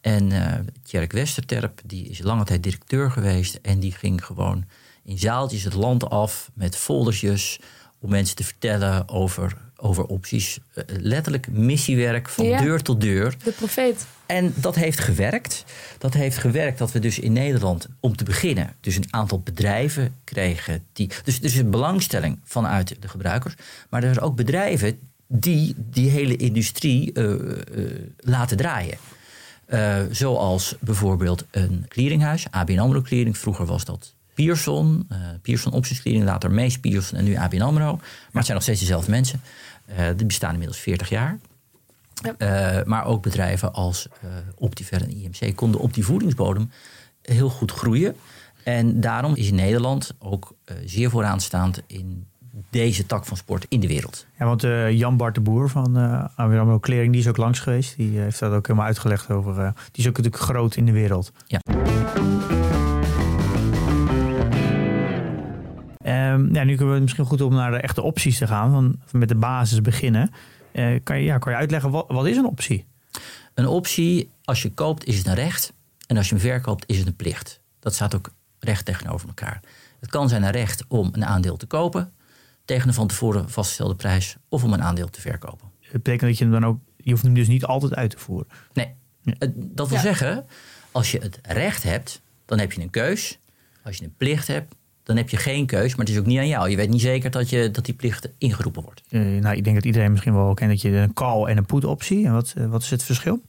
En 0.00 0.32
eh 0.32 0.58
Tjerk 0.82 1.12
Westerterp, 1.12 1.80
die 1.84 2.08
is 2.08 2.22
lange 2.22 2.44
tijd 2.44 2.62
directeur 2.62 3.10
geweest. 3.10 3.58
En 3.62 3.80
die 3.80 3.92
ging 3.92 4.24
gewoon 4.24 4.64
in 5.04 5.18
zaaltjes 5.18 5.64
het 5.64 5.74
land 5.74 6.10
af 6.10 6.50
met 6.54 6.76
foldertjes 6.76 7.60
om 7.98 8.10
mensen 8.10 8.36
te 8.36 8.44
vertellen 8.44 9.08
over, 9.08 9.56
over 9.80 10.04
opties. 10.04 10.58
Eh, 10.74 10.84
letterlijk 10.88 11.48
missiewerk 11.50 12.28
van 12.28 12.44
Ja. 12.46 12.60
deur 12.60 12.82
tot 12.82 13.00
deur. 13.00 13.36
De 13.44 13.50
profeet. 13.52 14.06
En 14.26 14.52
dat 14.56 14.74
heeft 14.74 14.98
gewerkt. 14.98 15.64
Dat 15.98 16.14
heeft 16.14 16.36
gewerkt 16.36 16.78
dat 16.78 16.92
we 16.92 16.98
dus 16.98 17.18
in 17.18 17.32
Nederland, 17.32 17.88
om 18.00 18.16
te 18.16 18.24
beginnen, 18.24 18.74
dus 18.80 18.96
een 18.96 19.06
aantal 19.10 19.40
bedrijven 19.40 20.14
kregen. 20.24 20.84
Die, 20.92 21.10
dus 21.24 21.38
er 21.38 21.44
is 21.44 21.56
een 21.56 21.70
belangstelling 21.70 22.38
vanuit 22.44 22.96
de 23.00 23.08
gebruikers. 23.08 23.54
Maar 23.88 24.02
er 24.02 24.14
zijn 24.14 24.26
ook 24.26 24.36
bedrijven 24.36 24.98
die 25.26 25.74
die 25.76 26.10
hele 26.10 26.36
industrie 26.36 27.12
eh, 27.12 27.32
eh, 27.32 27.40
laten 28.18 28.56
draaien. 28.56 28.98
Zoals 30.10 30.74
bijvoorbeeld 30.80 31.44
een 31.50 31.84
clearinghuis, 31.88 32.46
ABN 32.50 32.78
AMRO 32.78 33.00
Clearing. 33.02 33.38
Vroeger 33.38 33.66
was 33.66 33.84
dat 33.84 34.14
Pearson, 34.34 35.08
Pearson 35.42 35.72
Options 35.72 36.00
Clearing, 36.00 36.24
later 36.24 36.50
Mees 36.50 36.78
Pearson 36.78 37.18
en 37.18 37.24
nu 37.24 37.34
ABN 37.36 37.60
AMRO. 37.60 37.96
Maar 37.96 38.28
het 38.32 38.44
zijn 38.44 38.54
nog 38.56 38.62
steeds 38.62 38.80
dezelfde 38.80 39.10
mensen. 39.10 39.40
Eh 39.96 40.06
die 40.16 40.26
bestaan 40.26 40.52
inmiddels 40.52 40.78
40 40.80 41.08
jaar. 41.08 41.38
Ja. 42.14 42.34
Eh, 42.38 42.84
maar 42.84 43.04
ook 43.04 43.22
bedrijven 43.22 43.72
als 43.72 44.08
eh 44.22 44.28
Optiver 44.54 45.02
en 45.02 45.10
IMC 45.10 45.56
konden 45.56 45.80
op 45.80 45.94
die 45.94 46.04
voedingsbodem 46.04 46.70
heel 47.22 47.48
goed 47.50 47.72
groeien. 47.72 48.16
En 48.64 49.00
daarom 49.00 49.34
is 49.34 49.50
Nederland 49.50 50.14
ook 50.18 50.54
zeer 50.84 51.10
vooraanstaand 51.10 51.82
in 51.86 52.26
deze 52.70 53.06
tak 53.06 53.24
van 53.24 53.36
sport 53.36 53.66
in 53.68 53.80
de 53.80 53.86
wereld. 53.86 54.26
Ja, 54.38 54.44
want 54.44 54.64
eh, 54.64 54.90
Jan 54.90 55.16
Bart 55.16 55.34
de 55.34 55.40
Boer 55.40 55.68
van 55.68 55.98
uh, 55.98 56.74
Clearing, 56.80 57.12
die 57.12 57.20
is 57.20 57.28
ook 57.28 57.36
langs 57.36 57.60
geweest. 57.60 57.96
Die 57.96 58.18
heeft 58.18 58.38
dat 58.38 58.52
ook 58.52 58.66
helemaal 58.66 58.88
uitgelegd 58.88 59.30
over. 59.30 59.58
eh, 59.58 59.70
die 59.92 60.02
is 60.02 60.08
ook 60.08 60.16
natuurlijk 60.16 60.42
groot 60.42 60.76
in 60.76 60.84
de 60.84 60.92
wereld. 60.92 61.32
Ja. 61.46 61.60
Ja, 66.52 66.64
nu 66.64 66.76
kunnen 66.76 66.94
we 66.94 67.00
misschien 67.00 67.24
goed 67.24 67.40
om 67.40 67.54
naar 67.54 67.70
de 67.70 67.76
echte 67.76 68.02
opties 68.02 68.38
te 68.38 68.46
gaan. 68.46 68.70
Van, 68.70 69.00
met 69.20 69.28
de 69.28 69.34
basis 69.34 69.80
beginnen. 69.80 70.30
Eh, 70.72 70.98
kan, 71.02 71.18
je, 71.18 71.24
ja, 71.24 71.38
kan 71.38 71.52
je 71.52 71.58
uitleggen, 71.58 71.90
wat, 71.90 72.04
wat 72.08 72.26
is 72.26 72.36
een 72.36 72.46
optie? 72.46 72.84
Een 73.54 73.66
optie, 73.66 74.30
als 74.44 74.62
je 74.62 74.70
koopt, 74.74 75.04
is 75.04 75.18
het 75.18 75.26
een 75.26 75.34
recht. 75.34 75.72
En 76.06 76.16
als 76.16 76.28
je 76.28 76.34
hem 76.34 76.44
verkoopt, 76.44 76.84
is 76.86 76.98
het 76.98 77.06
een 77.06 77.16
plicht. 77.16 77.60
Dat 77.80 77.94
staat 77.94 78.14
ook 78.14 78.30
recht 78.58 78.84
tegenover 78.84 79.28
elkaar. 79.28 79.60
Het 80.00 80.10
kan 80.10 80.28
zijn 80.28 80.42
een 80.42 80.50
recht 80.50 80.84
om 80.88 81.08
een 81.12 81.24
aandeel 81.24 81.56
te 81.56 81.66
kopen 81.66 82.12
tegen 82.64 82.88
een 82.88 82.94
van 82.94 83.06
tevoren 83.06 83.50
vastgestelde 83.50 83.94
prijs 83.94 84.36
of 84.48 84.64
om 84.64 84.72
een 84.72 84.82
aandeel 84.82 85.08
te 85.10 85.20
verkopen. 85.20 85.68
Dat 85.80 85.92
betekent 85.92 86.20
dat 86.30 86.38
je 86.38 86.44
hem 86.44 86.52
dan 86.52 86.64
ook, 86.66 86.78
je 86.96 87.10
hoeft 87.10 87.22
hem 87.22 87.34
dus 87.34 87.48
niet 87.48 87.64
altijd 87.64 87.94
uit 87.94 88.10
te 88.10 88.18
voeren. 88.18 88.46
Nee, 88.72 88.94
dat 89.54 89.88
wil 89.88 89.96
Ja. 89.96 90.02
zeggen, 90.02 90.46
als 90.92 91.10
je 91.10 91.18
het 91.18 91.38
recht 91.42 91.82
hebt, 91.82 92.20
dan 92.46 92.58
heb 92.58 92.72
je 92.72 92.80
een 92.80 92.90
keus. 92.90 93.38
Als 93.84 93.96
je 93.96 94.04
een 94.04 94.14
plicht 94.16 94.46
hebt, 94.46 94.74
dan 95.10 95.18
heb 95.18 95.30
je 95.30 95.36
geen 95.36 95.66
keus. 95.66 95.90
Maar 95.90 96.06
het 96.06 96.14
is 96.14 96.20
ook 96.20 96.26
niet 96.26 96.38
aan 96.38 96.48
jou. 96.48 96.70
Je 96.70 96.76
weet 96.76 96.88
niet 96.88 97.00
zeker 97.00 97.30
dat, 97.30 97.50
je, 97.50 97.70
dat 97.70 97.84
die 97.84 97.94
plicht 97.94 98.28
ingeroepen 98.38 98.82
wordt. 98.82 99.02
Eh, 99.08 99.20
nou, 99.20 99.56
ik 99.56 99.64
denk 99.64 99.76
dat 99.76 99.84
iedereen 99.84 100.10
misschien 100.10 100.34
wel 100.34 100.54
kent 100.54 100.70
dat 100.70 100.80
je 100.80 100.90
een 100.90 101.12
call 101.12 101.44
en 101.44 101.56
een 101.56 101.66
put 101.66 101.84
optie. 101.84 102.26
En 102.26 102.32
wat, 102.32 102.54
eh, 102.56 102.66
wat 102.66 102.82
is 102.82 102.90
het 102.90 103.02
verschil? 103.02 103.42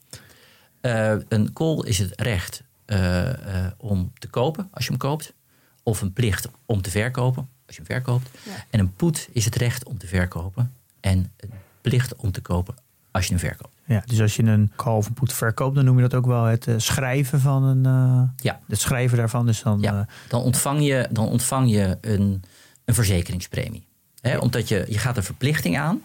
Eh, 0.82 1.16
een 1.28 1.54
call 1.54 1.80
is 1.84 1.98
het 1.98 2.22
recht 2.22 2.64
eh, 2.86 3.66
eh, 3.66 3.72
om 3.78 4.12
te 4.18 4.28
kopen 4.28 4.68
als 4.72 4.84
je 4.84 4.90
hem 4.90 5.00
koopt. 5.00 5.34
Of 5.84 6.02
een 6.02 6.14
plicht 6.14 6.48
om 6.66 6.82
te 6.82 6.90
verkopen 6.90 7.50
als 7.66 7.76
je 7.76 7.82
hem 7.86 7.92
verkoopt. 7.92 8.30
Ja. 8.46 8.66
En 8.70 8.80
een 8.80 8.96
put 8.96 9.30
is 9.32 9.46
het 9.46 9.56
recht 9.56 9.86
om 9.86 9.98
te 9.98 10.08
verkopen. 10.08 10.74
En 11.00 11.32
een 11.38 11.52
plicht 11.82 12.16
om 12.16 12.32
te 12.32 12.42
kopen 12.42 12.76
als 13.12 13.24
je 13.26 13.30
hem 13.30 13.40
verkoopt. 13.40 13.74
Ja, 13.86 14.04
dus 14.06 14.22
als 14.22 14.36
je 14.36 14.44
een 14.44 14.72
call 14.76 14.96
of 14.96 15.08
een 15.08 15.14
put 15.14 15.34
verkoopt, 15.34 15.76
dan 15.76 15.86
noem 15.86 15.96
je 15.96 16.02
dat 16.02 16.14
ook 16.14 16.26
wel 16.26 16.44
het 16.44 16.68
eh, 16.68 16.74
schrijven 16.78 17.40
van 17.40 17.64
een. 17.64 17.86
eh, 17.86 18.30
Ja. 18.44 18.60
Het 18.68 18.80
schrijven 18.80 19.18
daarvan. 19.18 19.46
Dus 19.46 19.62
dan. 19.62 19.78
Ja. 19.82 19.94
eh, 20.00 20.06
dan 20.30 20.42
ontvang 20.42 20.82
je, 20.86 21.08
dan 21.12 21.28
ontvang 21.28 21.72
je 21.72 21.98
een, 22.02 22.44
een 22.86 22.94
verzekeringspremie. 22.94 23.88
Hè, 24.22 24.38
Omdat 24.38 24.68
je, 24.68 24.86
je 24.90 24.98
gaat 24.98 25.18
een 25.18 25.24
verplichting 25.24 25.78
aan. 25.78 26.02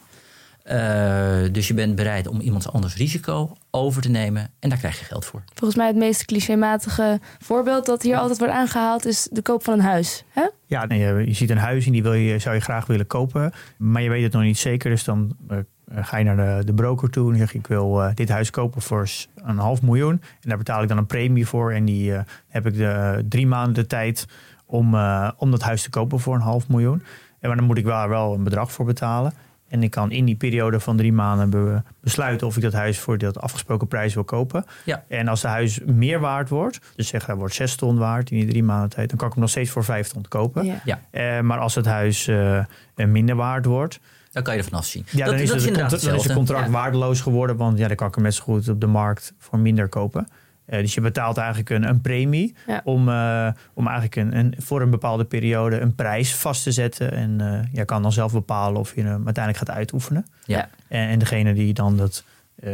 Eh, 0.63 1.53
dus 1.53 1.69
je 1.69 1.75
bent 1.75 1.95
bereid 1.97 2.27
om 2.27 2.41
iemands 2.41 2.69
anders 2.73 2.97
risico 2.97 3.57
over 3.71 4.03
te 4.03 4.09
nemen. 4.09 4.51
En 4.59 4.69
daar 4.69 4.79
krijg 4.79 4.99
je 4.99 5.05
geld 5.05 5.25
voor. 5.25 5.43
Volgens 5.55 5.77
mij 5.79 5.87
het 5.87 5.97
meest 5.97 6.25
clichématige 6.25 7.21
voorbeeld 7.39 7.87
dat 7.87 8.03
hier 8.03 8.17
altijd 8.17 8.39
wordt 8.39 8.55
aangehaald 8.55 9.05
is 9.07 9.29
de 9.33 9.43
koop 9.43 9.65
van 9.65 9.75
een 9.75 9.81
huis. 9.85 10.25
Hè? 10.29 10.49
Ja, 10.67 10.87
nee, 10.87 10.99
je, 10.99 11.27
je 11.27 11.33
ziet 11.35 11.51
een 11.51 11.57
huis 11.59 11.87
en 11.87 11.93
die 11.93 12.03
wil 12.03 12.13
je, 12.13 12.39
zou 12.39 12.55
je 12.55 12.61
graag 12.61 12.87
willen 12.87 13.07
kopen. 13.07 13.53
Maar 13.79 14.03
je 14.03 14.09
weet 14.09 14.23
het 14.23 14.33
nog 14.33 14.43
niet 14.43 14.59
zeker. 14.59 14.91
Dus 14.91 15.05
dan 15.05 15.37
eh, 15.49 15.59
ga 15.95 16.17
je 16.17 16.25
naar 16.25 16.37
de, 16.59 16.65
de 16.65 16.75
broker 16.75 17.11
toe 17.11 17.33
en 17.33 17.39
zeg 17.39 17.55
ik 17.55 17.67
wil 17.67 18.03
eh, 18.03 18.15
dit 18.15 18.29
huis 18.29 18.51
kopen 18.51 18.83
voor 18.83 19.09
een 19.35 19.59
half 19.59 19.83
miljoen. 19.83 20.21
En 20.41 20.49
daar 20.49 20.59
betaal 20.59 20.83
ik 20.83 20.89
dan 20.89 20.99
een 20.99 21.07
premie 21.07 21.47
voor. 21.47 21.73
En 21.73 21.85
die 21.85 22.15
eh, 22.15 22.23
heb 22.49 22.67
ik 22.67 22.75
de 22.77 23.25
drie 23.29 23.47
maanden 23.47 23.75
de 23.75 23.87
tijd 23.87 24.27
om, 24.67 24.95
eh, 24.95 25.31
om 25.37 25.51
dat 25.51 25.63
huis 25.63 25.83
te 25.83 25.91
kopen 25.91 26.21
voor 26.21 26.35
een 26.35 26.41
half 26.41 26.69
miljoen. 26.69 27.03
En 27.41 27.49
maar 27.49 27.57
dan 27.57 27.67
moet 27.67 27.79
ik 27.79 27.85
wel, 27.85 28.09
wel 28.09 28.35
een 28.35 28.43
bedrag 28.45 28.73
voor 28.73 28.85
betalen. 28.85 29.33
En 29.69 29.83
ik 29.83 29.91
kan 29.91 30.11
in 30.11 30.25
die 30.25 30.37
periode 30.37 30.81
van 30.81 30.97
drie 30.97 31.13
maanden 31.13 31.51
be- 31.51 31.83
besluiten 32.01 32.47
of 32.47 32.57
ik 32.57 32.63
dat 32.63 32.73
huis 32.73 32.99
voor 32.99 33.19
dat 33.19 33.41
afgesproken 33.41 33.89
prijs 33.89 34.15
wil 34.15 34.25
kopen. 34.25 34.65
Ja. 34.85 35.05
En 35.09 35.29
als 35.29 35.41
de 35.41 35.49
huis 35.49 35.81
meer 35.85 36.21
waard 36.21 36.49
wordt, 36.49 36.81
dus 36.97 37.09
zeg 37.09 37.27
hij 37.27 37.35
wordt 37.35 37.55
zes 37.55 37.75
ton 37.77 37.99
waard 37.99 38.31
in 38.31 38.37
die 38.39 38.49
drie 38.49 38.63
maanden 38.63 38.89
tijd, 38.91 39.09
dan 39.09 39.19
kan 39.19 39.27
ik 39.27 39.33
hem 39.33 39.43
nog 39.43 39.51
steeds 39.53 39.71
voor 39.71 39.85
vijf 39.85 40.09
ton 40.09 40.25
kopen. 40.29 40.65
Ja. 40.65 40.81
Ja, 40.85 41.01
Eh, 41.11 41.41
maar 41.41 41.59
als 41.59 41.75
het 41.75 41.87
huis 41.87 42.29
eh, 42.29 42.65
minder 42.95 43.37
waard 43.37 43.65
wordt, 43.65 44.01
dan 44.37 44.45
kan 44.45 44.55
je 44.55 44.61
er 44.61 44.69
vanaf 44.69 44.87
zien. 44.87 45.05
ja, 45.11 45.25
dat, 45.25 45.35
dan, 45.35 45.43
is 45.43 45.49
dat 45.49 45.59
het, 45.59 45.67
inderdaad 45.67 46.03
dan 46.03 46.15
is 46.15 46.25
het 46.25 46.33
contract 46.33 46.65
Ja. 46.67 46.71
waardeloos 46.71 47.21
geworden. 47.21 47.57
Want 47.57 47.79
ja, 47.79 47.87
dan 47.89 47.97
kan 47.97 48.09
ik 48.09 48.15
hem 48.15 48.25
net 48.25 48.35
zo 48.35 48.43
goed 48.43 48.69
op 48.69 48.81
de 48.81 48.87
markt 48.87 49.33
voor 49.39 49.59
minder 49.59 49.89
kopen. 49.89 50.29
Eh, 50.65 50.81
dus 50.81 50.95
je 50.95 51.01
betaalt 51.01 51.37
eigenlijk 51.37 51.71
een, 51.71 51.89
een 51.89 52.01
premie 52.01 52.55
Ja. 52.67 52.81
om, 52.85 53.09
eh, 53.09 53.49
om 53.75 53.87
eigenlijk 53.87 54.17
een, 54.17 54.37
een, 54.39 54.55
voor 54.59 54.83
een 54.83 54.91
bepaalde 54.91 55.25
periode 55.25 55.81
een 55.81 55.95
prijs 55.95 56.35
vast 56.35 56.63
te 56.63 56.73
zetten. 56.73 57.13
En 57.13 57.41
eh 57.41 57.61
je 57.73 57.85
kan 57.85 58.03
dan 58.03 58.13
zelf 58.13 58.33
bepalen 58.33 58.81
of 58.81 58.95
je 58.95 59.03
hem 59.03 59.25
uiteindelijk 59.25 59.67
gaat 59.67 59.77
uitoefenen. 59.77 60.27
Ja. 60.45 60.69
En, 60.89 61.09
en 61.09 61.19
degene 61.19 61.55
die 61.55 61.73
dan 61.75 61.97
dat, 61.97 62.25
eh, 62.57 62.73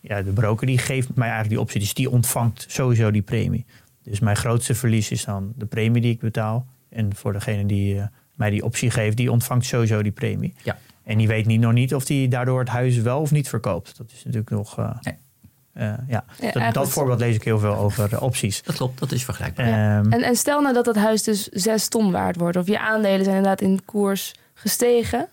ja, 0.00 0.22
de 0.22 0.30
broker, 0.32 0.66
die 0.66 0.78
geeft 0.78 1.08
mij 1.08 1.28
eigenlijk 1.28 1.50
die 1.50 1.60
optie. 1.60 1.80
Dus 1.80 1.94
die 1.94 2.10
ontvangt 2.10 2.64
sowieso 2.68 3.10
die 3.10 3.22
premie. 3.22 3.64
Dus 4.02 4.20
mijn 4.20 4.36
grootste 4.36 4.74
verlies 4.74 5.10
is 5.10 5.24
dan 5.24 5.52
de 5.56 5.66
premie 5.66 6.02
die 6.02 6.12
ik 6.12 6.20
betaal. 6.20 6.66
En 6.88 7.14
voor 7.14 7.32
degene 7.32 7.66
die 7.66 8.00
mij 8.34 8.50
die 8.50 8.64
optie 8.64 8.90
geeft, 8.90 9.16
die 9.16 9.30
ontvangt 9.32 9.64
sowieso 9.64 10.02
die 10.02 10.12
premie. 10.12 10.54
Ja. 10.62 10.78
En 11.04 11.18
die 11.18 11.26
weet 11.28 11.46
niet, 11.46 11.60
nog 11.60 11.72
niet 11.72 11.94
of 11.94 12.04
die 12.04 12.28
daardoor 12.28 12.58
het 12.60 12.68
huis 12.68 12.96
wel 12.98 13.20
of 13.20 13.30
niet 13.30 13.48
verkoopt. 13.48 13.96
Dat 13.96 14.06
is 14.12 14.24
natuurlijk 14.24 14.50
nog. 14.50 14.78
eh, 14.78 14.90
Nee. 15.00 15.16
eh, 15.72 15.92
ja. 16.08 16.70
dat, 16.72 16.88
voorbeeld 16.90 17.18
lees 17.20 17.34
ik 17.34 17.42
heel 17.44 17.58
veel 17.58 17.74
over 17.76 18.12
eh, 18.14 18.22
opties. 18.22 18.62
Dat 18.62 18.76
klopt, 18.76 18.98
dat 18.98 19.12
is 19.12 19.24
vergelijkbaar. 19.24 19.68
Ja. 19.68 19.98
Ehm, 19.98 20.12
En, 20.12 20.22
en 20.22 20.36
stel 20.36 20.60
nou 20.60 20.74
dat 20.74 20.84
dat 20.84 20.96
huis 20.96 21.22
dus 21.22 21.48
6 21.48 21.88
ton 21.88 22.12
waard 22.12 22.36
wordt, 22.36 22.56
of 22.56 22.66
je 22.66 22.78
aandelen 22.78 23.24
zijn 23.24 23.36
inderdaad 23.36 23.60
in 23.60 23.84
koers 23.84 24.34
gestegen. 24.54 25.28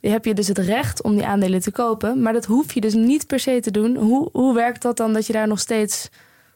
Dan 0.00 0.12
heb 0.12 0.24
je 0.24 0.34
dus 0.34 0.48
het 0.48 0.58
recht 0.58 1.02
om 1.02 1.14
die 1.14 1.26
aandelen 1.26 1.60
te 1.60 1.70
kopen, 1.70 2.22
maar 2.22 2.32
dat 2.32 2.44
hoef 2.44 2.74
je 2.74 2.80
dus 2.80 2.94
niet 2.94 3.26
per 3.26 3.40
se 3.40 3.60
te 3.60 3.70
doen. 3.70 3.96
Hoe, 3.96 4.28
hoe 4.32 4.54
werkt 4.54 4.82
dat 4.82 4.96
dan 4.96 5.12
dat 5.12 5.26
je 5.26 5.32
daar 5.32 5.48
nog 5.48 5.58
steeds 5.60 6.08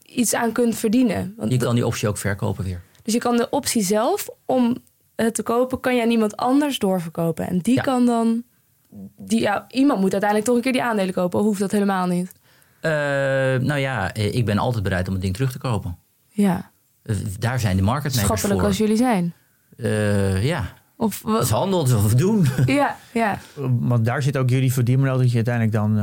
iets 0.07 0.35
aan 0.35 0.53
kunt 0.53 0.77
verdienen? 0.77 1.35
Want 1.37 1.53
Je 1.53 1.59
kan 1.59 1.75
die 1.75 1.87
optie 1.87 2.09
ook 2.09 2.19
verkopen 2.19 2.65
weer. 2.65 2.81
Dus 3.03 3.13
je 3.15 3.21
kan 3.21 3.37
de 3.37 3.51
optie 3.51 3.83
zelf 3.83 4.29
om 4.47 4.77
het 5.17 5.35
te 5.35 5.43
kopen, 5.43 5.81
kan 5.81 5.97
je 5.97 6.03
aan 6.03 6.11
iemand 6.11 6.37
anders 6.37 6.79
doorverkopen. 6.79 7.49
En 7.49 7.59
die 7.59 7.75
Ja. 7.75 7.83
kan 7.83 8.07
dan. 8.07 8.43
Die, 9.17 9.41
ja, 9.41 9.65
iemand 9.71 10.01
moet 10.01 10.13
uiteindelijk 10.13 10.49
toch 10.51 10.57
een 10.57 10.63
keer 10.63 10.73
die 10.73 10.83
aandelen 10.83 11.15
kopen, 11.15 11.39
of 11.39 11.45
hoeft 11.45 11.61
dat 11.61 11.71
helemaal 11.73 12.07
niet? 12.07 12.33
Eh, 12.81 12.91
nou 13.61 13.77
ja, 13.77 14.13
eh, 14.13 14.35
ik 14.35 14.45
ben 14.45 14.59
altijd 14.59 14.83
bereid 14.83 15.07
om 15.07 15.13
het 15.13 15.23
ding 15.23 15.35
terug 15.35 15.53
te 15.53 15.59
kopen. 15.59 15.99
Ja, 16.29 16.71
Eh, 17.03 17.17
daar 17.39 17.61
zijn 17.61 17.77
de 17.77 17.83
market 17.83 18.03
makers 18.15 18.25
schappelijk 18.25 18.59
voor. 18.61 18.69
als 18.69 18.79
jullie 18.79 18.97
zijn. 18.97 19.35
Eh, 19.77 20.45
ja, 20.45 20.73
Of 20.97 21.23
wat? 21.23 21.49
handel, 21.51 21.79
dat 21.79 21.89
is 21.97 22.03
wat 22.03 22.11
we 22.11 22.17
doen. 22.17 22.47
Ja, 22.67 22.97
ja. 23.13 23.39
Want 23.79 24.05
daar 24.05 24.23
zit 24.23 24.37
ook 24.37 24.51
jullie 24.51 24.73
verdienmodel 24.73 25.19
dat 25.19 25.29
je 25.31 25.35
uiteindelijk 25.37 25.75
dan 25.75 25.97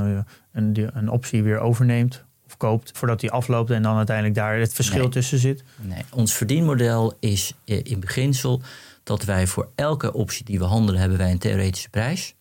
een, 0.52 0.90
een 0.94 1.10
optie 1.10 1.44
weer 1.44 1.60
overneemt 1.60 2.24
of 2.46 2.58
koopt 2.58 2.92
voordat 2.98 3.20
die 3.20 3.32
afloopt 3.32 3.70
en 3.70 3.82
dan 3.82 3.96
uiteindelijk 3.98 4.36
daar 4.36 4.58
het 4.60 4.74
verschil 4.74 5.00
Nee. 5.02 5.10
tussen 5.10 5.38
zit. 5.40 5.64
Nee, 5.82 6.02
ons 6.14 6.34
verdienmodel 6.34 7.14
is 7.20 7.54
in 7.64 8.00
beginsel 8.00 8.62
dat 9.04 9.24
wij 9.24 9.48
voor 9.48 9.70
elke 9.76 10.14
optie 10.14 10.46
die 10.46 10.60
we 10.60 10.66
handelen 10.66 11.00
hebben 11.00 11.18
wij 11.18 11.32
een 11.32 11.38
theoretische 11.38 11.90
prijs. 11.90 12.36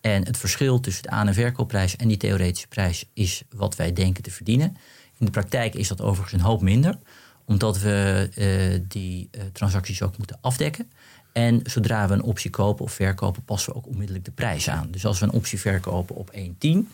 En 0.00 0.26
het 0.26 0.36
verschil 0.36 0.80
tussen 0.80 1.02
de 1.02 1.10
aan- 1.10 1.26
en 1.26 1.34
verkoopprijs 1.34 1.96
en 1.96 2.08
die 2.08 2.16
theoretische 2.16 2.68
prijs 2.68 3.04
is 3.12 3.42
wat 3.54 3.76
wij 3.76 3.92
denken 3.92 4.22
te 4.22 4.30
verdienen. 4.30 4.76
In 5.18 5.26
de 5.26 5.32
praktijk 5.32 5.74
is 5.74 5.88
dat 5.88 6.00
overigens 6.00 6.32
een 6.40 6.48
hoop 6.48 6.60
minder, 6.60 6.98
omdat 7.44 7.78
we 7.78 8.28
eh, 8.34 8.80
die 8.88 9.28
eh, 9.30 9.40
transacties 9.52 10.02
ook 10.02 10.16
moeten 10.18 10.38
afdekken. 10.40 10.90
En 11.32 11.60
zodra 11.64 12.08
we 12.08 12.14
een 12.14 12.22
optie 12.22 12.50
kopen 12.50 12.84
of 12.84 12.92
verkopen, 12.92 13.44
passen 13.44 13.72
we 13.72 13.78
ook 13.78 13.86
onmiddellijk 13.86 14.24
de 14.24 14.30
prijs 14.30 14.70
aan. 14.70 14.88
Dus 14.90 15.06
als 15.06 15.18
we 15.18 15.24
een 15.24 15.32
optie 15.32 15.60
verkopen 15.60 16.16
op 16.16 16.30
1,10, 16.32 16.88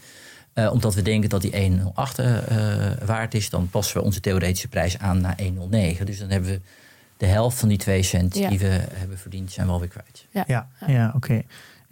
eh, 0.53 0.73
omdat 0.73 0.95
we 0.95 1.03
denken 1.03 1.31
dat 1.31 1.43
die 1.43 1.57
1,08 1.57 2.19
eh, 2.19 2.91
eh, 2.93 2.99
waard 3.07 3.35
is, 3.35 3.51
dan 3.51 3.69
passen 3.71 3.97
we 3.97 4.05
onze 4.05 4.21
theoretische 4.21 4.69
prijs 4.69 4.99
aan 4.99 5.21
naar 5.21 5.37
1,09. 5.37 6.05
Dus 6.05 6.19
dan 6.19 6.31
hebben 6.31 6.51
we 6.51 6.61
de 7.17 7.27
helft 7.27 7.59
van 7.59 7.69
die 7.69 7.79
2 7.79 8.03
cent 8.03 8.35
Ja. 8.35 8.49
die 8.49 8.59
we 8.59 8.81
hebben 8.93 9.19
verdiend, 9.19 9.53
zijn 9.53 9.67
we 9.67 9.73
alweer 9.73 9.89
kwijt. 9.89 10.27
Ja, 10.31 10.69
ja, 10.87 11.13
oké. 11.15 11.43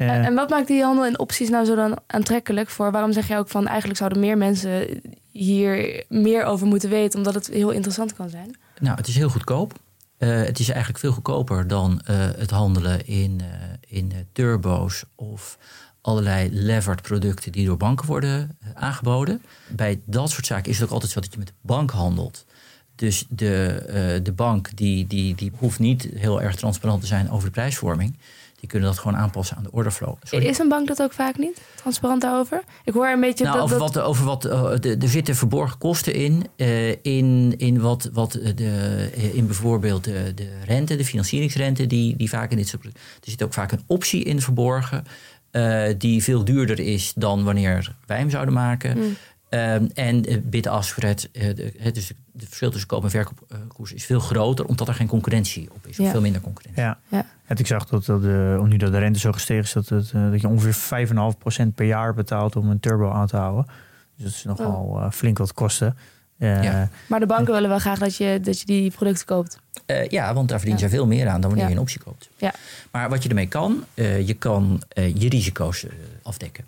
En, 0.08 0.24
en 0.24 0.34
wat 0.34 0.50
maakt 0.50 0.66
die 0.66 0.82
handel 0.82 1.06
in 1.06 1.18
opties 1.18 1.48
nou 1.48 1.64
zo 1.64 1.74
dan 1.74 1.98
aantrekkelijk 2.06 2.70
voor? 2.70 2.90
Waarom 2.92 3.12
zeg 3.12 3.28
je 3.28 3.36
ook 3.36 3.48
van 3.48 3.66
eigenlijk 3.66 3.98
zouden 3.98 4.20
meer 4.20 4.38
mensen 4.38 5.00
hier 5.30 6.04
meer 6.08 6.44
over 6.44 6.66
moeten 6.66 6.90
weten, 6.90 7.18
omdat 7.18 7.34
het 7.34 7.46
heel 7.46 7.70
interessant 7.70 8.14
kan 8.14 8.28
zijn? 8.28 8.56
Nou, 8.80 8.96
het 8.96 9.08
is 9.08 9.16
heel 9.16 9.28
goedkoop. 9.28 9.72
Eh, 10.18 10.28
het 10.28 10.58
is 10.58 10.68
eigenlijk 10.68 10.98
veel 10.98 11.12
goedkoper 11.12 11.66
dan 11.66 12.00
eh, 12.04 12.16
het 12.36 12.50
handelen 12.50 13.06
in, 13.06 13.40
eh, 13.40 13.96
in 13.98 14.12
eh, 14.12 14.18
turbo's 14.32 15.04
of 15.14 15.58
allerlei 16.00 16.48
levered 16.52 17.02
producten 17.02 17.52
die 17.52 17.66
door 17.66 17.76
banken 17.76 18.06
worden 18.06 18.56
eh, 18.60 18.68
aangeboden. 18.74 19.42
Bij 19.68 20.00
dat 20.04 20.30
soort 20.30 20.46
zaken 20.46 20.70
is 20.70 20.78
het 20.78 20.86
ook 20.86 20.92
altijd 20.92 21.12
zo 21.12 21.20
dat 21.20 21.32
je 21.32 21.38
met 21.38 21.46
de 21.46 21.52
bank 21.60 21.90
handelt. 21.90 22.44
Dus 22.94 23.26
de, 23.28 23.64
eh, 23.88 24.24
de 24.24 24.32
bank 24.32 24.76
die, 24.76 25.06
die, 25.06 25.34
die 25.34 25.52
hoeft 25.58 25.78
niet 25.78 26.08
heel 26.14 26.42
erg 26.42 26.56
transparant 26.56 27.00
te 27.00 27.06
zijn 27.06 27.30
over 27.30 27.46
de 27.46 27.52
prijsvorming. 27.52 28.18
Die 28.62 28.70
kunnen 28.70 28.88
dat 28.88 28.98
gewoon 28.98 29.16
aanpassen 29.16 29.56
aan 29.56 29.62
de 29.62 29.70
orderflow. 29.72 30.14
Sorry. 30.22 30.46
Is 30.46 30.58
een 30.58 30.68
bank 30.68 30.88
dat 30.88 31.02
ook 31.02 31.12
vaak 31.12 31.38
niet? 31.38 31.60
Transparant 31.74 32.20
daarover? 32.22 32.62
Ik 32.84 32.92
hoor 32.92 33.06
een 33.08 33.20
beetje 33.20 33.44
Nou, 33.44 33.56
dat... 33.56 33.64
over 33.64 33.78
dat- 33.78 33.94
wat, 33.94 34.04
over 34.04 34.24
wat 34.24 34.44
eh, 34.44 34.70
de- 34.80 34.96
er 35.00 35.08
zitten 35.08 35.34
verborgen 35.36 35.78
kosten 35.78 36.14
in. 36.14 36.46
eh, 36.56 36.90
in, 36.90 37.54
in 37.56 37.80
wat, 37.80 38.10
wat 38.12 38.32
de, 38.54 39.08
eh, 39.14 39.34
in 39.34 39.46
bijvoorbeeld 39.46 40.04
de, 40.04 40.32
de 40.34 40.48
rente, 40.66 40.96
de 40.96 41.04
financieringsrente, 41.04 41.86
die, 41.86 42.16
die 42.16 42.28
vaak 42.28 42.50
in 42.50 42.56
dit 42.56 42.68
soort. 42.68 42.84
Er 42.84 42.92
zit 43.22 43.42
ook 43.42 43.52
vaak 43.52 43.72
een 43.72 43.82
optie 43.86 44.24
in 44.24 44.40
verborgen. 44.40 45.04
eh, 45.50 45.84
die 45.98 46.22
veel 46.22 46.44
duurder 46.44 46.80
is 46.80 47.12
dan 47.16 47.44
wanneer 47.44 47.94
wij 48.06 48.18
hem 48.18 48.30
zouden 48.30 48.54
maken. 48.54 48.98
Mm. 48.98 49.16
Ehm, 49.52 49.86
en 49.94 50.30
uh, 50.30 50.38
bid-ask 50.42 50.90
spread, 50.90 51.28
eh, 51.32 51.54
dus 51.92 52.08
het 52.08 52.44
verschil 52.44 52.70
tussen 52.70 52.88
koop- 52.88 53.02
en 53.04 53.10
verkoopkoers 53.10 53.92
is 53.92 54.04
veel 54.04 54.20
groter, 54.20 54.64
omdat 54.64 54.88
er 54.88 54.94
geen 54.94 55.06
concurrentie 55.06 55.68
op 55.72 55.86
is. 55.86 55.98
Of 55.98 56.04
Ja. 56.04 56.10
veel 56.10 56.20
minder 56.20 56.40
concurrentie. 56.40 56.82
ja. 56.82 56.98
Ja. 57.08 57.26
Het, 57.44 57.58
ik 57.58 57.66
zag 57.66 57.86
dat, 57.86 58.04
dat 58.04 58.20
nu 58.66 58.76
dat 58.76 58.92
de 58.92 58.98
rente 58.98 59.18
zo 59.18 59.32
gestegen 59.32 59.62
is, 59.64 59.72
dat, 59.72 59.88
het, 59.88 60.12
eh, 60.14 60.30
dat 60.30 60.40
je 60.40 60.48
ongeveer 60.48 60.74
5,5% 60.74 61.74
per 61.74 61.86
jaar 61.86 62.14
betaalt 62.14 62.56
om 62.56 62.70
een 62.70 62.80
turbo 62.80 63.10
aan 63.10 63.26
te 63.26 63.36
houden. 63.36 63.66
Dus 64.16 64.24
dat 64.24 64.32
is 64.32 64.44
nogal 64.44 65.00
eh, 65.00 65.10
flink 65.10 65.38
wat 65.38 65.52
kosten. 65.54 65.96
Eh, 66.38 66.62
Ja. 66.62 66.88
Maar 67.06 67.20
de 67.20 67.26
banken 67.26 67.52
willen 67.54 67.68
wel 67.68 67.78
graag 67.78 67.98
dat 67.98 68.16
je, 68.16 68.40
dat 68.42 68.60
je 68.60 68.66
die 68.66 68.90
producten 68.90 69.26
koopt. 69.26 69.58
Eh, 69.86 70.08
ja, 70.08 70.34
want 70.34 70.48
daar 70.48 70.58
verdienen 70.58 70.84
Ja. 70.84 70.88
zij 70.90 70.98
veel 70.98 71.06
meer 71.06 71.26
aan 71.28 71.40
dan 71.40 71.50
wanneer 71.50 71.62
Ja. 71.62 71.68
je 71.68 71.74
een 71.76 71.80
optie 71.82 72.00
koopt. 72.00 72.28
Ja. 72.36 72.52
Maar 72.90 73.08
wat 73.08 73.22
je 73.22 73.28
ermee 73.28 73.48
kan, 73.48 73.84
eh, 73.94 74.26
je 74.26 74.34
kan 74.34 74.82
eh, 74.88 75.14
je 75.16 75.28
risico's 75.28 75.84
eh, 75.84 75.90
afdekken. 76.22 76.64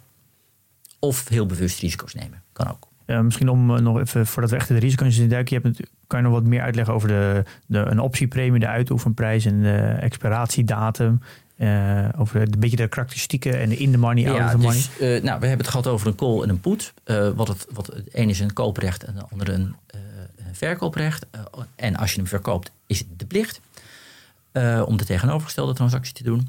Of 1.04 1.28
heel 1.28 1.46
bewust 1.46 1.80
risico's 1.80 2.14
nemen. 2.14 2.42
Kan 2.52 2.70
ook. 2.70 2.88
Misschien 3.06 3.48
om 3.48 3.76
eh, 3.76 3.82
nog 3.82 3.98
even, 3.98 4.26
voordat 4.26 4.50
we 4.50 4.56
echt 4.56 4.68
de 4.68 4.78
risico's 4.78 5.18
in 5.18 5.28
duiken, 5.28 5.56
je 5.56 5.62
hebt 5.62 5.78
het, 5.78 5.90
kan 6.06 6.18
je 6.18 6.24
nog 6.24 6.34
wat 6.34 6.44
meer 6.44 6.60
uitleggen 6.60 6.94
over 6.94 7.08
de, 7.08 7.42
de, 7.66 7.78
een 7.78 8.00
optiepremie, 8.00 8.60
de 8.60 8.66
uitoefenprijs 8.66 9.44
en 9.44 9.62
de 9.62 9.96
expiratiedatum. 10.00 11.20
Eh, 11.56 12.08
over 12.18 12.40
een 12.40 12.54
beetje 12.58 12.76
de 12.76 12.88
karakteristieken 12.88 13.60
en 13.60 13.68
de 13.68 13.76
in 13.76 13.92
the 13.92 13.98
money, 13.98 14.30
out 14.30 14.44
of 14.44 14.50
the 14.50 14.56
money. 14.56 14.72
dus, 14.72 14.98
eh, 14.98 15.08
nou, 15.08 15.40
we 15.40 15.46
hebben 15.46 15.58
het 15.58 15.68
gehad 15.68 15.86
over 15.86 16.06
een 16.06 16.14
call 16.14 16.42
en 16.42 16.48
een 16.48 16.60
put. 16.60 16.94
Wat 17.34 17.48
het, 17.48 17.66
wat, 17.70 17.86
het 17.86 18.08
een 18.12 18.28
is 18.28 18.40
een 18.40 18.52
kooprecht 18.52 19.04
en 19.04 19.14
de 19.14 19.24
andere 19.30 19.52
een, 19.52 19.74
een 20.36 20.54
verkooprecht. 20.54 21.26
En 21.76 21.96
als 21.96 22.10
je 22.10 22.16
hem 22.16 22.26
verkoopt, 22.26 22.70
is 22.86 22.98
het 22.98 23.06
de 23.16 23.26
plicht 23.26 23.60
om 24.86 24.96
de 24.96 25.04
tegenovergestelde 25.04 25.72
transactie 25.72 26.14
te 26.14 26.22
doen. 26.22 26.48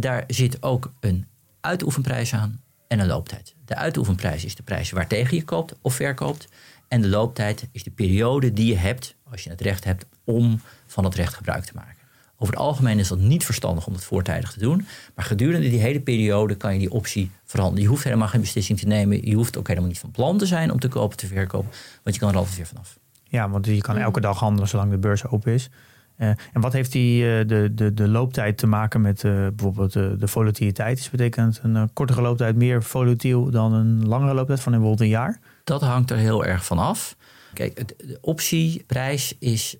Daar 0.00 0.24
zit 0.26 0.62
ook 0.62 0.92
een 1.00 1.26
uitoefenprijs 1.60 2.34
aan 2.34 2.60
en 2.88 2.98
een 2.98 3.06
looptijd. 3.06 3.54
De 3.64 3.74
uitoefenprijs 3.74 4.44
is 4.44 4.54
de 4.54 4.62
prijs 4.62 4.90
waartegen 4.90 5.36
je 5.36 5.44
koopt 5.44 5.74
of 5.82 5.94
verkoopt. 5.94 6.48
En 6.88 7.00
de 7.00 7.08
looptijd 7.08 7.68
is 7.72 7.82
de 7.82 7.90
periode 7.90 8.52
die 8.52 8.66
je 8.66 8.76
hebt, 8.76 9.14
als 9.30 9.44
je 9.44 9.50
het 9.50 9.60
recht 9.60 9.84
hebt, 9.84 10.06
om 10.24 10.60
van 10.86 11.04
het 11.04 11.14
recht 11.14 11.34
gebruik 11.34 11.64
te 11.64 11.72
maken. 11.74 11.96
Over 12.40 12.54
het 12.54 12.62
algemeen 12.62 12.98
is 12.98 13.08
dat 13.08 13.18
niet 13.18 13.44
verstandig 13.44 13.86
om 13.86 13.92
dat 13.92 14.04
voortijdig 14.04 14.52
te 14.52 14.58
doen. 14.58 14.86
Maar 15.14 15.24
gedurende 15.24 15.70
die 15.70 15.80
hele 15.80 16.00
periode 16.00 16.56
kan 16.56 16.72
je 16.72 16.78
die 16.78 16.90
optie 16.90 17.30
verhandelen. 17.44 17.82
Je 17.82 17.88
hoeft 17.88 18.04
helemaal 18.04 18.28
geen 18.28 18.40
beslissing 18.40 18.78
te 18.78 18.86
nemen. 18.86 19.26
Je 19.26 19.34
hoeft 19.34 19.58
ook 19.58 19.68
helemaal 19.68 19.88
niet 19.88 19.98
van 19.98 20.10
plan 20.10 20.38
te 20.38 20.46
zijn 20.46 20.72
om 20.72 20.80
te 20.80 20.88
kopen, 20.88 21.16
te 21.16 21.26
verkopen. 21.26 21.70
Want 22.02 22.14
je 22.14 22.20
kan 22.20 22.30
er 22.30 22.36
altijd 22.36 22.56
weer 22.56 22.66
vanaf. 22.66 22.98
Ja, 23.24 23.50
want 23.50 23.66
je 23.66 23.80
kan 23.80 23.96
elke 23.96 24.20
dag 24.20 24.38
handelen 24.38 24.68
zolang 24.68 24.90
de 24.90 24.98
beurs 24.98 25.26
open 25.26 25.52
is. 25.52 25.70
Eh, 26.18 26.28
en 26.28 26.60
wat 26.60 26.72
heeft 26.72 26.92
die, 26.92 27.38
eh, 27.38 27.48
de, 27.48 27.70
de, 27.74 27.94
de 27.94 28.08
looptijd 28.08 28.58
te 28.58 28.66
maken 28.66 29.00
met 29.00 29.24
eh, 29.24 29.32
bijvoorbeeld 29.32 29.92
de, 29.92 30.16
de 30.18 30.28
volatiliteit? 30.28 30.98
Is 30.98 31.10
betekent 31.10 31.60
een 31.62 31.90
kortere 31.92 32.22
looptijd 32.22 32.56
meer 32.56 32.82
volatiel 32.82 33.50
dan 33.50 33.72
een 33.72 34.06
langere 34.06 34.34
looptijd 34.34 34.60
van 34.60 34.72
bijvoorbeeld 34.72 35.00
een 35.00 35.08
jaar? 35.08 35.40
Dat 35.64 35.80
hangt 35.80 36.10
er 36.10 36.16
heel 36.16 36.44
erg 36.44 36.64
van 36.64 36.78
af. 36.78 37.16
Kijk, 37.54 37.88
de 37.98 38.18
optieprijs 38.20 39.34
is 39.38 39.76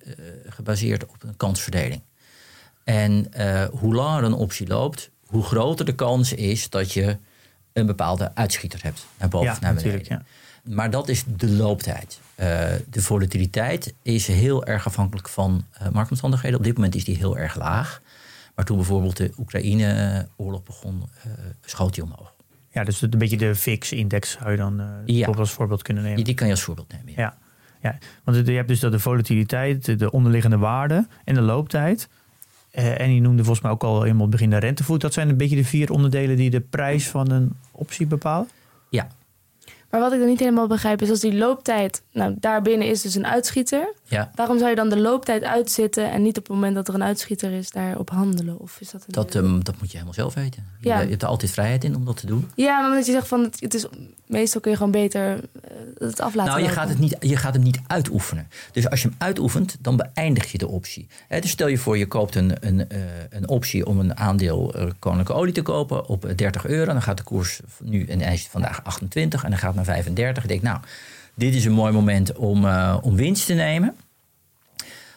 gebaseerd 0.49 1.05
op 1.05 1.23
een 1.23 1.37
kansverdeling. 1.37 2.01
En 2.83 3.27
hoe 3.71 3.95
langer 3.95 4.23
een 4.23 4.33
optie 4.33 4.67
loopt, 4.67 5.11
hoe 5.25 5.43
groter 5.43 5.85
de 5.85 5.95
kans 5.95 6.33
is 6.33 6.69
dat 6.69 6.93
je 6.93 7.17
een 7.73 7.85
bepaalde 7.85 8.35
uitschieter 8.35 8.79
hebt. 8.83 9.05
Naar 9.17 9.29
boven, 9.29 9.47
ja, 9.47 9.57
naar 9.61 9.73
beneden. 9.73 9.91
natuurlijk. 9.91 10.23
Ja. 10.23 10.38
Maar 10.63 10.89
dat 10.89 11.07
is 11.09 11.23
de 11.37 11.49
looptijd. 11.49 12.19
Eh, 12.35 12.47
de 12.89 13.01
volatiliteit 13.01 13.93
is 14.01 14.27
heel 14.27 14.65
erg 14.65 14.85
afhankelijk 14.85 15.29
van 15.29 15.65
eh, 15.71 15.89
marktomstandigheden. 15.89 16.57
Op 16.59 16.63
dit 16.65 16.75
moment 16.75 16.95
is 16.95 17.03
die 17.03 17.17
heel 17.17 17.37
erg 17.37 17.55
laag. 17.55 18.01
Maar 18.55 18.65
toen 18.65 18.77
bijvoorbeeld 18.77 19.17
de 19.17 19.31
Oekraïne-oorlog 19.37 20.63
begon, 20.63 21.03
eh, 21.23 21.31
schoot 21.65 21.93
die 21.93 22.03
omhoog. 22.03 22.33
ja, 22.71 22.83
dus 22.83 23.01
een 23.01 23.09
beetje 23.09 23.37
de 23.37 23.55
VIX-index 23.55 24.31
zou 24.31 24.51
je 24.51 24.57
dan 24.57 24.75
bijvoorbeeld 25.05 25.37
als 25.39 25.51
voorbeeld 25.51 25.81
kunnen 25.81 26.03
nemen. 26.03 26.17
Die, 26.17 26.25
die 26.25 26.35
kan 26.35 26.47
je 26.47 26.53
als 26.53 26.61
voorbeeld 26.63 26.91
nemen. 26.91 27.13
Ja. 27.15 27.21
Ja, 27.21 27.37
ja. 27.81 27.97
want 28.23 28.47
je 28.47 28.53
hebt 28.53 28.67
dus 28.67 28.79
dat 28.79 28.91
de 28.91 28.99
volatiliteit, 28.99 29.85
de- 29.85 29.95
de 29.95 30.11
onderliggende 30.11 30.57
waarde 30.57 31.07
en 31.25 31.33
de 31.33 31.41
looptijd. 31.41 32.09
En 32.71 33.13
je 33.15 33.21
noemde 33.21 33.43
volgens 33.43 33.61
mij 33.63 33.71
ook 33.71 33.83
al 33.83 34.01
helemaal 34.01 34.21
het 34.21 34.31
begin 34.31 34.49
de 34.49 34.57
rentevoet. 34.57 35.01
Dat 35.01 35.13
zijn 35.13 35.29
een 35.29 35.37
beetje 35.37 35.55
de 35.55 35.65
vier 35.65 35.91
onderdelen 35.91 36.35
die 36.35 36.49
de 36.49 36.59
prijs 36.61 37.07
van 37.07 37.31
een 37.31 37.53
optie 37.71 38.05
bepalen. 38.07 38.47
ja. 38.89 39.07
Maar 39.89 39.99
wat 39.99 40.13
ik 40.13 40.19
dan 40.19 40.27
niet 40.27 40.39
helemaal 40.39 40.67
begrijp 40.67 41.01
is 41.01 41.09
als 41.09 41.19
die 41.19 41.35
looptijd, 41.37 42.03
nou 42.11 42.35
daarbinnen 42.39 42.87
is 42.87 43.01
dus 43.01 43.15
een 43.15 43.27
uitschieter. 43.27 43.93
Ja. 44.09 44.31
Waarom 44.35 44.57
zou 44.57 44.69
je 44.69 44.75
dan 44.75 44.89
de 44.89 44.99
looptijd 44.99 45.43
uitzitten 45.43 46.11
en 46.11 46.21
niet 46.21 46.37
op 46.37 46.43
het 46.47 46.53
moment 46.53 46.75
dat 46.75 46.87
er 46.87 46.93
een 46.93 47.03
uitschieter 47.03 47.51
is 47.51 47.71
daarop 47.71 48.09
handelen? 48.09 48.59
Of 48.59 48.77
is 48.81 48.91
dat 48.91 49.01
een 49.01 49.07
Dat, 49.13 49.35
ehm, 49.35 49.59
dat 49.59 49.75
moet 49.79 49.87
je 49.87 49.93
helemaal 49.93 50.13
zelf 50.13 50.33
weten. 50.33 50.63
Je- 50.79 50.87
Ja. 50.89 50.99
Je 50.99 51.09
hebt 51.09 51.21
er 51.21 51.27
altijd 51.27 51.51
vrijheid 51.51 51.83
in 51.83 51.95
om 51.95 52.05
dat 52.05 52.17
te 52.17 52.25
doen. 52.25 52.49
Ja, 52.55 52.79
maar 52.79 52.89
omdat 52.89 53.05
je 53.05 53.11
zegt 53.11 53.27
van 53.27 53.41
het, 53.59 53.73
is 53.73 53.85
meestal 54.27 54.61
kun 54.61 54.71
je 54.71 54.77
gewoon 54.77 54.91
beter 54.91 55.33
eh, 55.33 55.71
het 55.97 56.21
af 56.21 56.33
laten 56.35 56.51
nou, 56.51 56.57
je 56.57 56.61
lopen. 56.61 56.73
gaat, 56.81 56.89
het 56.89 56.99
niet, 56.99 57.15
je 57.19 57.37
gaat 57.37 57.53
hem 57.53 57.63
niet 57.63 57.79
uitoefenen. 57.87 58.47
Dus 58.71 58.89
als 58.89 59.01
je 59.01 59.07
hem 59.07 59.17
uitoefent, 59.19 59.77
dan 59.81 59.95
beëindig 59.97 60.51
je 60.51 60.57
de 60.57 60.67
optie. 60.67 61.07
Dus 61.41 61.49
stel 61.49 61.67
je 61.67 61.77
voor, 61.77 61.97
je 61.97 62.07
koopt 62.07 62.35
een, 62.35 62.67
een, 62.67 62.89
eh, 62.89 62.99
een 63.29 63.47
optie 63.47 63.85
om 63.85 63.99
een 63.99 64.17
aandeel 64.17 64.73
eh, 64.73 64.87
koninklijke 64.99 65.41
olie 65.41 65.53
te 65.53 65.61
kopen 65.61 66.07
op 66.07 66.25
eh, 66.25 66.35
30 66.35 66.65
euro. 66.65 66.91
Dan 66.91 67.01
gaat 67.01 67.17
de 67.17 67.23
koers 67.23 67.59
nu, 67.83 68.05
en 68.05 68.19
hij 68.19 68.33
is 68.33 68.47
vandaag 68.47 68.83
28 68.83 69.43
en 69.43 69.49
dan 69.49 69.59
gaat 69.59 69.67
het 69.67 69.75
naar 69.75 69.85
35. 69.95 70.43
Ik 70.43 70.49
denk, 70.49 70.61
nou, 70.61 70.79
dit 71.39 71.55
is 71.55 71.65
een 71.65 71.71
mooi 71.71 71.93
moment 71.93 72.35
om, 72.35 72.65
eh, 72.65 72.97
om 73.01 73.15
winst 73.15 73.45
te 73.45 73.53
nemen. 73.53 73.95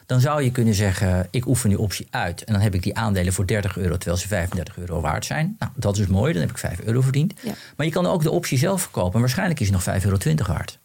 Dan 0.05 0.19
zou 0.19 0.41
je 0.41 0.51
kunnen 0.51 0.73
zeggen, 0.73 1.27
ik 1.31 1.47
oefen 1.47 1.69
die 1.69 1.79
optie 1.79 2.07
uit. 2.09 2.43
En 2.43 2.53
dan 2.53 2.61
heb 2.61 2.73
ik 2.73 2.83
die 2.83 2.97
aandelen 2.97 3.33
voor 3.33 3.47
30 3.47 3.77
euro, 3.77 3.97
terwijl 3.97 4.17
ze 4.17 4.27
35 4.27 4.77
euro 4.77 5.01
waard 5.01 5.25
zijn. 5.25 5.55
Nou, 5.59 5.71
dat 5.75 5.97
is 5.97 6.07
mooi, 6.07 6.33
dan 6.33 6.41
heb 6.41 6.51
ik 6.51 6.57
5 6.57 6.81
euro 6.81 7.01
verdiend. 7.01 7.33
Ja. 7.43 7.53
Maar 7.77 7.85
je 7.85 7.91
kan 7.91 8.05
ook 8.05 8.23
de 8.23 8.31
optie 8.31 8.57
zelf 8.57 8.81
verkopen. 8.81 9.13
En 9.13 9.19
waarschijnlijk 9.19 9.59
is 9.59 9.65
het 9.65 9.75
nog 9.75 9.83
5,20 9.83 10.09
euro 10.09 10.53
waard. 10.53 10.79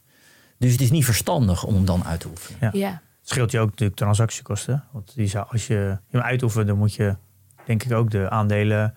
Dus 0.58 0.72
het 0.72 0.80
is 0.80 0.90
niet 0.90 1.04
verstandig 1.04 1.64
om 1.64 1.74
hem 1.74 1.84
dan 1.84 2.04
uit 2.04 2.20
te 2.20 2.28
oefenen. 2.28 2.58
Ja. 2.60 2.70
Ja. 2.72 2.90
Het 3.20 3.28
scheelt 3.28 3.50
je 3.50 3.58
ook 3.58 3.70
natuurlijk 3.70 3.98
transactiekosten. 3.98 4.84
Want 4.92 5.14
die 5.14 5.26
zou, 5.26 5.46
als 5.48 5.66
je 5.66 5.98
hem 6.10 6.20
uitoefent, 6.20 6.66
dan 6.66 6.78
moet 6.78 6.94
je 6.94 7.16
denk 7.64 7.82
ik 7.82 7.92
ook 7.92 8.10
de 8.10 8.30
aandelen... 8.30 8.94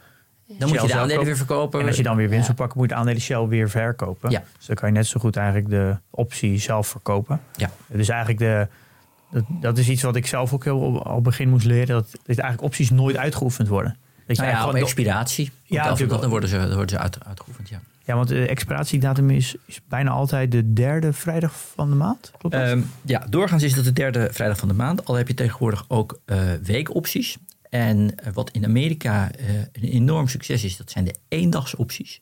Dan 0.58 0.70
moet 0.70 0.82
je 0.82 0.88
de 0.88 0.94
aandelen 0.96 1.26
weer 1.26 1.38
verkopen. 1.38 1.80
En 1.80 1.88
als 1.88 1.98
je 1.98 2.04
dan 2.04 2.16
weer 2.16 2.30
winst 2.30 2.48
Ja. 2.48 2.54
wil 2.54 2.56
pakken, 2.56 2.78
moet 2.78 2.90
je 2.90 2.94
de 2.94 3.00
aandelen 3.00 3.22
Shell 3.22 3.48
weer 3.48 3.70
verkopen. 3.70 4.30
Ja. 4.30 4.44
Dus 4.58 4.66
dan 4.66 4.76
kan 4.76 4.90
je 4.90 4.96
net 4.96 5.08
zo 5.08 5.20
goed 5.20 5.36
eigenlijk 5.36 5.70
de 5.70 5.96
optie 6.10 6.58
zelf 6.58 6.88
verkopen. 6.88 7.42
Ja. 7.56 7.70
Dus 7.88 8.10
eigenlijk 8.10 8.40
de, 8.40 8.68
dat, 9.32 9.44
dat 9.62 9.78
is 9.78 9.90
iets 9.90 10.02
wat 10.02 10.16
ik 10.16 10.28
zelf 10.28 10.54
ook 10.54 10.64
heel 10.64 11.04
al 11.04 11.22
begin 11.22 11.50
moest 11.50 11.66
leren. 11.66 11.88
Dat, 11.88 12.12
dat 12.12 12.22
eigenlijk 12.26 12.62
opties 12.62 12.90
nooit 12.90 13.18
uitgeoefend 13.18 13.68
worden. 13.68 13.98
Dat 14.28 14.36
je 14.36 14.42
Nou 14.42 14.56
ja, 14.56 14.68
op 14.68 14.76
expiratie. 14.76 15.52
Ja, 15.64 15.90
natuurlijk 15.90 16.22
dan 16.22 16.30
worden 16.30 16.50
ze, 16.50 16.58
dan 16.58 16.68
worden 16.74 16.90
ze 16.90 16.98
uit, 16.98 17.26
uitgeoefend, 17.26 17.70
ja. 17.70 17.80
ja, 18.04 18.16
want 18.16 18.28
de 18.28 18.48
expiratiedatum 18.48 19.30
is, 19.30 19.56
is 19.66 19.82
bijna 19.88 20.10
altijd 20.12 20.52
de 20.52 20.74
derde 20.74 21.14
vrijdag 21.14 21.54
van 21.76 21.90
de 21.90 21.96
maand. 21.96 22.32
Klopt 22.38 22.56
dat? 22.56 22.64
Ehm, 22.68 22.82
ja, 23.02 23.26
doorgaans 23.30 23.64
is 23.64 23.74
dat 23.74 23.84
de 23.84 23.94
derde 23.94 24.30
vrijdag 24.32 24.58
van 24.58 24.68
de 24.68 24.74
maand. 24.74 25.06
Al 25.06 25.16
heb 25.16 25.28
je 25.28 25.34
tegenwoordig 25.34 25.86
ook 25.88 26.20
eh, 26.26 26.38
weekopties. 26.64 27.38
En 27.72 28.16
eh, 28.16 28.34
wat 28.34 28.50
in 28.52 28.66
Amerika 28.66 29.32
eh, 29.32 29.48
een 29.56 29.90
enorm 29.90 30.28
succes 30.28 30.64
is, 30.64 30.78
dat 30.78 30.92
zijn 30.92 31.06
de 31.06 31.16
eendagsopties. 31.28 32.22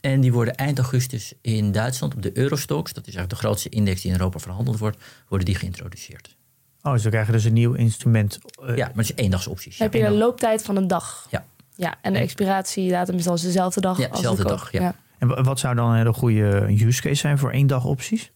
En 0.00 0.20
die 0.20 0.32
worden 0.32 0.54
eind 0.54 0.78
augustus 0.78 1.32
in 1.40 1.72
Duitsland 1.72 2.14
op 2.14 2.22
de 2.22 2.30
Eurostox, 2.38 2.92
dat 2.92 3.06
is 3.06 3.14
eigenlijk 3.14 3.40
de 3.42 3.46
grootste 3.46 3.68
index 3.68 4.00
die 4.02 4.10
in 4.12 4.16
Europa 4.18 4.38
verhandeld 4.38 4.78
wordt, 4.78 4.98
worden 5.28 5.46
die 5.46 5.54
geïntroduceerd. 5.54 6.36
oh, 6.82 6.92
dus 6.92 7.02
we 7.02 7.10
krijgen 7.10 7.32
dus 7.32 7.44
een 7.44 7.52
nieuw 7.52 7.72
instrument. 7.72 8.38
eh, 8.66 8.76
Ja, 8.76 8.86
maar 8.86 9.04
het 9.04 9.10
is 9.18 9.24
eendagsopties. 9.24 9.76
Dan 9.76 9.86
heb 9.86 9.96
je 9.96 10.00
Ja. 10.02 10.06
een 10.06 10.18
looptijd 10.18 10.62
van 10.62 10.76
een 10.76 10.86
dag. 10.86 11.26
Ja. 11.30 11.44
Ja, 11.76 11.94
en 12.02 12.12
de 12.12 12.18
expiratiedatum 12.18 13.16
is 13.16 13.24
dan 13.24 13.34
dezelfde 13.42 13.80
dag. 13.80 13.98
Ja, 13.98 14.06
als 14.06 14.16
dezelfde 14.16 14.42
de 14.42 14.48
koop. 14.48 14.58
dag, 14.58 14.72
ja. 14.72 14.94
En 15.18 15.28
wa- 15.28 15.42
wat 15.42 15.58
zou 15.58 15.74
dan 15.74 15.90
een 15.90 15.96
hele 15.96 16.12
goede 16.12 16.66
use 16.68 17.00
case 17.00 17.14
zijn 17.14 17.38
voor 17.38 17.50
één 17.50 17.66
dag 17.66 17.84
opties? 17.84 18.30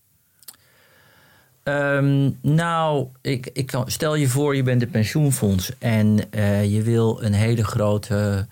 Ehm, 1.70 2.30
nou, 2.42 3.06
ik, 3.20 3.50
ik 3.52 3.66
kan, 3.66 3.90
stel 3.90 4.14
je 4.14 4.28
voor, 4.28 4.56
je 4.56 4.62
bent 4.62 4.82
een 4.82 4.90
pensioenfonds 4.90 5.78
en 5.78 6.30
eh, 6.30 6.72
je 6.72 6.82
wil 6.82 7.22
een 7.22 7.32
hele 7.32 7.64
grote. 7.64 8.46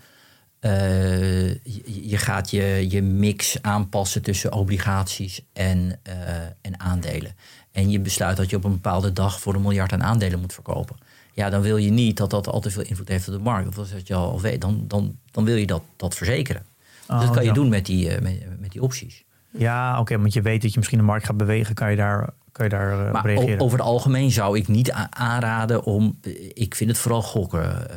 eh, 0.61 1.49
je, 1.49 2.09
je 2.09 2.17
gaat 2.17 2.51
je, 2.51 2.87
je 2.91 3.03
mix 3.03 3.63
aanpassen 3.63 4.23
tussen 4.23 4.53
obligaties 4.53 5.41
en, 5.53 5.99
eh, 6.03 6.15
en 6.61 6.81
aandelen. 6.81 7.35
En 7.73 7.91
je 7.91 8.01
besluit 8.01 8.37
dat 8.37 8.51
je 8.51 8.57
op 8.57 8.65
een 8.65 8.73
bepaalde 8.73 9.13
dag 9.13 9.41
voor 9.41 9.55
een 9.55 9.63
miljard 9.63 9.93
aan 9.93 10.03
aandelen 10.03 10.41
moet 10.41 10.53
verkopen. 10.53 10.97
Ja, 11.33 11.51
dan 11.51 11.61
wil 11.61 11.77
je 11.77 11.91
niet 11.91 12.17
dat 12.17 12.31
dat 12.31 12.47
al 12.49 12.61
te 12.61 12.71
veel 12.71 12.83
invloed 12.83 13.09
heeft 13.09 13.29
op 13.29 13.35
de 13.35 13.41
markt. 13.41 13.79
Of 13.79 13.89
dat 13.89 14.07
je 14.07 14.15
al 14.15 14.41
weet, 14.41 14.61
dan, 14.61 14.85
dan, 14.89 15.19
dan 15.31 15.45
wil 15.45 15.57
je 15.57 15.67
dat, 15.67 15.83
dat 15.97 16.15
verzekeren. 16.15 16.63
Dus 17.07 17.17
Oh, 17.17 17.21
dat 17.21 17.31
kan 17.31 17.45
je 17.45 17.53
doen 17.53 17.69
met 17.69 17.87
die, 17.87 18.21
met, 18.21 18.61
met 18.61 18.73
die 18.73 18.83
opties. 18.83 19.25
Ja, 19.51 20.01
oké, 20.01 20.19
want 20.19 20.33
je 20.33 20.43
weet 20.43 20.63
dat 20.63 20.71
je 20.71 20.77
misschien 20.77 20.99
de 20.99 21.05
markt 21.05 21.27
gaat 21.27 21.37
bewegen, 21.37 21.75
kan 21.75 21.91
je 21.91 21.97
daar, 21.97 22.31
kan 22.59 22.67
je 22.67 22.77
daar 22.77 23.01
eh, 23.01 23.07
op 23.07 23.13
Maar 23.13 23.27
reageren. 23.27 23.61
over 23.61 23.79
het 23.79 23.87
algemeen 23.87 24.31
zou 24.31 24.59
ik 24.59 24.69
niet 24.69 24.93
aanraden 25.11 25.85
om. 25.85 26.19
Ik 26.53 26.75
vind 26.75 26.91
het 26.91 26.99
vooral 26.99 27.23
gokken, 27.23 27.91
eh 27.91 27.97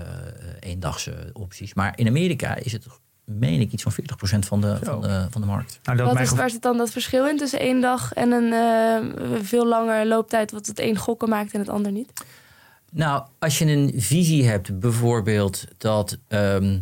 eendagse 0.61 1.29
opties. 1.33 1.73
Maar 1.73 1.93
in 1.95 2.07
Amerika 2.07 2.55
is 2.55 2.71
het, 2.71 2.85
meen 3.25 3.61
ik, 3.61 3.71
iets 3.71 3.83
van 3.83 3.91
40% 3.91 3.95
van 4.39 4.61
de, 4.61 4.77
van 4.83 5.01
de, 5.01 5.27
van 5.29 5.41
de 5.41 5.47
markt. 5.47 5.79
Nou, 5.83 5.97
dat 5.97 6.07
Wat 6.07 6.19
is, 6.19 6.31
waar 6.31 6.49
zit 6.49 6.61
dan 6.61 6.77
dat 6.77 6.91
verschil 6.91 7.27
in 7.27 7.37
tussen 7.37 7.59
één 7.59 7.81
dag 7.81 8.13
en 8.13 8.31
een 8.31 8.53
eh, 8.53 9.41
veel 9.41 9.67
langer 9.67 10.05
looptijd, 10.07 10.51
wat 10.51 10.65
het 10.65 10.79
een 10.79 10.97
gokken 10.97 11.29
maakt 11.29 11.53
en 11.53 11.59
het 11.59 11.69
ander 11.69 11.91
niet? 11.91 12.13
Nou, 12.91 13.23
als 13.39 13.57
je 13.57 13.65
een 13.65 13.93
visie 13.95 14.47
hebt, 14.47 14.79
bijvoorbeeld 14.79 15.65
dat 15.77 16.17
ehm, 16.27 16.77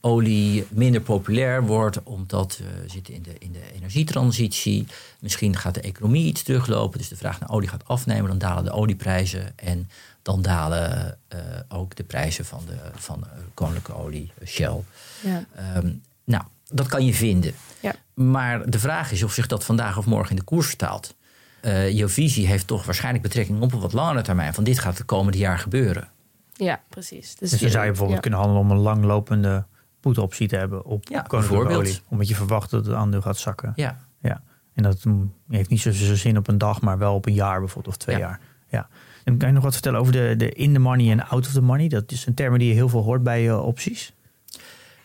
olie 0.00 0.66
minder 0.70 1.00
populair 1.00 1.66
wordt, 1.66 2.02
omdat 2.02 2.58
we 2.58 2.88
zitten 2.88 3.14
in 3.14 3.22
de, 3.22 3.34
in 3.38 3.52
de 3.52 3.72
energietransitie. 3.74 4.86
Misschien 5.20 5.56
gaat 5.56 5.74
de 5.74 5.80
economie 5.80 6.26
iets 6.26 6.42
teruglopen, 6.42 6.98
dus 6.98 7.08
de 7.08 7.16
vraag 7.16 7.40
naar 7.40 7.50
olie 7.50 7.68
gaat 7.68 7.88
afnemen, 7.88 8.28
dan 8.28 8.38
dalen 8.38 8.64
de 8.64 8.70
olieprijzen 8.70 9.58
en 9.58 9.90
dan 10.22 10.42
dalen 10.42 11.18
eh, 11.28 11.38
ook 11.68 11.96
de 11.96 12.04
prijzen 12.04 12.44
van 12.44 12.62
de, 12.66 12.76
van 12.94 13.20
de 13.20 13.26
koninklijke 13.54 14.02
olie, 14.02 14.32
Shell. 14.46 14.82
Ja. 15.22 15.44
Ehm, 15.54 15.92
nou, 16.24 16.42
dat 16.68 16.86
kan 16.86 17.04
je 17.04 17.14
vinden. 17.14 17.54
Ja. 17.80 17.94
Maar 18.14 18.70
de 18.70 18.78
vraag 18.78 19.12
is 19.12 19.22
of 19.22 19.32
zich 19.32 19.46
dat 19.46 19.64
vandaag 19.64 19.98
of 19.98 20.06
morgen 20.06 20.30
in 20.30 20.36
de 20.36 20.42
koers 20.42 20.66
vertaalt. 20.66 21.14
Eh 21.60 21.90
jouw 21.90 22.08
visie 22.08 22.46
heeft 22.46 22.66
toch 22.66 22.84
waarschijnlijk 22.84 23.22
betrekking 23.22 23.60
op 23.60 23.72
een 23.72 23.80
wat 23.80 23.92
langere 23.92 24.22
termijn. 24.22 24.54
Van 24.54 24.64
dit 24.64 24.78
gaat 24.78 24.98
het 24.98 25.06
komende 25.06 25.38
jaar 25.38 25.58
gebeuren. 25.58 26.08
ja, 26.56 26.80
precies. 26.88 27.36
Dus 27.36 27.50
dan 27.50 27.70
zou 27.70 27.84
je 27.84 27.90
bijvoorbeeld 27.90 28.16
ja. 28.16 28.20
kunnen 28.20 28.40
handelen 28.40 28.62
om 28.62 28.70
een 28.70 28.82
langlopende 28.82 29.64
put-optie 30.00 30.48
te 30.48 30.56
hebben 30.56 30.84
op 30.84 31.08
Ja, 31.08 31.20
koninklijke 31.22 31.74
olie. 31.76 31.98
Omdat 32.08 32.28
je 32.28 32.34
verwacht 32.34 32.70
dat 32.70 32.86
het 32.86 32.94
aandeel 32.94 33.20
gaat 33.22 33.38
zakken. 33.38 33.72
Ja, 33.76 33.98
Ja. 34.22 34.42
En 34.74 34.82
dat 34.82 35.04
mm, 35.04 35.32
heeft 35.48 35.68
niet 35.70 35.80
zozeer 35.80 36.16
zin 36.16 36.36
op 36.36 36.48
een 36.48 36.58
dag, 36.58 36.80
maar 36.80 36.98
wel 36.98 37.14
op 37.14 37.26
een 37.26 37.34
jaar 37.34 37.58
bijvoorbeeld, 37.58 37.94
of 37.94 38.00
twee 38.02 38.16
Ja. 38.16 38.20
jaar. 38.22 38.40
Ja. 38.68 38.88
En 39.24 39.36
kan 39.36 39.48
je 39.48 39.54
nog 39.54 39.62
wat 39.62 39.72
vertellen 39.72 40.00
over 40.00 40.12
de, 40.12 40.34
de 40.36 40.48
in 40.50 40.72
the 40.72 40.78
money 40.78 41.10
en 41.10 41.28
out 41.28 41.46
of 41.46 41.52
the 41.52 41.60
money? 41.62 41.88
Dat 41.88 42.12
is 42.12 42.26
een 42.26 42.34
term 42.34 42.58
die 42.58 42.68
je 42.68 42.74
heel 42.74 42.88
veel 42.88 43.02
hoort 43.02 43.22
bij 43.22 43.48
eh, 43.48 43.64
opties. 43.66 44.12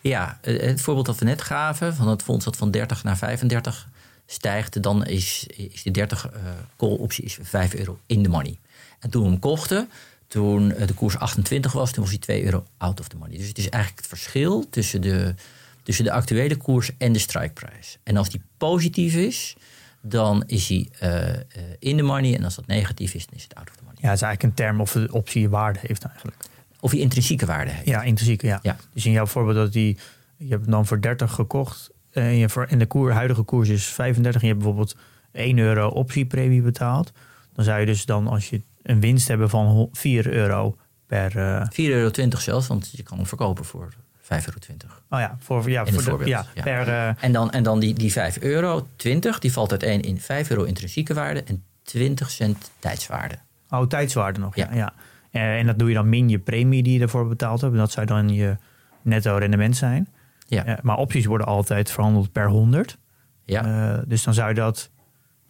ja 0.01 0.37
eh, 0.41 0.59
het 0.61 0.81
voorbeeld 0.81 1.05
dat 1.05 1.17
we 1.19 1.25
net 1.25 1.41
gaven, 1.41 1.95
van 1.95 2.07
het 2.07 2.23
fonds 2.23 2.45
dat 2.45 2.57
van 2.57 2.71
30 2.71 3.03
naar 3.03 3.17
35 3.17 3.87
stijgt, 4.25 4.81
dan 4.83 5.05
is, 5.05 5.47
is 5.47 5.83
de 5.83 5.91
30 5.91 6.29
eh 6.29 6.39
call 6.77 6.89
optie 6.97 7.23
is 7.23 7.37
5 7.41 7.73
euro 7.75 7.99
in 8.05 8.23
the 8.23 8.29
money. 8.29 8.59
En 8.99 9.09
toen 9.09 9.23
we 9.23 9.29
hem 9.29 9.39
kochten, 9.39 9.89
toen 10.27 10.71
eh, 10.71 10.87
de 10.87 10.93
koers 10.93 11.17
28 11.17 11.71
was, 11.71 11.91
toen 11.91 12.03
was 12.03 12.11
hij 12.11 12.21
2 12.21 12.43
euro 12.43 12.65
out 12.77 12.99
of 12.99 13.07
the 13.07 13.17
money. 13.17 13.37
Dus 13.37 13.47
het 13.47 13.57
is 13.57 13.69
eigenlijk 13.69 14.05
het 14.05 14.19
verschil 14.19 14.69
tussen 14.69 15.01
de, 15.01 15.35
tussen 15.83 16.05
de 16.05 16.11
actuele 16.11 16.55
koers 16.55 16.91
en 16.97 17.13
de 17.13 17.19
strikeprijs. 17.19 17.97
En 18.03 18.17
als 18.17 18.29
die 18.29 18.41
positief 18.57 19.15
is, 19.15 19.55
dan 20.01 20.43
is 20.47 20.67
hij 20.67 20.89
eh, 20.99 21.29
eh, 21.29 21.41
in 21.79 21.97
the 21.97 22.03
money. 22.03 22.35
En 22.35 22.43
als 22.43 22.55
dat 22.55 22.67
negatief 22.67 23.13
is, 23.13 23.25
dan 23.25 23.35
is 23.35 23.43
het 23.43 23.55
out 23.55 23.69
of 23.69 23.75
the 23.75 23.83
money. 23.83 23.99
Ja, 24.01 24.07
het 24.07 24.15
is 24.15 24.23
eigenlijk 24.23 24.43
een 24.43 24.65
term 24.65 24.81
of 24.81 24.91
de 24.91 25.07
optie 25.11 25.49
waarde 25.49 25.79
heeft 25.81 26.03
eigenlijk. 26.03 26.37
Of 26.79 26.91
hij 26.91 26.99
intrinsieke 26.99 27.45
waarde 27.45 27.71
heeft. 27.71 27.87
Ja, 27.87 28.01
intrinsiek, 28.01 28.41
ja. 28.41 28.59
Ja. 28.61 28.77
Dus 28.93 29.05
in 29.05 29.11
jouw 29.11 29.25
voorbeeld 29.25 29.55
dat 29.55 29.73
die, 29.73 29.97
je 30.37 30.49
hebt 30.49 30.71
dan 30.71 30.85
voor 30.85 31.01
30 31.01 31.31
gekocht 31.31 31.89
en, 32.11 32.35
je 32.35 32.49
voor, 32.49 32.65
en 32.65 32.79
de 32.79 32.85
koer, 32.85 33.11
huidige 33.11 33.41
koers 33.41 33.69
is 33.69 33.85
35 33.85 34.41
en 34.41 34.47
je 34.47 34.53
hebt 34.53 34.65
bijvoorbeeld 34.65 34.95
1 35.31 35.57
euro 35.57 35.87
optiepremie 35.87 36.61
betaald. 36.61 37.11
Dan 37.53 37.65
zou 37.65 37.79
je 37.79 37.85
dus 37.85 38.05
dan 38.05 38.27
als 38.27 38.49
je 38.49 38.61
een 38.85 38.99
winst 38.99 39.27
hebben 39.27 39.49
van 39.49 39.65
ho- 39.65 39.89
4 39.91 40.31
euro 40.33 40.77
per... 41.07 41.37
eh, 41.37 41.61
4,20 41.61 41.69
euro 41.75 42.37
zelfs, 42.37 42.67
want 42.67 42.89
je 42.91 43.03
kan 43.03 43.17
hem 43.17 43.25
verkopen 43.27 43.65
voor 43.65 43.93
5,20 44.21 44.27
euro. 44.29 44.95
oh 45.09 45.19
ja, 45.19 45.37
voor, 45.39 45.69
ja, 45.69 45.85
voor 45.85 46.19
de, 46.19 46.25
ja, 46.29 46.45
ja. 46.53 46.63
per... 46.63 46.87
eh, 46.87 47.23
En 47.23 47.31
dan, 47.31 47.51
en 47.51 47.63
dan 47.63 47.79
die, 47.79 47.93
die 47.93 48.11
5 48.11 48.37
euro, 48.41 48.87
20, 48.95 49.39
die 49.39 49.51
valt 49.51 49.71
uiteen 49.71 50.01
in 50.01 50.19
5 50.19 50.49
euro 50.49 50.63
intrinsieke 50.63 51.13
waarde 51.13 51.43
en 51.43 51.63
20 51.83 52.31
cent 52.31 52.71
tijdswaarde. 52.79 53.35
Oh, 53.69 53.87
tijdswaarde 53.87 54.39
nog, 54.39 54.55
ja. 54.55 54.69
Ja. 54.73 54.93
Eh, 55.31 55.57
en 55.59 55.65
dat 55.65 55.79
doe 55.79 55.87
je 55.89 55.95
dan 55.95 56.09
min 56.09 56.29
je 56.29 56.39
premie 56.39 56.83
die 56.83 56.93
je 56.93 56.99
ervoor 56.99 57.27
betaald 57.27 57.61
hebt. 57.61 57.73
En 57.73 57.79
dat 57.79 57.91
zou 57.91 58.05
dan 58.05 58.29
je 58.29 58.57
netto 59.01 59.35
rendement 59.37 59.77
zijn. 59.77 60.07
Ja. 60.47 60.79
Maar 60.81 60.97
opties 60.97 61.25
worden 61.25 61.47
altijd 61.47 61.91
verhandeld 61.91 62.31
per 62.31 62.47
100. 62.47 62.97
Ja. 63.43 64.03
Dus 64.07 64.23
dan 64.23 64.33
zou 64.33 64.49
je 64.49 64.55
dat 64.55 64.89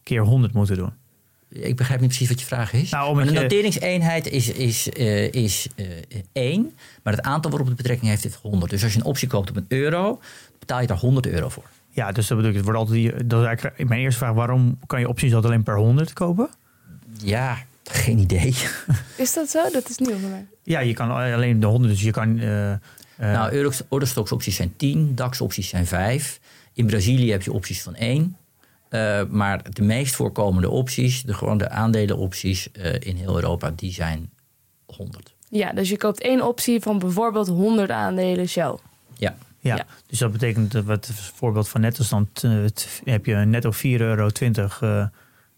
keer 0.04 0.22
100 0.22 0.54
moeten 0.54 0.76
doen. 0.78 0.94
Ik 1.62 1.76
begrijp 1.76 2.00
niet 2.00 2.10
precies 2.10 2.30
wat 2.30 2.40
je 2.40 2.46
vraag 2.46 2.74
is. 2.74 2.90
Nou, 2.90 3.16
maar 3.16 3.26
de 3.26 3.32
je- 3.34 3.40
noteringseenheid 3.40 4.28
is, 4.28 4.50
is, 4.50 4.90
eh, 4.90 5.32
is 5.32 5.68
eh, 5.76 5.86
1, 6.34 6.72
maar 7.04 7.14
het 7.14 7.22
aantal 7.26 7.50
waarop 7.52 7.68
het 7.70 7.78
betrekking 7.78 8.10
heeft 8.10 8.26
is 8.26 8.34
100. 8.42 8.72
Dus 8.72 8.84
als 8.84 8.94
je 8.94 9.00
een 9.00 9.06
optie 9.06 9.28
koopt 9.28 9.50
op 9.50 9.56
een 9.56 9.66
euro, 9.68 10.20
betaal 10.60 10.82
je 10.82 10.88
daar 10.88 10.98
100 10.98 11.28
euro 11.28 11.50
voor. 11.50 11.64
Ja, 11.90 12.12
dus 12.12 12.28
dat 12.28 12.38
bedoel 12.38 12.52
ik. 12.52 12.58
Het 12.58 12.66
wordt 12.66 12.80
altijd, 12.80 13.30
dat 13.30 13.42
is 13.42 13.48
eigenlijk 13.48 13.88
mijn 13.90 14.02
eerste 14.02 14.20
vraag. 14.20 14.34
Waarom 14.34 14.80
kan 14.88 15.00
je 15.00 15.08
opties 15.08 15.34
altijd 15.34 15.52
alleen 15.52 15.64
per 15.64 15.78
100 15.78 16.14
kopen? 16.14 16.50
Ja, 17.18 17.58
geen 17.84 18.18
idee. 18.18 18.56
Is 19.18 19.34
dat 19.34 19.50
zo? 19.50 19.70
Dat 19.72 19.90
is 19.90 19.98
nieuw 19.98 20.18
voor 20.20 20.30
mij. 20.30 20.46
Ja, 20.64 20.80
je 20.80 20.94
kan 20.94 21.12
alleen 21.12 21.60
de 21.60 21.68
100. 21.68 21.92
Dus 21.94 22.02
je 22.02 22.12
kan... 22.12 22.40
eh, 22.40 22.72
eh, 22.72 22.80
nou, 23.18 23.52
Eurox- 23.54 23.84
Eurostox 23.90 24.32
opties 24.32 24.56
zijn 24.56 24.74
10, 24.78 25.16
DAX 25.16 25.42
opties 25.42 25.70
zijn 25.70 25.86
5. 25.88 26.40
In 26.74 26.86
Brazilië 26.86 27.32
heb 27.32 27.42
je 27.44 27.54
opties 27.54 27.82
van 27.82 27.96
1. 27.96 28.38
Eh, 28.90 29.22
maar 29.30 29.72
de 29.74 29.82
meest 29.82 30.16
voorkomende 30.16 30.70
opties, 30.70 31.24
de, 31.24 31.34
gewoon 31.34 31.58
de 31.58 31.70
aandelenopties 31.70 32.72
eh, 32.72 32.94
in 33.00 33.16
heel 33.16 33.36
Europa, 33.36 33.72
die 33.76 33.92
zijn 33.94 34.30
100. 34.86 35.34
Ja, 35.50 35.74
dus 35.74 35.90
je 35.90 35.98
koopt 35.98 36.22
één 36.22 36.42
optie 36.48 36.80
van 36.80 37.00
bijvoorbeeld 37.00 37.48
100 37.48 37.90
aandelen 37.90 38.48
Shell. 38.48 38.76
Ja, 39.18 39.36
ja. 39.60 39.76
ja. 39.76 39.86
dus 40.08 40.20
dat 40.20 40.32
betekent 40.32 40.72
dat 40.72 40.84
wat 40.84 41.06
het 41.06 41.20
voorbeeld 41.20 41.70
van 41.70 41.82
net 41.82 41.98
is 42.00 42.10
dan 42.10 42.30
heb 43.04 43.26
je 43.26 43.36
netto 43.36 43.72
4,20 43.74 43.80
euro 43.82 44.30
eh, 44.80 45.02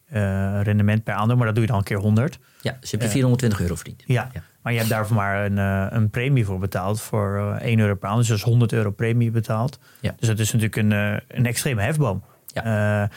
eh, 0.07 0.61
rendement 0.63 1.03
per 1.03 1.13
aandeel. 1.13 1.35
Maar 1.35 1.45
dat 1.45 1.55
doe 1.55 1.63
je 1.63 1.69
dan 1.69 1.79
een 1.79 1.85
keer 1.85 1.97
100. 1.97 2.39
ja 2.61 2.77
dus 2.79 2.91
heb 2.91 2.99
je 2.99 3.05
Ja. 3.05 3.11
420 3.13 3.59
euro 3.61 3.75
verdiend. 3.75 4.03
Ja, 4.05 4.29
Ja. 4.33 4.41
maar 4.61 4.71
je 4.73 4.77
hebt 4.77 4.91
daarvoor 4.91 5.15
maar 5.15 5.45
een, 5.45 5.57
eh, 5.57 5.85
een 5.89 6.09
premie 6.09 6.45
voor 6.45 6.59
betaald 6.59 7.01
voor 7.01 7.55
eh 7.59 7.67
1 7.67 7.79
euro 7.79 7.95
per 7.95 8.03
aandeel. 8.09 8.19
Dus 8.19 8.27
dat 8.27 8.37
is 8.37 8.43
100 8.43 8.73
euro 8.73 8.91
premie 8.91 9.31
betaald. 9.31 9.79
Ja. 9.99 10.15
Dus 10.19 10.27
dat 10.27 10.39
is 10.39 10.51
natuurlijk 10.53 10.75
een, 10.75 10.91
een 11.27 11.45
extreme 11.45 11.81
hefboom. 11.81 12.23
Ja. 12.63 13.03
Eh, 13.03 13.09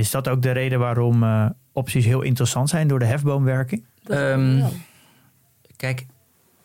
is 0.00 0.10
dat 0.10 0.28
ook 0.28 0.42
de 0.42 0.50
reden 0.50 0.78
waarom 0.78 1.22
eh, 1.22 1.46
opties 1.72 2.04
heel 2.04 2.22
interessant 2.22 2.68
zijn 2.68 2.88
door 2.88 2.98
de 2.98 3.04
hefboomwerking? 3.04 3.84
Ehm. 4.06 4.64
Kijk, 5.76 6.06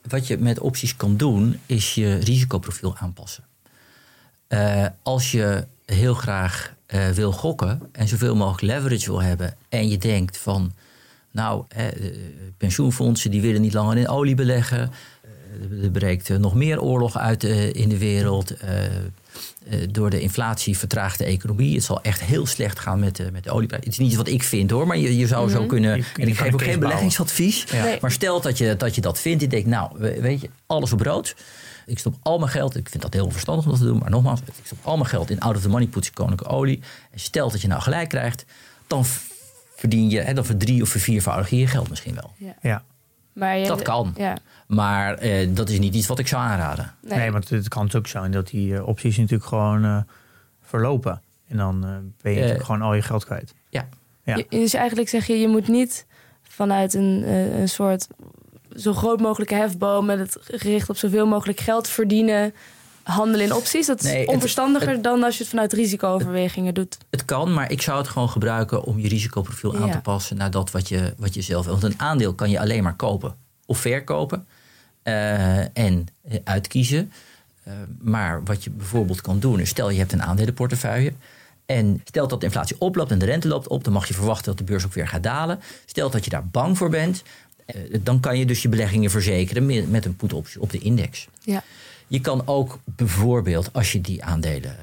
wat 0.08 0.28
je 0.28 0.38
met 0.38 0.60
opties 0.60 0.96
kan 0.96 1.18
doen, 1.18 1.60
is 1.66 1.96
je 1.96 2.16
risicoprofiel 2.16 2.96
aanpassen. 2.98 3.44
Eh, 4.48 4.86
als 5.04 5.32
je 5.32 5.66
heel 5.86 6.14
graag 6.14 6.74
eh, 6.86 7.10
wil 7.10 7.32
gokken 7.32 7.82
en 7.92 8.08
zoveel 8.08 8.36
mogelijk 8.36 8.62
leverage 8.62 9.06
wil 9.06 9.22
hebben, 9.22 9.56
en 9.70 9.90
je 9.90 9.98
denkt 9.98 10.38
van, 10.38 10.74
nou, 11.32 11.64
eh, 11.68 11.86
pensioenfondsen 12.58 13.32
die 13.32 13.42
willen 13.42 13.62
niet 13.62 13.74
langer 13.74 13.98
in 13.98 14.08
olie 14.08 14.36
beleggen, 14.36 14.92
er 15.82 15.90
breekt 15.92 16.38
nog 16.40 16.56
meer 16.56 16.82
oorlog 16.82 17.18
uit 17.18 17.44
in 17.74 17.90
de 17.90 17.98
wereld, 17.98 18.54
door 19.90 20.10
de 20.10 20.20
inflatie 20.22 20.78
vertraagt 20.78 21.18
de 21.18 21.24
economie. 21.24 21.76
Het 21.76 21.84
zal 21.84 22.02
echt 22.02 22.22
heel 22.22 22.46
slecht 22.46 22.80
gaan 22.80 23.00
met, 23.00 23.16
de 23.16 23.32
met 23.32 23.44
de 23.44 23.52
olieprijs. 23.52 23.84
Het 23.84 23.94
is 23.94 24.00
niet 24.00 24.16
wat 24.16 24.28
ik 24.28 24.44
vind 24.44 24.70
hoor, 24.72 24.88
maar 24.88 24.98
je, 24.98 25.18
je 25.18 25.28
zou 25.28 25.50
zo 25.50 25.66
kunnen. 25.66 25.96
Je- 25.98 26.04
je 26.16 26.22
en 26.22 26.28
ik 26.28 26.38
geef 26.38 26.54
ook 26.54 26.62
geen 26.62 26.80
beleggingsadvies. 26.80 27.64
Ja. 27.72 27.84
Nee. 27.84 27.98
Maar 28.02 28.12
stel 28.12 28.42
dat 28.42 28.58
je, 28.58 28.76
dat 28.78 28.96
je 28.96 29.02
dat 29.02 29.20
vindt. 29.20 29.44
Ik 29.44 29.50
denk, 29.50 29.66
nou, 29.66 29.92
we- 29.98 30.22
weet 30.22 30.42
je, 30.42 30.50
alles 30.66 30.94
op 30.94 31.02
rood. 31.02 31.36
Ik 31.86 32.00
stop 32.00 32.16
al 32.22 32.40
mijn 32.40 32.52
geld. 32.52 32.76
Ik 32.76 32.90
vind 32.90 33.04
dat 33.04 33.14
heel 33.14 33.30
verstandig 33.32 33.66
om 33.66 33.72
dat 33.72 33.80
te 33.80 33.86
doen. 33.86 33.98
Maar 33.98 34.10
nogmaals, 34.10 34.40
ik 34.40 34.54
stop 34.64 34.78
al 34.82 34.96
mijn 34.98 35.10
geld 35.10 35.30
in 35.30 35.40
out 35.40 35.56
of 35.56 35.62
the 35.62 35.70
money 35.70 35.88
puts 35.88 36.12
koninklijke 36.12 36.56
olie. 36.56 36.82
En 37.12 37.20
stel 37.20 37.52
dat 37.52 37.62
je 37.62 37.68
nou 37.68 37.82
gelijk 37.82 38.10
krijgt, 38.10 38.46
dan 38.88 39.06
verdien 39.76 40.10
je, 40.10 40.20
hè, 40.20 40.34
dan 40.34 40.46
verdrie 40.46 40.82
of 40.82 40.90
verviervoudig 40.90 41.50
je 41.50 41.58
je 41.58 41.68
geld 41.68 41.90
misschien 41.90 42.16
wel. 42.16 42.32
Ja. 42.62 42.84
Maar 43.34 43.58
je- 43.58 43.68
Dat 43.68 43.82
kan. 43.82 44.14
Ja. 44.18 44.38
Maar 44.68 45.14
eh, 45.18 45.48
dat 45.56 45.70
is 45.70 45.80
niet 45.80 45.96
iets 45.96 46.08
wat 46.08 46.20
ik 46.20 46.28
zou 46.28 46.42
aanraden. 46.44 46.94
Nee. 47.02 47.18
Nee, 47.20 47.32
want 47.32 47.50
het 47.50 47.68
kan 47.68 47.90
ook 47.96 48.08
zijn 48.08 48.32
dat 48.32 48.48
die 48.48 48.76
eh, 48.76 48.88
opties 48.88 49.18
natuurlijk 49.18 49.50
gewoon 49.50 49.84
eh, 49.86 49.98
verlopen. 50.62 51.22
En 51.48 51.58
dan 51.58 51.84
eh, 51.86 51.90
ben 52.22 52.32
je 52.32 52.40
natuurlijk 52.40 52.66
gewoon 52.66 52.82
al 52.82 52.94
je 52.94 53.02
geld 53.02 53.26
kwijt. 53.26 53.54
Ja. 53.70 53.88
Ja. 54.24 54.36
Je- 54.36 54.46
dus 54.50 54.74
eigenlijk 54.74 55.10
zeg 55.10 55.28
je, 55.28 55.40
je 55.40 55.48
moet 55.48 55.68
niet 55.68 56.06
vanuit 56.42 56.94
een, 56.94 57.24
eh, 57.26 57.60
een 57.60 57.70
soort 57.70 58.08
zo 58.76 58.94
groot 58.94 59.20
mogelijke 59.20 59.56
hefboom 59.56 60.06
met 60.06 60.20
het 60.20 60.38
gericht 60.42 60.90
op 60.90 60.98
zoveel 60.98 61.28
mogelijk 61.28 61.60
geld 61.60 61.88
verdienen, 61.88 62.54
handelen 63.04 63.46
in 63.46 63.54
opties. 63.54 63.86
Dat 63.88 64.00
is 64.04 64.06
Nee, 64.12 64.20
het- 64.20 64.28
onverstandiger 64.30 65.02
dan 65.02 65.24
als 65.24 65.34
je 65.34 65.40
het 65.42 65.50
vanuit 65.50 65.74
risicooverwegingen 65.74 66.74
doet. 66.74 66.98
Het 67.10 67.26
kan, 67.26 67.54
maar 67.54 67.72
ik 67.72 67.82
zou 67.82 67.98
het 67.98 68.08
gewoon 68.08 68.30
gebruiken 68.30 68.84
om 68.84 69.00
je 69.00 69.08
risicoprofiel 69.08 69.76
aan 69.76 69.88
Ja. 69.88 69.92
te 69.94 70.00
passen 70.02 70.38
naar 70.38 70.52
dat 70.52 70.72
wat 70.72 70.88
je, 70.90 71.14
wat 71.18 71.34
je 71.34 71.42
zelf 71.42 71.66
wil. 71.66 71.80
Want 71.80 71.94
een 71.94 72.00
aandeel 72.00 72.34
kan 72.34 72.50
je 72.50 72.60
alleen 72.60 72.84
maar 72.84 72.96
kopen 72.96 73.36
of 73.66 73.78
verkopen 73.78 74.46
eh, 75.04 75.78
en 75.78 76.06
eh, 76.30 76.38
uitkiezen. 76.44 77.12
Eh, 77.64 77.74
maar 78.02 78.44
wat 78.44 78.64
je 78.64 78.70
bijvoorbeeld 78.70 79.22
kan 79.22 79.40
doen, 79.40 79.60
is 79.60 79.70
stel 79.70 79.90
je 79.90 79.98
hebt 80.00 80.12
een 80.12 80.24
aandelenportefeuille. 80.24 81.14
En 81.66 82.02
stel 82.06 82.28
dat 82.28 82.40
de 82.40 82.46
inflatie 82.46 82.76
oploopt 82.80 83.12
en 83.12 83.20
de 83.20 83.26
rente 83.26 83.48
loopt 83.48 83.68
op, 83.68 83.84
dan 83.84 83.94
mag 83.94 84.08
je 84.08 84.14
verwachten 84.14 84.46
dat 84.46 84.58
de 84.58 84.64
beurs 84.64 84.86
ook 84.86 84.94
weer 84.94 85.08
gaat 85.08 85.24
dalen. 85.24 85.60
Stel 85.86 86.10
dat 86.10 86.24
je 86.24 86.30
daar 86.30 86.48
bang 86.48 86.78
voor 86.78 86.90
bent, 86.90 87.24
dan 88.02 88.20
kan 88.20 88.38
je 88.38 88.46
dus 88.46 88.62
je 88.62 88.70
beleggingen 88.70 89.12
verzekeren 89.12 89.66
met- 89.66 89.90
met 89.92 90.06
een 90.06 90.16
put-optie 90.16 90.62
op 90.62 90.72
de 90.72 90.78
index. 90.78 91.28
Ja. 91.42 91.64
Je 92.14 92.20
kan 92.22 92.42
ook 92.48 92.80
bijvoorbeeld, 92.86 93.74
als 93.74 93.92
je 93.92 94.02
die 94.02 94.24
aandelen. 94.24 94.76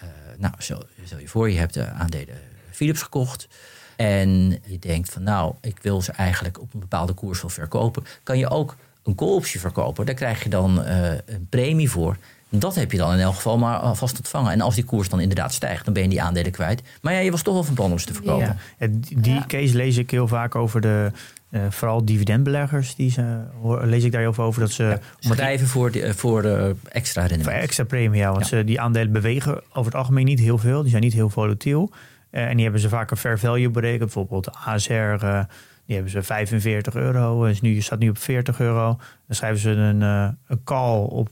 eh, 0.00 0.08
nou, 0.38 0.54
stel, 0.58 0.82
stel 1.04 1.18
je 1.18 1.28
voor, 1.28 1.50
je 1.50 1.58
hebt 1.58 1.74
de 1.74 1.86
aandelen 1.88 2.34
Philips 2.70 3.02
gekocht. 3.02 3.48
En 3.96 4.50
je 4.66 4.78
denkt 4.78 5.12
van, 5.12 5.22
nou, 5.22 5.54
ik 5.60 5.76
wil 5.82 6.02
ze 6.02 6.12
eigenlijk 6.12 6.60
op 6.60 6.74
een 6.74 6.80
bepaalde 6.80 7.12
koers 7.12 7.40
wel 7.40 7.50
verkopen. 7.50 8.04
Kan 8.22 8.38
je 8.38 8.50
ook 8.50 8.76
een 9.04 9.14
call-optie 9.14 9.60
verkopen. 9.60 10.06
Daar 10.06 10.14
krijg 10.14 10.42
je 10.42 10.48
dan 10.48 10.82
eh, 10.82 11.12
een 11.26 11.46
premie 11.50 11.90
voor. 11.90 12.16
Dat 12.48 12.74
heb 12.74 12.92
je 12.92 12.98
dan 12.98 13.12
in 13.12 13.20
elk 13.20 13.34
geval 13.34 13.58
maar 13.58 13.78
alvast 13.78 14.16
ontvangen. 14.16 14.52
En 14.52 14.60
als 14.60 14.74
die 14.74 14.84
koers 14.84 15.08
dan 15.08 15.20
inderdaad 15.20 15.52
stijgt, 15.54 15.84
dan 15.84 15.94
ben 15.94 16.02
je 16.02 16.08
die 16.08 16.22
aandelen 16.22 16.52
kwijt. 16.52 16.82
Maar 17.02 17.12
ja, 17.12 17.18
je 17.18 17.30
was 17.30 17.42
toch 17.42 17.54
wel 17.54 17.64
van 17.64 17.74
plan 17.74 17.92
om 17.92 17.98
ze 17.98 18.06
te 18.06 18.12
verkopen. 18.14 18.46
Ja. 18.46 18.56
Ja, 18.78 18.86
die 18.90 19.20
die 19.20 19.34
Ja. 19.34 19.44
case 19.46 19.76
lees 19.76 19.96
ik 19.96 20.10
heel 20.10 20.28
vaak 20.28 20.54
over 20.54 20.80
de, 20.80 21.10
eh, 21.54 21.60
vooral 21.70 22.04
dividendbeleggers. 22.04 22.94
Die 22.94 23.10
ze, 23.10 23.40
hoor- 23.60 23.86
lees 23.86 24.04
ik 24.04 24.12
daar 24.12 24.20
heel 24.20 24.32
veel 24.32 24.44
over 24.44 24.60
dat 24.60 24.70
ze 24.70 24.98
Schrijven 25.18 25.66
voor, 25.66 25.90
de, 25.90 26.14
voor 26.14 26.44
eh, 26.44 26.70
extra 26.88 27.20
voor 27.20 27.30
rendement. 27.30 27.62
extra 27.62 27.84
premie, 27.84 28.20
ja, 28.20 28.30
want 28.30 28.48
Ja. 28.48 28.56
Ze, 28.58 28.64
die 28.64 28.80
aandelen 28.80 29.12
bewegen 29.12 29.60
over 29.68 29.84
het 29.84 29.94
algemeen 29.94 30.24
niet 30.24 30.40
heel 30.40 30.58
veel. 30.58 30.80
Die 30.82 30.90
zijn 30.90 31.02
niet 31.02 31.12
heel 31.12 31.30
volatiel. 31.30 31.90
Eh, 32.30 32.44
en 32.48 32.54
die 32.54 32.62
hebben 32.62 32.80
ze 32.80 32.88
vaak 32.88 33.10
een 33.10 33.16
fair 33.16 33.38
value 33.38 33.70
berekend. 33.70 33.98
Bijvoorbeeld 33.98 34.44
de 34.44 34.52
ASR, 34.66 34.92
eh, 34.92 35.40
die 35.86 35.94
hebben 35.94 36.12
ze 36.12 36.22
45 36.22 36.94
euro. 36.94 37.44
Is 37.44 37.60
nu, 37.60 37.80
staat 37.80 37.98
nu 37.98 38.08
op 38.08 38.18
40 38.18 38.60
euro. 38.60 38.84
Dan 39.26 39.36
schrijven 39.36 39.60
ze 39.60 39.70
een, 39.70 40.02
eh, 40.02 40.28
een 40.46 40.60
call 40.64 40.98
op 41.02 41.28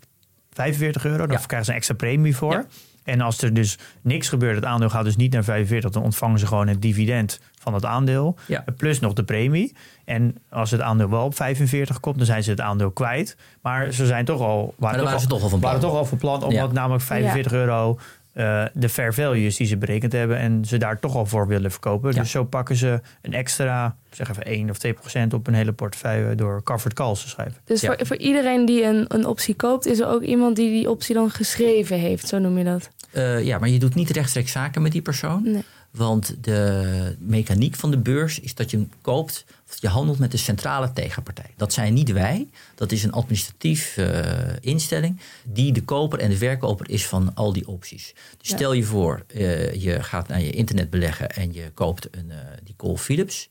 45 0.50 1.04
euro. 1.04 1.26
Dan 1.26 1.36
Ja. 1.36 1.42
krijgen 1.46 1.64
ze 1.64 1.70
een 1.70 1.76
extra 1.76 1.94
premie 1.94 2.36
voor. 2.36 2.66
En 3.04 3.20
als 3.20 3.42
er 3.42 3.54
dus 3.54 3.78
niks 4.02 4.28
gebeurt, 4.28 4.54
het 4.56 4.64
aandeel 4.64 4.90
gaat 4.90 5.04
dus 5.04 5.16
niet 5.16 5.32
naar 5.32 5.44
45, 5.44 5.90
dan 5.90 6.02
ontvangen 6.02 6.38
ze 6.38 6.46
gewoon 6.46 6.68
het 6.68 6.82
dividend 6.82 7.40
van 7.60 7.74
het 7.74 7.84
aandeel. 7.84 8.36
Ja. 8.46 8.64
Plus 8.76 9.00
nog 9.00 9.12
de 9.12 9.24
premie. 9.24 9.74
En 10.04 10.36
als 10.50 10.70
het 10.70 10.80
aandeel 10.80 11.10
wel 11.10 11.24
op 11.24 11.34
45 11.34 12.00
komt, 12.00 12.16
dan 12.16 12.26
zijn 12.26 12.42
ze 12.42 12.50
het 12.50 12.60
aandeel 12.60 12.90
kwijt. 12.90 13.36
Maar 13.62 13.92
ze 13.92 14.06
zijn 14.06 14.24
toch 14.24 14.40
al. 14.40 14.74
Maar 14.78 14.94
dan 14.96 15.04
waren 15.04 15.20
ze 15.20 15.26
toch 15.26 15.42
al 15.42 15.48
van 15.48 15.58
plan. 15.58 15.72
waren 15.72 15.88
toch 15.88 15.98
al 15.98 16.04
van 16.04 16.18
plan, 16.18 16.34
omdat 16.42 16.52
Ja. 16.52 16.72
namelijk 16.72 17.04
45 17.04 17.52
euro 17.52 17.98
eh, 18.32 18.64
de 18.72 18.88
fair 18.88 19.14
value 19.14 19.46
is 19.46 19.56
die 19.56 19.66
ze 19.66 19.76
berekend 19.76 20.12
hebben. 20.12 20.36
En 20.38 20.64
ze 20.64 20.76
daar 20.78 20.98
toch 21.00 21.16
al 21.16 21.26
voor 21.26 21.46
willen 21.46 21.70
verkopen. 21.70 22.12
Ja. 22.14 22.20
Dus 22.20 22.30
zo 22.30 22.44
pakken 22.44 22.76
ze 22.76 23.00
een 23.22 23.32
extra, 23.32 23.96
zeg 24.10 24.30
even 24.30 24.44
1 24.46 24.70
of 24.70 24.78
2 24.78 24.92
procent 24.92 25.34
op 25.34 25.46
een 25.46 25.54
hele 25.54 25.72
portefeuille 25.72 26.34
door 26.34 26.62
covered 26.62 26.94
calls 26.94 27.22
te 27.22 27.28
schrijven. 27.28 27.56
Dus 27.64 27.80
Ja. 27.80 27.94
voor, 27.96 28.06
voor 28.06 28.16
iedereen 28.16 28.64
die 28.66 28.84
een, 28.84 29.04
een 29.08 29.26
optie 29.26 29.54
koopt, 29.54 29.86
is 29.86 30.00
er 30.00 30.06
ook 30.08 30.22
iemand 30.22 30.56
die 30.56 30.70
die 30.70 30.90
optie 30.90 31.14
dan 31.14 31.30
geschreven 31.30 31.98
heeft, 31.98 32.28
zo 32.28 32.38
noem 32.38 32.58
je 32.58 32.64
dat. 32.64 32.88
Eh, 33.10 33.44
ja, 33.44 33.58
maar 33.58 33.68
je 33.68 33.78
doet 33.78 33.94
niet 33.94 34.10
rechtstreeks 34.10 34.52
zaken 34.52 34.82
met 34.82 34.92
die 34.92 35.02
persoon. 35.02 35.42
Nee. 35.42 35.62
Want 35.92 36.34
de 36.44 37.16
mechaniek 37.18 37.74
van 37.74 37.90
de 37.90 37.98
beurs 37.98 38.40
is 38.40 38.54
dat 38.54 38.70
je 38.70 38.86
koopt, 39.00 39.44
of 39.70 39.80
je 39.80 39.88
handelt 39.88 40.18
met 40.18 40.30
de 40.30 40.36
centrale 40.36 40.92
tegenpartij. 40.92 41.50
Dat 41.56 41.72
zijn 41.72 41.94
niet 41.94 42.12
wij, 42.12 42.48
dat 42.74 42.92
is 42.92 43.04
een 43.04 43.12
administratief 43.12 43.96
eh, 43.96 44.30
instelling 44.60 45.20
die 45.44 45.72
de 45.72 45.82
koper 45.82 46.18
en 46.18 46.30
de 46.30 46.36
verkoper 46.36 46.90
is 46.90 47.06
van 47.06 47.34
al 47.34 47.52
die 47.52 47.68
opties. 47.68 48.14
Dus 48.38 48.48
Ja. 48.48 48.56
stel 48.56 48.72
je 48.72 48.82
voor, 48.82 49.24
eh, 49.26 49.74
je 49.74 50.02
gaat 50.02 50.28
naar 50.28 50.40
je 50.40 50.50
internet 50.50 50.90
beleggen 50.90 51.30
en 51.30 51.52
je 51.52 51.70
koopt 51.74 52.08
een, 52.16 52.30
eh, 52.30 52.38
die 52.64 52.74
Call 52.76 52.96
Philips. 52.96 53.48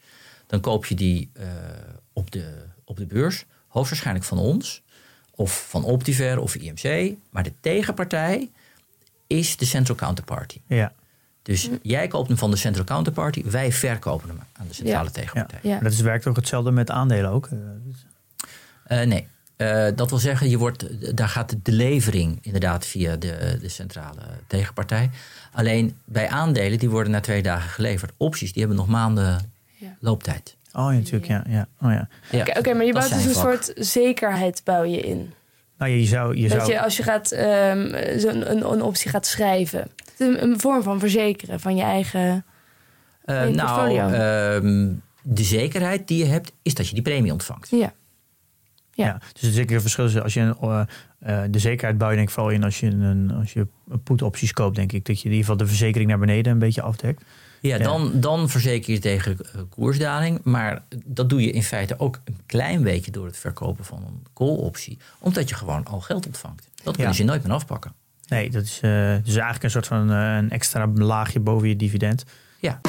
Dan 0.47 0.59
koop 0.59 0.85
je 0.85 0.95
die 0.95 1.29
eh, 1.33 1.45
op, 2.13 2.31
de, 2.31 2.53
op 2.85 2.97
de 2.97 3.05
beurs, 3.05 3.45
hoogstwaarschijnlijk 3.67 4.25
van 4.25 4.37
ons, 4.37 4.81
of 5.35 5.65
van 5.69 5.83
Optiver 5.83 6.39
of 6.39 6.55
IMC. 6.55 7.15
Maar 7.29 7.43
de 7.43 7.53
tegenpartij 7.59 8.49
is 9.27 9.57
de 9.57 9.65
central 9.65 9.95
counterparty. 9.97 10.61
Ja, 10.67 10.93
Dus 11.43 11.69
jij 11.81 12.07
koopt 12.07 12.27
hem 12.27 12.37
van 12.37 12.51
de 12.51 12.57
central 12.57 12.85
counterparty, 12.85 13.43
wij 13.45 13.71
verkopen 13.71 14.29
hem 14.29 14.39
aan 14.53 14.67
de 14.67 14.73
centrale 14.73 15.05
ja. 15.05 15.11
tegenpartij. 15.11 15.59
Ja. 15.63 15.69
Maar 15.73 15.83
dat 15.83 15.91
is, 15.91 16.01
werkt 16.01 16.27
ook 16.27 16.35
hetzelfde 16.35 16.71
met 16.71 16.89
aandelen 16.91 17.29
ook. 17.31 17.47
Eh, 17.51 17.57
Eh, 19.01 19.07
nee, 19.07 19.27
Eh, 19.55 19.87
dat 19.95 20.09
wil 20.09 20.19
zeggen, 20.19 20.49
je 20.49 20.57
wordt, 20.57 21.15
daar 21.17 21.29
gaat 21.29 21.55
de 21.63 21.71
levering 21.71 22.37
inderdaad 22.41 22.85
via 22.85 23.15
de, 23.15 23.57
de 23.61 23.69
centrale 23.69 24.21
tegenpartij. 24.47 25.09
Alleen 25.53 25.97
bij 26.05 26.29
aandelen, 26.29 26.79
die 26.79 26.89
worden 26.89 27.11
na 27.11 27.19
twee 27.19 27.41
dagen 27.41 27.69
geleverd. 27.69 28.11
Opties, 28.17 28.51
die 28.53 28.61
hebben 28.61 28.79
nog 28.79 28.87
maanden 28.87 29.51
Ja. 29.77 29.95
looptijd. 29.99 30.55
Oh 30.73 30.91
ja, 30.91 30.97
natuurlijk. 30.97 31.25
Ja, 31.25 31.43
ja. 31.47 31.67
Oh, 31.81 31.91
ja. 31.91 32.07
Ja, 32.31 32.45
Oké, 32.57 32.73
maar 32.73 32.85
je 32.85 32.93
bouwt 32.93 33.09
dus 33.13 33.25
een 33.25 33.33
vak. 33.33 33.43
soort 33.63 33.71
zekerheid 33.87 34.61
bouw 34.63 34.83
je 34.83 34.99
in. 35.01 35.33
Nou, 35.81 35.93
je 35.93 36.05
zou, 36.05 36.37
je 36.37 36.49
Dat 36.49 36.59
zou, 36.59 36.71
je 36.71 36.81
als 36.81 36.97
je 36.97 37.03
gaat 37.03 37.31
ehm, 37.31 38.19
zo'n 38.19 38.51
een, 38.51 38.71
een 38.71 38.81
optie 38.81 39.09
gaat 39.09 39.25
schrijven. 39.25 39.87
Is 40.17 40.27
een, 40.27 40.43
een 40.43 40.59
vorm 40.59 40.83
van 40.83 40.99
verzekeren 40.99 41.59
van 41.59 41.75
je 41.75 41.83
eigen. 41.83 42.45
Je 43.25 43.51
nou, 43.55 43.97
ehm, 43.97 44.93
de 45.21 45.43
zekerheid 45.43 46.07
die 46.07 46.17
je 46.17 46.25
hebt, 46.25 46.51
is 46.61 46.73
dat 46.73 46.87
je 46.87 46.93
die 46.93 47.03
premie 47.03 47.31
ontvangt. 47.31 47.69
Ja. 47.69 47.93
Ja. 48.91 49.05
Ja. 49.05 49.17
dus 49.33 49.41
het 49.41 49.53
zeker 49.53 49.75
een 49.75 49.81
verschil 49.81 50.05
is 50.05 50.21
als 50.21 50.33
je 50.33 50.39
een, 50.39 50.55
eh, 50.61 50.81
eh, 51.19 51.51
de 51.51 51.59
zekerheid 51.59 51.97
bouw 51.97 52.09
je 52.09 52.15
denk 52.15 52.27
ik 52.27 52.33
vooral 52.33 52.51
in 52.51 52.63
als 52.63 52.79
je 52.79 52.87
een, 52.87 53.31
als 53.31 53.53
je 53.53 53.67
put-opties 54.03 54.53
koopt, 54.53 54.75
denk 54.75 54.91
ik. 54.91 55.05
Dat 55.05 55.17
je 55.17 55.23
in 55.23 55.29
ieder 55.29 55.45
geval 55.45 55.65
de 55.65 55.67
verzekering 55.67 56.09
naar 56.09 56.19
beneden 56.19 56.51
een 56.51 56.59
beetje 56.59 56.81
afdekt. 56.81 57.23
Ja. 57.61 57.77
Dan, 57.77 58.11
dan 58.19 58.49
verzeker 58.49 58.93
je 58.93 58.99
tegen 58.99 59.37
eh, 59.39 59.61
koersdaling. 59.69 60.39
Maar 60.43 60.83
dat 61.05 61.29
doe 61.29 61.41
je 61.41 61.51
in 61.51 61.63
feite 61.63 61.99
ook 61.99 62.19
een 62.23 62.37
klein 62.45 62.83
beetje 62.83 63.11
door 63.11 63.25
het 63.25 63.37
verkopen 63.37 63.85
van 63.85 64.03
een 64.07 64.23
call-optie. 64.33 64.97
Omdat 65.19 65.49
je 65.49 65.55
gewoon 65.55 65.85
al 65.85 65.99
geld 66.01 66.25
ontvangt. 66.25 66.67
Dat 66.83 66.93
kunnen 66.95 67.11
Ja. 67.11 67.17
ze 67.17 67.23
nooit 67.23 67.43
meer 67.43 67.53
afpakken. 67.53 67.93
Nee, 68.27 68.49
dat 68.49 68.63
is, 68.63 68.79
eh, 68.81 68.91
dus 69.23 69.33
eigenlijk 69.35 69.63
een 69.63 69.71
soort 69.71 69.87
van 69.87 70.11
eh, 70.11 70.35
een 70.35 70.49
extra 70.49 70.87
laagje 70.95 71.39
boven 71.39 71.67
je 71.67 71.75
dividend. 71.75 72.23
Ja. 72.59 72.81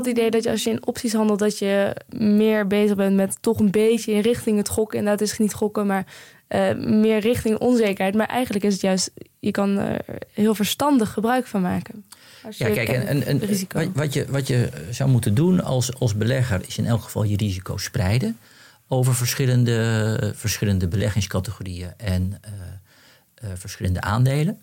Het 0.00 0.16
idee 0.16 0.30
dat 0.30 0.44
je 0.44 0.50
als 0.50 0.64
je 0.64 0.70
in 0.70 0.86
opties 0.86 1.12
handelt, 1.12 1.38
dat 1.38 1.58
je 1.58 1.96
meer 2.16 2.66
bezig 2.66 2.96
bent 2.96 3.16
met 3.16 3.36
toch 3.40 3.58
een 3.58 3.70
beetje 3.70 4.12
in 4.12 4.20
richting 4.20 4.56
het 4.56 4.68
gokken. 4.68 4.98
Inderdaad, 4.98 5.22
is 5.22 5.30
het 5.30 5.40
niet 5.40 5.54
gokken, 5.54 5.86
maar 5.86 6.06
eh, 6.46 6.74
meer 6.76 7.18
richting 7.18 7.58
onzekerheid. 7.58 8.14
Maar 8.14 8.26
eigenlijk 8.26 8.64
is 8.64 8.72
het 8.72 8.82
juist, 8.82 9.10
je 9.38 9.50
kan 9.50 9.78
er 9.78 10.04
heel 10.32 10.54
verstandig 10.54 11.12
gebruik 11.12 11.46
van 11.46 11.60
maken. 11.60 12.04
Ja, 12.50 12.68
kijk, 12.68 12.88
en, 12.88 13.06
en, 13.06 13.22
en 13.26 13.92
wat, 13.94 14.12
je, 14.12 14.26
wat 14.28 14.46
je 14.46 14.68
zou 14.90 15.10
moeten 15.10 15.34
doen 15.34 15.62
als, 15.62 15.98
als 15.98 16.16
belegger 16.16 16.60
is 16.66 16.78
in 16.78 16.86
elk 16.86 17.02
geval 17.02 17.22
je 17.22 17.36
risico 17.36 17.76
spreiden 17.76 18.38
over 18.88 19.14
verschillende, 19.14 20.32
verschillende 20.36 20.88
beleggingscategorieën 20.88 21.92
en 21.96 22.38
eh, 22.40 22.52
eh, 23.34 23.50
verschillende 23.54 24.00
aandelen. 24.00 24.60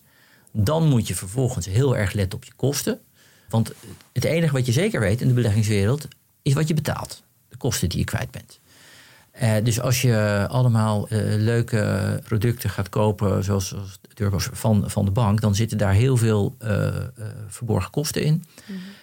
Dan 0.52 0.88
moet 0.88 1.08
je 1.08 1.16
vervolgens 1.16 1.66
heel 1.66 1.98
erg 1.98 2.14
letten 2.14 2.38
op 2.38 2.46
je 2.46 2.52
kosten. 2.56 3.00
Want 3.50 3.72
het 4.14 4.24
enige 4.24 4.54
wat 4.54 4.66
je 4.66 4.72
zeker 4.72 5.00
weet 5.00 5.22
in 5.22 5.28
de 5.28 5.34
beleggingswereld 5.34 6.08
is 6.42 6.54
wat 6.54 6.68
je 6.68 6.74
betaalt. 6.74 7.24
De 7.50 7.58
kosten 7.58 7.90
die 7.90 8.00
je 8.00 8.06
kwijt 8.06 8.32
bent. 8.32 8.60
Eh, 9.38 9.54
dus 9.64 9.80
als 9.80 10.02
je 10.02 10.46
allemaal 10.50 11.08
eh, 11.08 11.20
leuke 11.24 12.20
producten 12.24 12.70
gaat 12.70 12.90
kopen, 12.90 13.44
zoals, 13.44 13.68
zoals 13.68 14.00
turbo's 14.14 14.50
van, 14.52 14.90
van 14.90 15.06
de 15.06 15.12
bank, 15.12 15.42
dan 15.42 15.56
zitten 15.56 15.78
daar 15.78 15.94
heel 15.94 16.18
veel 16.18 16.56
eh, 16.60 16.96
verborgen 17.48 17.92
kosten 17.92 18.24
in. 18.24 18.44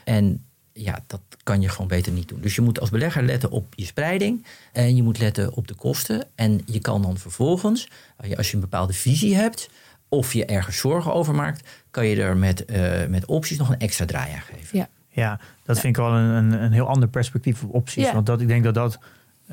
En 0.05 0.45
ja, 0.73 1.05
dat 1.07 1.21
kan 1.43 1.61
je 1.61 1.69
gewoon 1.69 1.89
beter 1.89 2.13
niet 2.13 2.29
doen. 2.29 2.41
Dus 2.41 2.55
je 2.55 2.61
moet 2.61 2.81
als 2.81 2.91
belegger 2.91 3.23
letten 3.23 3.51
op 3.51 3.73
je 3.77 3.85
spreiding 3.85 4.47
en 4.73 4.97
je 4.97 5.03
moet 5.03 5.19
letten 5.19 5.53
op 5.53 5.69
de 5.69 5.75
kosten. 5.75 6.27
En 6.35 6.61
je 6.67 6.81
kan 6.81 7.03
dan 7.03 7.19
vervolgens, 7.19 7.89
als 8.37 8.49
je 8.49 8.55
een 8.55 8.61
bepaalde 8.61 8.93
visie 8.93 9.35
hebt 9.35 9.69
of 10.15 10.33
je 10.33 10.45
ergens 10.45 10.77
zorgen 10.77 11.15
over 11.15 11.35
maakt, 11.35 11.69
kan 11.91 12.07
je 12.07 12.23
er 12.23 12.37
met, 12.37 12.65
uh, 12.71 13.07
met 13.09 13.25
opties 13.25 13.59
nog 13.59 13.69
een 13.69 13.79
extra 13.79 14.05
draai 14.05 14.33
aan 14.33 14.41
geven. 14.41 14.79
Ja, 14.79 14.89
ja 15.09 15.39
dat 15.63 15.81
vind 15.81 15.97
ik 15.97 16.03
wel 16.03 16.13
een, 16.13 16.53
een, 16.53 16.63
een 16.63 16.73
heel 16.73 16.89
ander 16.89 17.09
perspectief 17.09 17.63
op 17.63 17.75
opties. 17.75 18.05
Ja. 18.05 18.13
Want 18.13 18.27
dat, 18.27 18.41
ik 18.41 18.49
denk 18.49 18.65
dat 18.65 18.75
dat, 18.75 18.99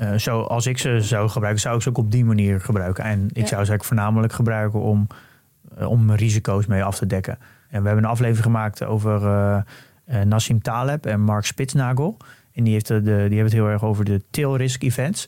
uh, 0.02 0.14
zo, 0.14 0.42
als 0.42 0.66
ik 0.66 0.78
ze 0.78 1.02
zou 1.02 1.30
gebruiken, 1.30 1.62
zou 1.62 1.76
ik 1.76 1.82
ze 1.82 1.90
ook 1.90 1.98
op 1.98 2.12
die 2.12 2.26
manier 2.26 2.62
gebruiken. 2.62 3.04
En 3.04 3.24
ik 3.24 3.30
Ja. 3.30 3.34
zou 3.34 3.48
ze 3.48 3.56
eigenlijk 3.56 3.84
voornamelijk 3.84 4.34
gebruiken 4.34 4.80
om, 4.82 5.08
uh, 5.80 5.90
om 5.90 6.12
risico's 6.12 6.66
mee 6.66 6.84
af 6.84 6.98
te 6.98 7.08
dekken. 7.08 7.38
En 7.70 7.82
we 7.82 7.88
hebben 7.88 8.04
een 8.04 8.12
aflevering 8.12 8.44
gemaakt 8.44 8.84
over 8.84 9.22
uh, 9.22 10.22
Nassim 10.22 10.62
Taleb 10.62 11.06
en 11.06 11.22
Mark 11.22 11.46
Spitsnagel. 11.46 12.18
En 12.54 12.64
die, 12.64 12.74
heeft 12.74 12.88
de, 12.88 13.02
die 13.02 13.12
hebben 13.14 13.44
het 13.44 13.54
heel 13.54 13.68
erg 13.68 13.84
over 13.84 14.06
de 14.06 14.22
tail 14.30 14.56
risk 14.56 14.84
events. 14.84 15.28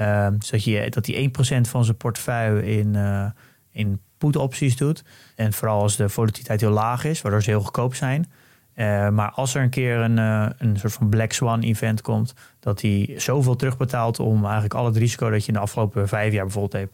Uh, 0.00 0.26
zodat 0.38 0.64
je, 0.64 0.90
dat 0.90 1.04
die 1.04 1.30
1% 1.30 1.60
van 1.60 1.84
zijn 1.84 1.96
portefeuille 1.96 2.66
in, 2.78 2.94
uh, 2.94 3.24
in 3.70 4.00
put-opties 4.18 4.76
doet. 4.76 5.04
En 5.36 5.52
vooral 5.52 5.82
als 5.82 5.96
de 5.96 6.08
volatiliteit 6.08 6.60
heel 6.60 6.70
laag 6.70 7.04
is, 7.04 7.22
waardoor 7.22 7.42
ze 7.42 7.50
heel 7.50 7.60
goedkoop 7.60 7.94
zijn. 7.94 8.26
Uh, 8.74 9.08
maar 9.08 9.30
als 9.30 9.54
er 9.54 9.62
een 9.62 9.70
keer 9.70 9.96
een, 9.96 10.16
uh, 10.16 10.46
een 10.58 10.76
soort 10.76 10.92
van 10.92 11.08
Black 11.08 11.32
Swan 11.32 11.60
event 11.60 12.00
komt, 12.00 12.34
dat 12.60 12.80
hij 12.80 13.14
zoveel 13.16 13.56
terugbetaalt 13.56 14.18
om 14.20 14.44
eigenlijk 14.44 14.74
al 14.74 14.84
het 14.84 14.96
risico 14.96 15.30
dat 15.30 15.40
je 15.40 15.48
in 15.48 15.54
de 15.54 15.60
afgelopen 15.60 16.08
vijf 16.08 16.32
jaar 16.32 16.44
bijvoorbeeld 16.44 16.72
hebt 16.72 16.92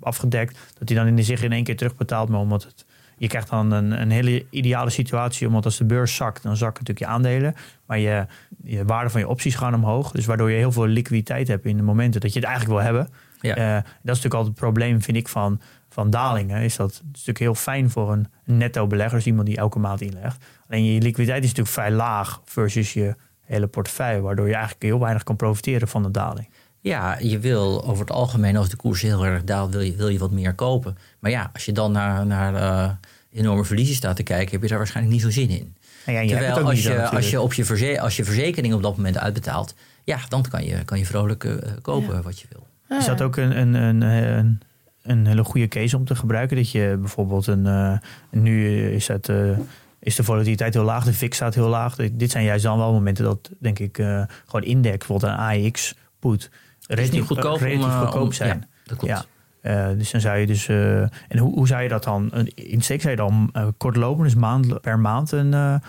afgedekt, 0.00 0.58
dat 0.78 0.88
hij 0.88 0.98
dan 0.98 1.06
in 1.06 1.24
zich 1.24 1.42
in 1.42 1.52
één 1.52 1.64
keer 1.64 1.76
terugbetaalt. 1.76 2.28
Maar 2.28 2.40
omdat 2.40 2.62
het, 2.62 2.86
je 3.16 3.28
krijgt 3.28 3.50
dan 3.50 3.72
een, 3.72 4.00
een 4.00 4.10
hele 4.10 4.46
ideale 4.50 4.90
situatie, 4.90 5.46
omdat 5.46 5.64
als 5.64 5.76
de 5.76 5.84
beurs 5.84 6.14
zakt, 6.14 6.42
dan 6.42 6.56
zakken 6.56 6.84
natuurlijk 6.84 7.10
je 7.10 7.16
aandelen. 7.18 7.54
Maar 7.86 7.98
je, 7.98 8.26
je 8.62 8.84
waarde 8.84 9.10
van 9.10 9.20
je 9.20 9.28
opties 9.28 9.54
gaan 9.54 9.74
omhoog. 9.74 10.10
Dus 10.10 10.26
waardoor 10.26 10.50
je 10.50 10.56
heel 10.56 10.72
veel 10.72 10.86
liquiditeit 10.86 11.48
hebt 11.48 11.64
in 11.64 11.76
de 11.76 11.82
momenten 11.82 12.20
dat 12.20 12.32
je 12.32 12.38
het 12.38 12.48
eigenlijk 12.48 12.78
wil 12.78 12.86
hebben. 12.86 13.08
Ja. 13.40 13.56
Uh, 13.56 13.74
dat 13.74 13.84
is 13.84 14.02
natuurlijk 14.02 14.34
altijd 14.34 14.54
het 14.54 14.64
probleem, 14.64 15.02
vind 15.02 15.16
ik, 15.16 15.28
van, 15.28 15.60
van 15.96 16.10
dalingen. 16.10 16.62
Is 16.62 16.76
dat 16.76 17.00
natuurlijk 17.04 17.38
heel 17.38 17.54
fijn 17.54 17.90
voor 17.90 18.12
een 18.12 18.26
netto 18.44 18.86
belegger, 18.86 19.16
dus 19.16 19.26
iemand 19.26 19.46
die 19.46 19.56
elke 19.56 19.78
maand 19.78 20.00
inlegt. 20.00 20.44
Alleen 20.68 20.84
je 20.84 21.00
liquiditeit 21.00 21.42
is 21.42 21.48
natuurlijk 21.48 21.74
vrij 21.74 21.90
laag 21.90 22.40
versus 22.44 22.92
je 22.92 23.14
hele 23.40 23.66
portefeuille, 23.66 24.20
waardoor 24.20 24.46
je 24.46 24.54
eigenlijk 24.54 24.82
heel 24.82 25.00
weinig 25.00 25.22
kan 25.22 25.36
profiteren 25.36 25.88
van 25.88 26.02
de 26.02 26.10
daling. 26.10 26.48
Ja, 26.80 27.18
je 27.18 27.38
wil 27.38 27.84
over 27.84 28.00
het 28.00 28.10
algemeen, 28.10 28.56
als 28.56 28.68
de 28.68 28.76
koers 28.76 29.02
heel 29.02 29.26
erg 29.26 29.44
daalt, 29.44 29.72
wil 29.72 29.80
je, 29.80 29.96
wil 29.96 30.08
je 30.08 30.18
wat 30.18 30.30
meer 30.30 30.54
kopen. 30.54 30.98
Maar 31.18 31.30
ja, 31.30 31.50
als 31.52 31.64
je 31.64 31.72
dan 31.72 31.92
naar, 31.92 32.26
naar 32.26 32.54
uh, 32.54 32.90
enorme 33.32 33.64
verliezen 33.64 33.94
staat 33.94 34.16
te 34.16 34.22
kijken, 34.22 34.52
heb 34.52 34.62
je 34.62 34.68
daar 34.68 34.78
waarschijnlijk 34.78 35.14
niet 35.14 35.24
zo 35.24 35.30
zin 35.30 35.48
in. 35.48 35.76
Ja, 36.06 36.20
je 36.20 36.28
Terwijl 36.28 36.54
als, 36.54 36.74
niet 36.74 36.82
je, 36.82 36.94
dan, 36.94 37.10
als, 37.10 37.30
je 37.30 37.40
op 37.40 37.52
je 37.52 37.64
verze 37.64 38.00
als 38.00 38.16
je 38.16 38.24
verzekering 38.24 38.74
op 38.74 38.82
dat 38.82 38.96
moment 38.96 39.18
uitbetaalt, 39.18 39.74
ja, 40.04 40.18
dan 40.28 40.44
kan 40.48 40.64
je, 40.64 40.84
kan 40.84 40.98
je 40.98 41.06
vrolijk 41.06 41.44
uh, 41.44 41.56
kopen 41.82 42.14
ja. 42.14 42.22
wat 42.22 42.40
je 42.40 42.46
wil. 42.50 42.66
Is 42.98 43.06
dat 43.06 43.22
ook 43.22 43.36
een, 43.36 43.58
een, 43.58 43.74
een, 43.74 44.02
een, 44.02 44.60
een 45.06 45.26
hele 45.26 45.44
goede 45.44 45.68
case 45.68 45.96
om 45.96 46.04
te 46.04 46.14
gebruiken? 46.14 46.56
Dat 46.56 46.70
je 46.70 46.96
bijvoorbeeld 47.00 47.46
een. 47.46 47.66
Uh, 47.66 47.98
nu 48.30 48.80
is, 48.90 49.08
het, 49.08 49.28
uh, 49.28 49.58
is 50.00 50.16
de 50.16 50.24
volatiliteit 50.24 50.74
heel 50.74 50.82
laag, 50.82 51.04
de 51.04 51.12
VIX 51.12 51.36
staat 51.36 51.54
heel 51.54 51.68
laag. 51.68 51.96
Dit 52.12 52.30
zijn 52.30 52.44
juist 52.44 52.64
dan 52.64 52.78
wel 52.78 52.92
momenten 52.92 53.24
dat, 53.24 53.50
denk 53.58 53.78
ik, 53.78 53.98
uh, 53.98 54.22
gewoon 54.44 54.62
index, 54.62 54.96
bijvoorbeeld 54.96 55.32
een 55.32 55.38
AX 55.38 55.94
put, 56.18 56.50
relatief 56.86 57.26
goedkoop, 57.26 57.60
relatief 57.60 57.84
om, 57.84 57.90
goedkoop 57.90 58.32
zijn. 58.32 58.58
Ja, 58.58 58.66
dat 58.84 58.98
klopt. 58.98 59.26
Ja. 59.62 59.94
Dus 59.94 60.10
dan 60.10 60.20
zou 60.20 60.38
je 60.38 60.46
dus. 60.46 60.68
En 60.68 61.38
hoe, 61.38 61.54
hoe 61.54 61.66
zou 61.66 61.82
je 61.82 61.88
dat 61.88 62.04
dan? 62.04 62.48
In 62.54 62.82
steek 62.82 63.00
zou 63.00 63.10
je 63.10 63.16
dan 63.16 63.52
kort 63.76 63.96
lopen, 63.96 64.24
dus 64.24 64.34
maand, 64.34 64.80
per 64.80 64.98
maand 64.98 65.32
een, 65.32 65.52
een, 65.52 65.80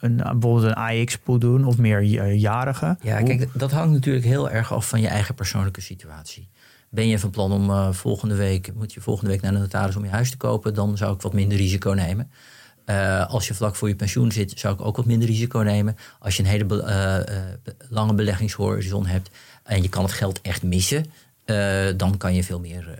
een, 0.00 0.16
bijvoorbeeld 0.16 0.64
een 0.64 0.74
AX-pool 0.74 1.38
doen 1.38 1.64
of 1.64 1.78
meer 1.78 2.02
jarige? 2.34 2.96
Ja, 3.02 3.22
kijk, 3.22 3.48
dat 3.52 3.70
hangt 3.70 3.92
natuurlijk 3.92 4.24
heel 4.24 4.50
erg 4.50 4.72
af 4.72 4.88
van 4.88 5.00
je 5.00 5.08
eigen 5.08 5.34
persoonlijke 5.34 5.80
situatie. 5.80 6.48
Ben 6.90 7.08
je 7.08 7.18
van 7.18 7.30
plan 7.30 7.52
om 7.52 7.70
uh, 7.70 7.92
volgende 7.92 8.34
week, 8.34 8.74
moet 8.74 8.92
je 8.92 9.00
volgende 9.00 9.30
week 9.30 9.40
naar 9.40 9.52
de 9.52 9.58
notaris 9.58 9.96
om 9.96 10.04
je 10.04 10.10
huis 10.10 10.30
te 10.30 10.36
kopen, 10.36 10.74
dan 10.74 10.96
zou 10.96 11.14
ik 11.14 11.20
wat 11.20 11.32
minder 11.32 11.58
risico 11.58 11.90
nemen. 11.90 12.30
Uh, 12.86 13.26
als 13.26 13.48
je 13.48 13.54
vlak 13.54 13.76
voor 13.76 13.88
je 13.88 13.94
pensioen 13.94 14.32
zit, 14.32 14.52
zou 14.58 14.74
ik 14.74 14.80
ook 14.80 14.96
wat 14.96 15.06
minder 15.06 15.28
risico 15.28 15.58
nemen. 15.58 15.96
Als 16.18 16.36
je 16.36 16.42
een 16.42 16.48
hele 16.48 16.64
be 16.64 16.82
uh, 16.82 17.72
lange 17.88 18.14
beleggingshorizon 18.14 19.06
hebt 19.06 19.30
en 19.62 19.82
je 19.82 19.88
kan 19.88 20.02
het 20.02 20.12
geld 20.12 20.40
echt 20.40 20.62
missen, 20.62 21.06
dan 21.96 22.16
kan 22.16 22.34
je 22.34 22.44
veel 22.44 22.60
meer 22.60 22.98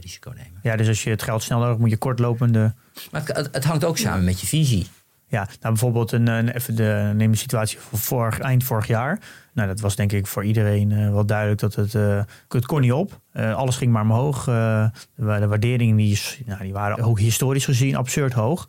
risico 0.00 0.30
nemen. 0.30 0.60
Ja, 0.62 0.76
dus 0.76 0.88
als 0.88 1.02
je 1.02 1.10
het 1.10 1.22
geld 1.22 1.42
snel 1.42 1.58
nodig 1.58 1.78
moet 1.78 1.90
je 1.90 1.96
kortlopende. 1.96 2.74
Maar 3.10 3.22
het, 3.24 3.48
het, 3.52 3.64
hangt 3.64 3.84
ook 3.84 3.98
samen 3.98 4.24
met 4.24 4.40
je 4.40 4.46
visie. 4.46 4.86
Ja, 5.28 5.44
nou 5.44 5.58
bijvoorbeeld 5.60 6.12
een, 6.12 6.26
een, 6.26 6.48
even 6.48 6.76
de, 6.76 7.12
neem 7.14 7.30
de 7.30 7.36
situatie 7.36 7.78
van 7.78 7.98
vorig, 7.98 8.38
eind 8.38 8.64
vorig 8.64 8.86
jaar. 8.86 9.20
Nou, 9.52 9.68
dat 9.68 9.80
was 9.80 9.96
denk 9.96 10.12
ik 10.12 10.26
voor 10.26 10.44
iedereen 10.44 10.90
uh, 10.90 11.10
wel 11.10 11.26
duidelijk 11.26 11.60
dat 11.60 11.74
het, 11.74 11.94
uh, 11.94 12.22
het 12.48 12.66
kon 12.66 12.80
niet 12.80 12.92
op. 12.92 13.20
Uh, 13.32 13.54
alles 13.54 13.76
ging 13.76 13.92
maar 13.92 14.02
omhoog. 14.02 14.44
de 14.44 15.46
waarderingen 15.48 15.96
die, 15.96 16.20
nou, 16.46 16.62
die 16.62 16.72
waren 16.72 17.04
ook 17.04 17.18
historisch 17.18 17.64
gezien 17.64 17.96
absurd 17.96 18.32
hoog. 18.32 18.68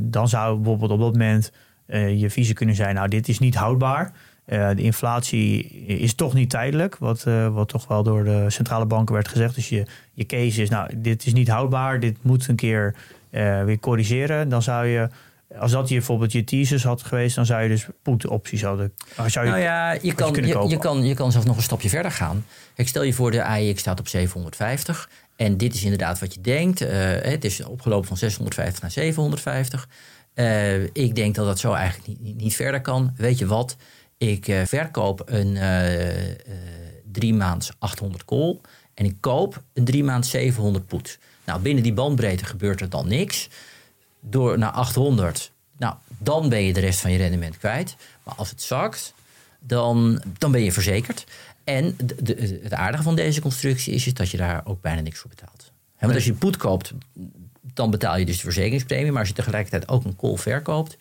dan 0.00 0.28
zou 0.28 0.56
bijvoorbeeld 0.56 0.90
op 0.90 1.00
dat 1.00 1.12
moment 1.12 1.52
je 2.16 2.30
visie 2.30 2.54
kunnen 2.54 2.74
zijn, 2.74 2.94
nou 2.94 3.08
dit 3.08 3.28
is 3.28 3.38
niet 3.38 3.54
houdbaar. 3.54 4.12
de 4.46 4.82
inflatie 4.82 5.64
is 5.86 6.14
toch 6.14 6.34
niet 6.34 6.50
tijdelijk, 6.50 6.96
wat, 6.98 7.22
wat 7.52 7.68
toch 7.68 7.88
wel 7.88 8.02
door 8.02 8.24
de 8.24 8.50
centrale 8.50 8.86
banken 8.86 9.14
werd 9.14 9.28
gezegd. 9.28 9.54
Dus 9.54 9.68
je, 9.68 9.86
je 10.12 10.26
case 10.26 10.62
is, 10.62 10.70
nou 10.70 10.90
dit 10.96 11.26
is 11.26 11.32
niet 11.32 11.48
houdbaar, 11.48 12.00
dit 12.00 12.16
moet 12.22 12.48
een 12.48 12.56
keer 12.56 12.94
weer 13.64 13.78
corrigeren. 13.78 14.48
Dan 14.48 14.62
zou 14.62 14.86
je 14.86 15.08
als 15.58 15.72
dat 15.72 15.88
hier 15.88 15.98
bijvoorbeeld 15.98 16.32
je 16.32 16.44
teasers 16.44 16.84
had 16.84 17.02
geweest, 17.02 17.34
dan 17.34 17.46
zou 17.46 17.62
je 17.62 17.68
dus 17.68 17.86
put-opties 18.02 18.62
hadden. 18.62 18.92
Zou 19.26 19.46
je, 19.46 19.52
nou 19.52 19.62
ja, 19.62 19.92
je 19.92 20.14
kan, 20.14 20.34
je, 20.34 20.46
je, 20.46 20.68
je, 20.68 20.78
kan, 20.78 21.04
je 21.04 21.14
kan 21.14 21.32
zelfs 21.32 21.46
nog 21.46 21.56
een 21.56 21.62
stapje 21.62 21.88
verder 21.88 22.10
gaan. 22.10 22.46
Ik 22.76 22.88
stel 22.88 23.02
je 23.02 23.12
voor, 23.12 23.30
de 23.30 23.42
AIX 23.42 23.80
staat 23.80 24.00
op 24.00 24.08
750. 24.08 25.08
En 25.36 25.56
dit 25.56 25.74
is 25.74 25.82
inderdaad 25.82 26.18
wat 26.18 26.34
je 26.34 26.40
denkt. 26.40 26.82
Uh, 26.82 26.88
het 27.20 27.44
is 27.44 27.64
opgelopen 27.64 28.08
van 28.08 28.16
650 28.16 28.82
naar 28.82 28.90
750. 28.90 29.88
Uh, 30.34 30.82
ik 30.82 31.14
denk 31.14 31.34
dat 31.34 31.46
dat 31.46 31.58
zo 31.58 31.72
eigenlijk 31.72 32.08
niet, 32.08 32.20
niet, 32.20 32.36
niet 32.36 32.56
verder 32.56 32.80
kan. 32.80 33.12
Weet 33.16 33.38
je 33.38 33.46
wat? 33.46 33.76
Ik 34.18 34.48
uh, 34.48 34.60
verkoop 34.64 35.22
een 35.24 35.58
drie 37.12 37.34
maands 37.34 37.72
800 37.78 38.24
call. 38.24 38.58
En 38.94 39.04
ik 39.04 39.16
koop 39.20 39.62
een 39.72 39.84
drie 39.84 40.04
maand 40.04 40.26
700 40.26 40.86
put. 40.86 41.18
Nou, 41.44 41.60
binnen 41.60 41.82
die 41.82 41.92
bandbreedte 41.92 42.44
gebeurt 42.44 42.80
er 42.80 42.88
dan 42.88 43.08
niks 43.08 43.48
door 44.22 44.58
naar 44.58 44.70
800, 44.70 45.52
nou, 45.76 45.94
dan 46.18 46.48
ben 46.48 46.62
je 46.62 46.72
de 46.72 46.80
rest 46.80 47.00
van 47.00 47.12
je 47.12 47.18
rendement 47.18 47.58
kwijt. 47.58 47.96
Maar 48.22 48.34
als 48.34 48.50
het 48.50 48.62
zakt, 48.62 49.14
dan, 49.58 50.22
dan 50.38 50.52
ben 50.52 50.64
je 50.64 50.72
verzekerd. 50.72 51.24
En 51.64 51.96
de, 52.04 52.22
de, 52.22 52.60
het 52.62 52.72
aardige 52.72 53.02
van 53.02 53.16
deze 53.16 53.40
constructie 53.40 53.94
is, 53.94 54.06
is 54.06 54.14
dat 54.14 54.30
je 54.30 54.36
daar 54.36 54.60
ook 54.64 54.80
bijna 54.80 55.00
niks 55.00 55.18
voor 55.18 55.30
betaalt. 55.30 55.72
He, 55.94 56.06
want 56.06 56.14
als 56.14 56.24
je 56.24 56.32
put 56.32 56.56
koopt, 56.56 56.92
dan 57.74 57.90
betaal 57.90 58.18
je 58.18 58.26
dus 58.26 58.36
de 58.36 58.42
verzekeringspremie. 58.42 59.10
Maar 59.10 59.20
als 59.20 59.28
je 59.28 59.34
tegelijkertijd 59.34 59.88
ook 59.88 60.04
een 60.04 60.16
call 60.16 60.36
verkoopt, 60.36 60.96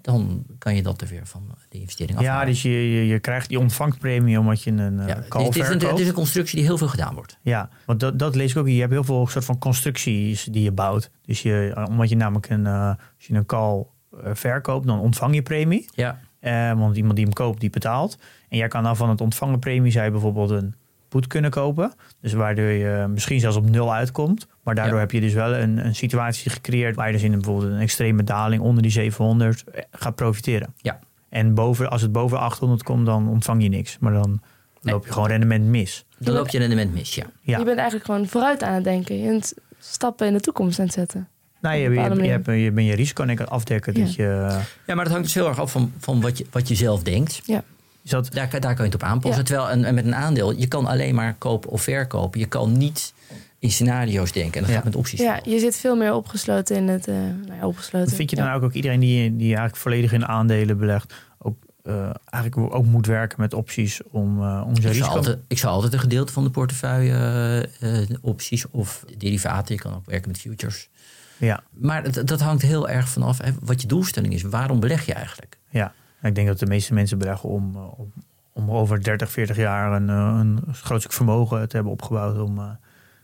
dan 0.00 0.44
kan 0.58 0.74
je 0.74 0.82
dat 0.82 1.00
er 1.00 1.08
weer 1.08 1.26
van 1.26 1.54
de 1.68 1.78
investering 1.78 2.18
afhalen. 2.18 2.40
Ja, 2.40 2.46
dus 2.46 2.62
je, 2.62 2.92
je, 2.92 3.06
je, 3.06 3.18
krijgt, 3.18 3.50
je 3.50 3.58
ontvangt 3.58 3.98
premie 3.98 4.38
omdat 4.38 4.62
je 4.62 4.70
een 4.70 5.06
ja, 5.06 5.06
call 5.06 5.12
het 5.12 5.16
is, 5.16 5.22
verkoopt. 5.28 5.44
Het 5.54 5.56
is, 5.56 5.68
een, 5.68 5.88
het 5.88 5.98
is 5.98 6.08
een 6.08 6.14
constructie 6.14 6.56
die 6.56 6.66
heel 6.66 6.78
veel 6.78 6.88
gedaan 6.88 7.14
wordt. 7.14 7.38
Ja, 7.42 7.68
want 7.86 8.00
dat, 8.00 8.18
dat 8.18 8.34
lees 8.34 8.50
ik 8.50 8.56
ook. 8.56 8.68
Je 8.68 8.80
hebt 8.80 8.92
heel 8.92 9.04
veel 9.04 9.26
soort 9.26 9.44
van 9.44 9.58
constructies 9.58 10.44
die 10.44 10.62
je 10.62 10.72
bouwt. 10.72 11.10
Dus 11.24 11.42
je, 11.42 11.84
omdat 11.88 12.08
je 12.08 12.16
namelijk 12.16 12.48
een, 12.48 12.64
uh, 12.64 12.88
als 12.88 13.26
je 13.26 13.34
een 13.34 13.46
call 13.46 13.86
verkoopt, 14.32 14.86
dan 14.86 15.00
ontvang 15.00 15.34
je 15.34 15.42
premie. 15.42 15.88
Ja. 15.94 16.20
Uh, 16.40 16.78
want 16.78 16.96
iemand 16.96 17.16
die 17.16 17.24
hem 17.24 17.34
koopt, 17.34 17.60
die 17.60 17.70
betaalt. 17.70 18.18
En 18.48 18.58
jij 18.58 18.68
kan 18.68 18.82
dan 18.82 18.96
van 18.96 19.08
het 19.08 19.20
ontvangen 19.20 19.58
premie, 19.58 19.92
zij 19.92 20.10
bijvoorbeeld 20.10 20.50
een 20.50 20.74
put 21.10 21.26
kunnen 21.26 21.50
kopen. 21.50 21.92
Dus 22.20 22.32
waardoor 22.32 22.64
je 22.64 23.06
misschien 23.08 23.40
zelfs 23.40 23.56
op 23.56 23.70
nul 23.70 23.94
uitkomt. 23.94 24.46
Maar 24.62 24.74
daardoor 24.74 24.94
ja. 24.94 25.00
heb 25.00 25.10
je 25.10 25.20
dus 25.20 25.32
wel 25.32 25.54
een, 25.54 25.84
een 25.84 25.94
situatie 25.94 26.50
gecreëerd 26.50 26.96
waar 26.96 27.06
je 27.06 27.12
dus 27.12 27.22
in 27.22 27.32
een, 27.32 27.38
bijvoorbeeld 27.38 27.72
een 27.72 27.80
extreme 27.80 28.24
daling 28.24 28.62
onder 28.62 28.82
die 28.82 28.92
700 28.92 29.64
gaat 29.90 30.14
profiteren. 30.14 30.74
Ja. 30.76 30.98
En 31.28 31.54
boven, 31.54 31.90
als 31.90 32.02
het 32.02 32.12
boven 32.12 32.38
800 32.38 32.82
komt, 32.82 33.06
dan 33.06 33.28
ontvang 33.28 33.62
je 33.62 33.68
niks. 33.68 33.98
Maar 33.98 34.12
dan 34.12 34.40
nee. 34.82 34.94
loop 34.94 35.06
je 35.06 35.12
gewoon 35.12 35.28
rendement 35.28 35.64
mis. 35.64 36.04
Dan 36.18 36.34
loop 36.34 36.48
je 36.48 36.58
rendement 36.58 36.94
mis, 36.94 37.14
ja. 37.14 37.24
ja. 37.40 37.58
Je 37.58 37.64
bent 37.64 37.76
eigenlijk 37.78 38.06
gewoon 38.06 38.26
vooruit 38.26 38.62
aan 38.62 38.74
het 38.74 38.84
denken. 38.84 39.18
Je 39.18 39.28
bent 39.28 39.54
stappen 39.78 40.26
in 40.26 40.32
de 40.32 40.40
toekomst 40.40 40.78
aan 40.78 40.84
het 40.84 40.94
zetten. 40.94 41.28
Nou, 41.60 41.76
je, 41.76 41.82
je, 41.82 42.00
je, 42.00 42.22
je, 42.22 42.30
hebt, 42.30 42.46
je 42.46 42.72
bent 42.72 42.86
je 42.86 42.94
risico 42.94 43.22
aan 43.22 43.28
het 43.28 43.50
afdekken. 43.50 43.94
Ja. 43.96 44.04
Dat 44.04 44.14
je, 44.14 44.58
ja, 44.86 44.94
maar 44.94 45.04
dat 45.04 45.12
hangt 45.12 45.22
dus 45.22 45.34
heel 45.34 45.48
erg 45.48 45.58
af 45.58 45.72
van, 45.72 45.92
van 45.98 46.20
wat, 46.20 46.38
je, 46.38 46.46
wat 46.50 46.68
je 46.68 46.74
zelf 46.74 47.02
denkt. 47.02 47.40
Ja. 47.44 47.64
Dat... 48.10 48.32
daar, 48.32 48.50
daar 48.50 48.74
kan 48.74 48.84
je 48.84 48.92
het 48.92 48.94
op 48.94 49.02
aanpassen. 49.02 49.40
Ja. 49.40 49.46
Terwijl 49.46 49.70
een, 49.86 49.94
met 49.94 50.04
een 50.04 50.14
aandeel, 50.14 50.56
je 50.56 50.66
kan 50.68 50.86
alleen 50.86 51.14
maar 51.14 51.34
kopen 51.34 51.70
of 51.70 51.82
verkopen. 51.82 52.40
Je 52.40 52.46
kan 52.46 52.76
niet 52.78 53.12
in 53.58 53.70
scenario's 53.70 54.32
denken. 54.32 54.54
En 54.54 54.60
dat 54.60 54.68
Ja. 54.68 54.74
gaat 54.74 54.84
met 54.84 54.96
opties. 54.96 55.20
Ja, 55.20 55.40
je 55.44 55.58
zit 55.58 55.76
veel 55.76 55.96
meer 55.96 56.14
opgesloten 56.14 56.76
in 56.76 56.88
het... 56.88 57.08
eh 57.08 57.14
nou 57.14 57.58
ja, 57.60 57.66
opgesloten. 57.66 58.16
Vind 58.16 58.30
je 58.30 58.36
dan 58.36 58.44
ja. 58.44 58.54
ook, 58.54 58.62
ook 58.62 58.72
iedereen 58.72 59.00
die, 59.00 59.36
die 59.36 59.46
eigenlijk 59.46 59.76
volledig 59.76 60.12
in 60.12 60.26
aandelen 60.26 60.78
belegt, 60.78 61.14
ook, 61.38 61.56
uh, 61.84 62.10
eigenlijk 62.24 62.74
ook 62.74 62.84
moet 62.84 63.06
werken 63.06 63.40
met 63.40 63.54
opties 63.54 64.00
om, 64.10 64.42
uh, 64.42 64.62
om 64.66 64.74
zijn 64.76 64.76
Ik 64.76 64.82
zou, 64.82 64.92
risico... 64.92 65.08
altijd, 65.16 65.38
ik 65.48 65.58
zou 65.58 65.72
altijd 65.74 65.92
een 65.92 65.98
gedeelte 65.98 66.32
van 66.32 66.44
de 66.44 66.50
portefeuille 66.50 67.68
uh, 67.80 68.16
opties 68.20 68.64
of 68.70 69.04
derivaten. 69.18 69.74
Je 69.74 69.80
kan 69.80 69.94
ook 69.94 70.06
werken 70.06 70.30
met 70.30 70.40
futures. 70.40 70.88
Ja, 71.36 71.62
Maar 71.70 72.12
dat, 72.12 72.26
dat 72.26 72.40
hangt 72.40 72.62
heel 72.62 72.88
erg 72.88 73.08
vanaf 73.08 73.38
hè, 73.38 73.50
wat 73.60 73.80
je 73.80 73.86
doelstelling 73.86 74.34
is. 74.34 74.42
Waarom 74.42 74.80
beleg 74.80 75.06
je 75.06 75.12
eigenlijk? 75.14 75.58
ja. 75.70 75.92
Ik 76.22 76.34
denk 76.34 76.46
dat 76.46 76.58
de 76.58 76.66
meeste 76.66 76.94
mensen 76.94 77.18
beleggen 77.18 77.48
om, 77.48 77.74
eh, 77.74 77.98
om, 77.98 78.12
om 78.52 78.70
over 78.70 79.02
30, 79.02 79.30
40 79.30 79.56
jaar 79.56 79.92
een, 79.92 80.08
eh, 80.08 80.36
een 80.38 80.74
groot 80.74 81.00
stuk 81.00 81.12
vermogen 81.12 81.68
te 81.68 81.74
hebben 81.74 81.92
opgebouwd 81.92 82.38
om 82.38 82.58
eh, 82.58 82.70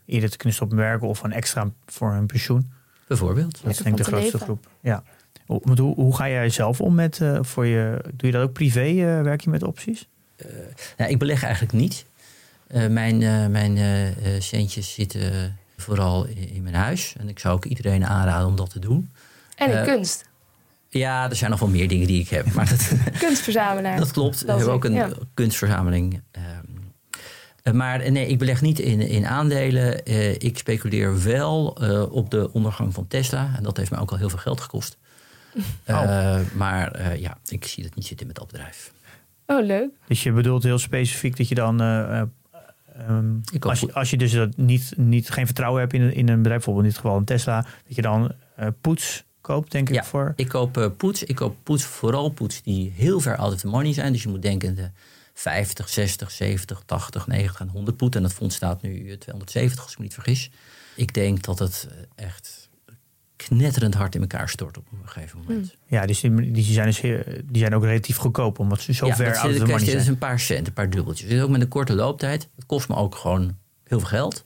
eerder 0.05 0.29
te 0.29 0.37
kunnen 0.37 0.55
stoppen 0.55 0.77
werken 0.77 1.07
of 1.07 1.23
een 1.23 1.33
extra 1.33 1.71
voor 1.85 2.11
hun 2.11 2.25
pensioen. 2.25 2.71
Bijvoorbeeld. 3.07 3.61
Dat 3.63 3.71
is 3.71 3.77
denk 3.77 3.97
ik 3.97 4.05
de 4.05 4.11
grootste 4.11 4.31
leven. 4.31 4.39
groep. 4.39 4.67
Ja. 4.79 5.03
Hoe, 5.45 5.61
hoe, 5.75 5.95
hoe 5.95 6.15
ga 6.15 6.29
jij 6.29 6.49
zelf 6.49 6.81
om 6.81 6.95
met 6.95 7.21
eh, 7.21 7.39
voor 7.41 7.65
je? 7.65 8.01
Doe 8.03 8.29
je 8.29 8.31
dat 8.31 8.43
ook 8.43 8.53
privé? 8.53 8.79
eh, 8.79 9.21
werk 9.21 9.41
je 9.41 9.49
met 9.49 9.63
opties? 9.63 10.07
Nou, 10.97 11.11
ik 11.11 11.19
beleg 11.19 11.43
eigenlijk 11.43 11.73
niet. 11.73 12.05
Eh, 12.67 12.87
mijn 12.87 13.21
eh, 13.21 13.47
mijn 13.47 13.77
centjes 14.41 14.93
zitten 14.93 15.57
vooral 15.77 16.25
in, 16.25 16.49
in 16.49 16.63
mijn 16.63 16.75
huis. 16.75 17.15
En 17.19 17.29
ik 17.29 17.39
zou 17.39 17.55
ook 17.55 17.65
iedereen 17.65 18.05
aanraden 18.05 18.47
om 18.47 18.55
dat 18.55 18.69
te 18.69 18.79
doen. 18.79 19.11
En 19.55 19.71
in 19.71 19.83
kunst. 19.83 20.25
Ja, 20.89 21.29
er 21.29 21.35
zijn 21.35 21.51
nog 21.51 21.59
wel 21.59 21.69
meer 21.69 21.87
dingen 21.87 22.07
die 22.07 22.21
ik 22.21 22.29
heb. 22.29 22.53
Maar 22.53 22.69
dat, 22.69 22.91
Kunstverzamelaar. 23.19 23.97
dat 23.97 24.11
klopt. 24.11 24.41
We 24.45 24.51
hebben 24.51 24.71
ook 24.73 24.83
een 24.85 24.93
ja. 24.93 25.09
kunstverzameling. 25.33 26.21
Ehm, 26.31 26.45
eh, 27.63 27.73
maar 27.73 27.99
eh, 28.01 28.11
nee, 28.11 28.27
ik 28.27 28.37
beleg 28.37 28.61
niet 28.61 28.79
in, 28.79 29.01
in 29.01 29.25
aandelen. 29.25 30.03
Eh, 30.05 30.33
ik 30.33 30.57
speculeer 30.57 31.23
wel 31.23 31.77
eh, 31.81 32.11
op 32.11 32.29
de 32.31 32.53
ondergang 32.53 32.93
van 32.93 33.07
Tesla. 33.07 33.53
En 33.57 33.63
dat 33.63 33.77
heeft 33.77 33.91
mij 33.91 33.99
ook 33.99 34.11
al 34.11 34.17
heel 34.17 34.29
veel 34.29 34.39
geld 34.39 34.61
gekost. 34.61 34.97
Eh, 35.83 36.39
Maar 36.55 36.91
eh, 36.91 37.19
ja, 37.19 37.37
ik 37.47 37.65
zie 37.65 37.83
dat 37.83 37.95
niet 37.95 38.05
zitten 38.05 38.27
met 38.27 38.35
dat 38.35 38.47
bedrijf. 38.47 38.91
Oh, 39.45 39.65
leuk. 39.65 39.89
Dus 40.07 40.23
je 40.23 40.31
bedoelt 40.31 40.63
heel 40.63 40.77
specifiek 40.79 41.37
dat 41.37 41.47
je 41.47 41.55
dan. 41.55 41.81
eh, 41.81 42.19
eh, 42.19 42.27
ehm, 43.07 43.25
als, 43.59 43.79
je, 43.79 43.93
als 43.93 44.09
je 44.09 44.17
dus 44.17 44.31
dat 44.31 44.57
niet, 44.57 44.93
niet, 44.97 45.29
geen 45.29 45.45
vertrouwen 45.45 45.81
hebt 45.81 45.93
in, 45.93 46.01
een- 46.01 46.13
in 46.13 46.29
een 46.29 46.37
bedrijf, 46.41 46.63
bijvoorbeeld 46.65 46.85
in 46.85 46.91
dit 46.91 46.99
geval 47.01 47.17
een 47.17 47.25
Tesla, 47.25 47.61
dat 47.87 47.95
je 47.95 48.01
dan 48.01 48.31
eh, 48.55 48.67
poets 48.81 49.23
koopt, 49.47 49.71
denk 49.71 49.89
ik, 49.89 49.95
Ja. 49.95 50.03
voor. 50.03 50.33
Ik 50.35 50.47
koop 50.47 50.77
eh, 50.77 50.87
poets. 50.97 51.23
Ik 51.23 51.35
koop 51.35 51.55
poets, 51.63 51.83
vooral 51.83 52.29
poets 52.29 52.61
die 52.61 52.91
heel 52.95 53.19
ver 53.19 53.35
out 53.37 53.53
of 53.53 53.59
the 53.59 53.67
money 53.67 53.93
zijn. 53.93 54.11
Dus 54.13 54.23
je 54.23 54.29
moet 54.29 54.41
denken 54.41 54.75
de 54.75 54.89
50, 55.33 55.89
60, 55.89 56.31
70, 56.31 56.81
80, 56.85 57.27
90 57.27 57.59
en 57.59 57.69
100 57.69 57.97
poet. 57.97 58.15
En 58.15 58.21
dat 58.21 58.33
fonds 58.33 58.55
staat 58.55 58.81
nu 58.81 59.09
eh, 59.09 59.17
270, 59.17 59.83
als 59.83 59.91
ik 59.91 59.97
me 59.97 60.03
niet 60.03 60.13
vergis. 60.13 60.51
Ik 60.95 61.13
denk 61.13 61.43
dat 61.43 61.59
het 61.59 61.87
eh, 61.89 62.25
echt 62.25 62.69
knetterend 63.35 63.93
hard 63.93 64.15
in 64.15 64.21
elkaar 64.21 64.49
stort 64.49 64.77
op 64.77 64.85
een 64.91 65.09
gegeven 65.09 65.39
moment. 65.39 65.75
Ja, 65.85 66.05
dus 66.05 66.19
die, 66.19 66.51
die, 66.51 66.63
zijn 66.63 66.85
dus 66.85 67.01
die 67.45 67.61
zijn 67.61 67.75
ook 67.75 67.83
relatief 67.83 68.17
goedkoop, 68.17 68.59
omdat 68.59 68.81
ze 68.81 68.93
zo 68.93 69.07
ja, 69.07 69.15
ver 69.15 69.25
dat 69.25 69.35
out 69.37 69.51
of 69.51 69.57
the 69.57 69.65
money 69.65 69.77
dit 69.79 69.87
is 69.87 69.93
zijn. 69.93 70.07
een 70.07 70.17
paar 70.17 70.39
cent, 70.39 70.67
een 70.67 70.73
paar 70.73 70.89
dubbeltjes. 70.89 71.27
Dit 71.29 71.37
is 71.37 71.43
ook 71.43 71.49
met 71.49 71.61
een 71.61 71.67
korte 71.67 71.93
looptijd. 71.93 72.49
Het 72.55 72.65
kost 72.65 72.89
me 72.89 72.95
ook 72.95 73.15
gewoon 73.15 73.57
heel 73.83 73.99
veel 73.99 74.07
geld. 74.07 74.45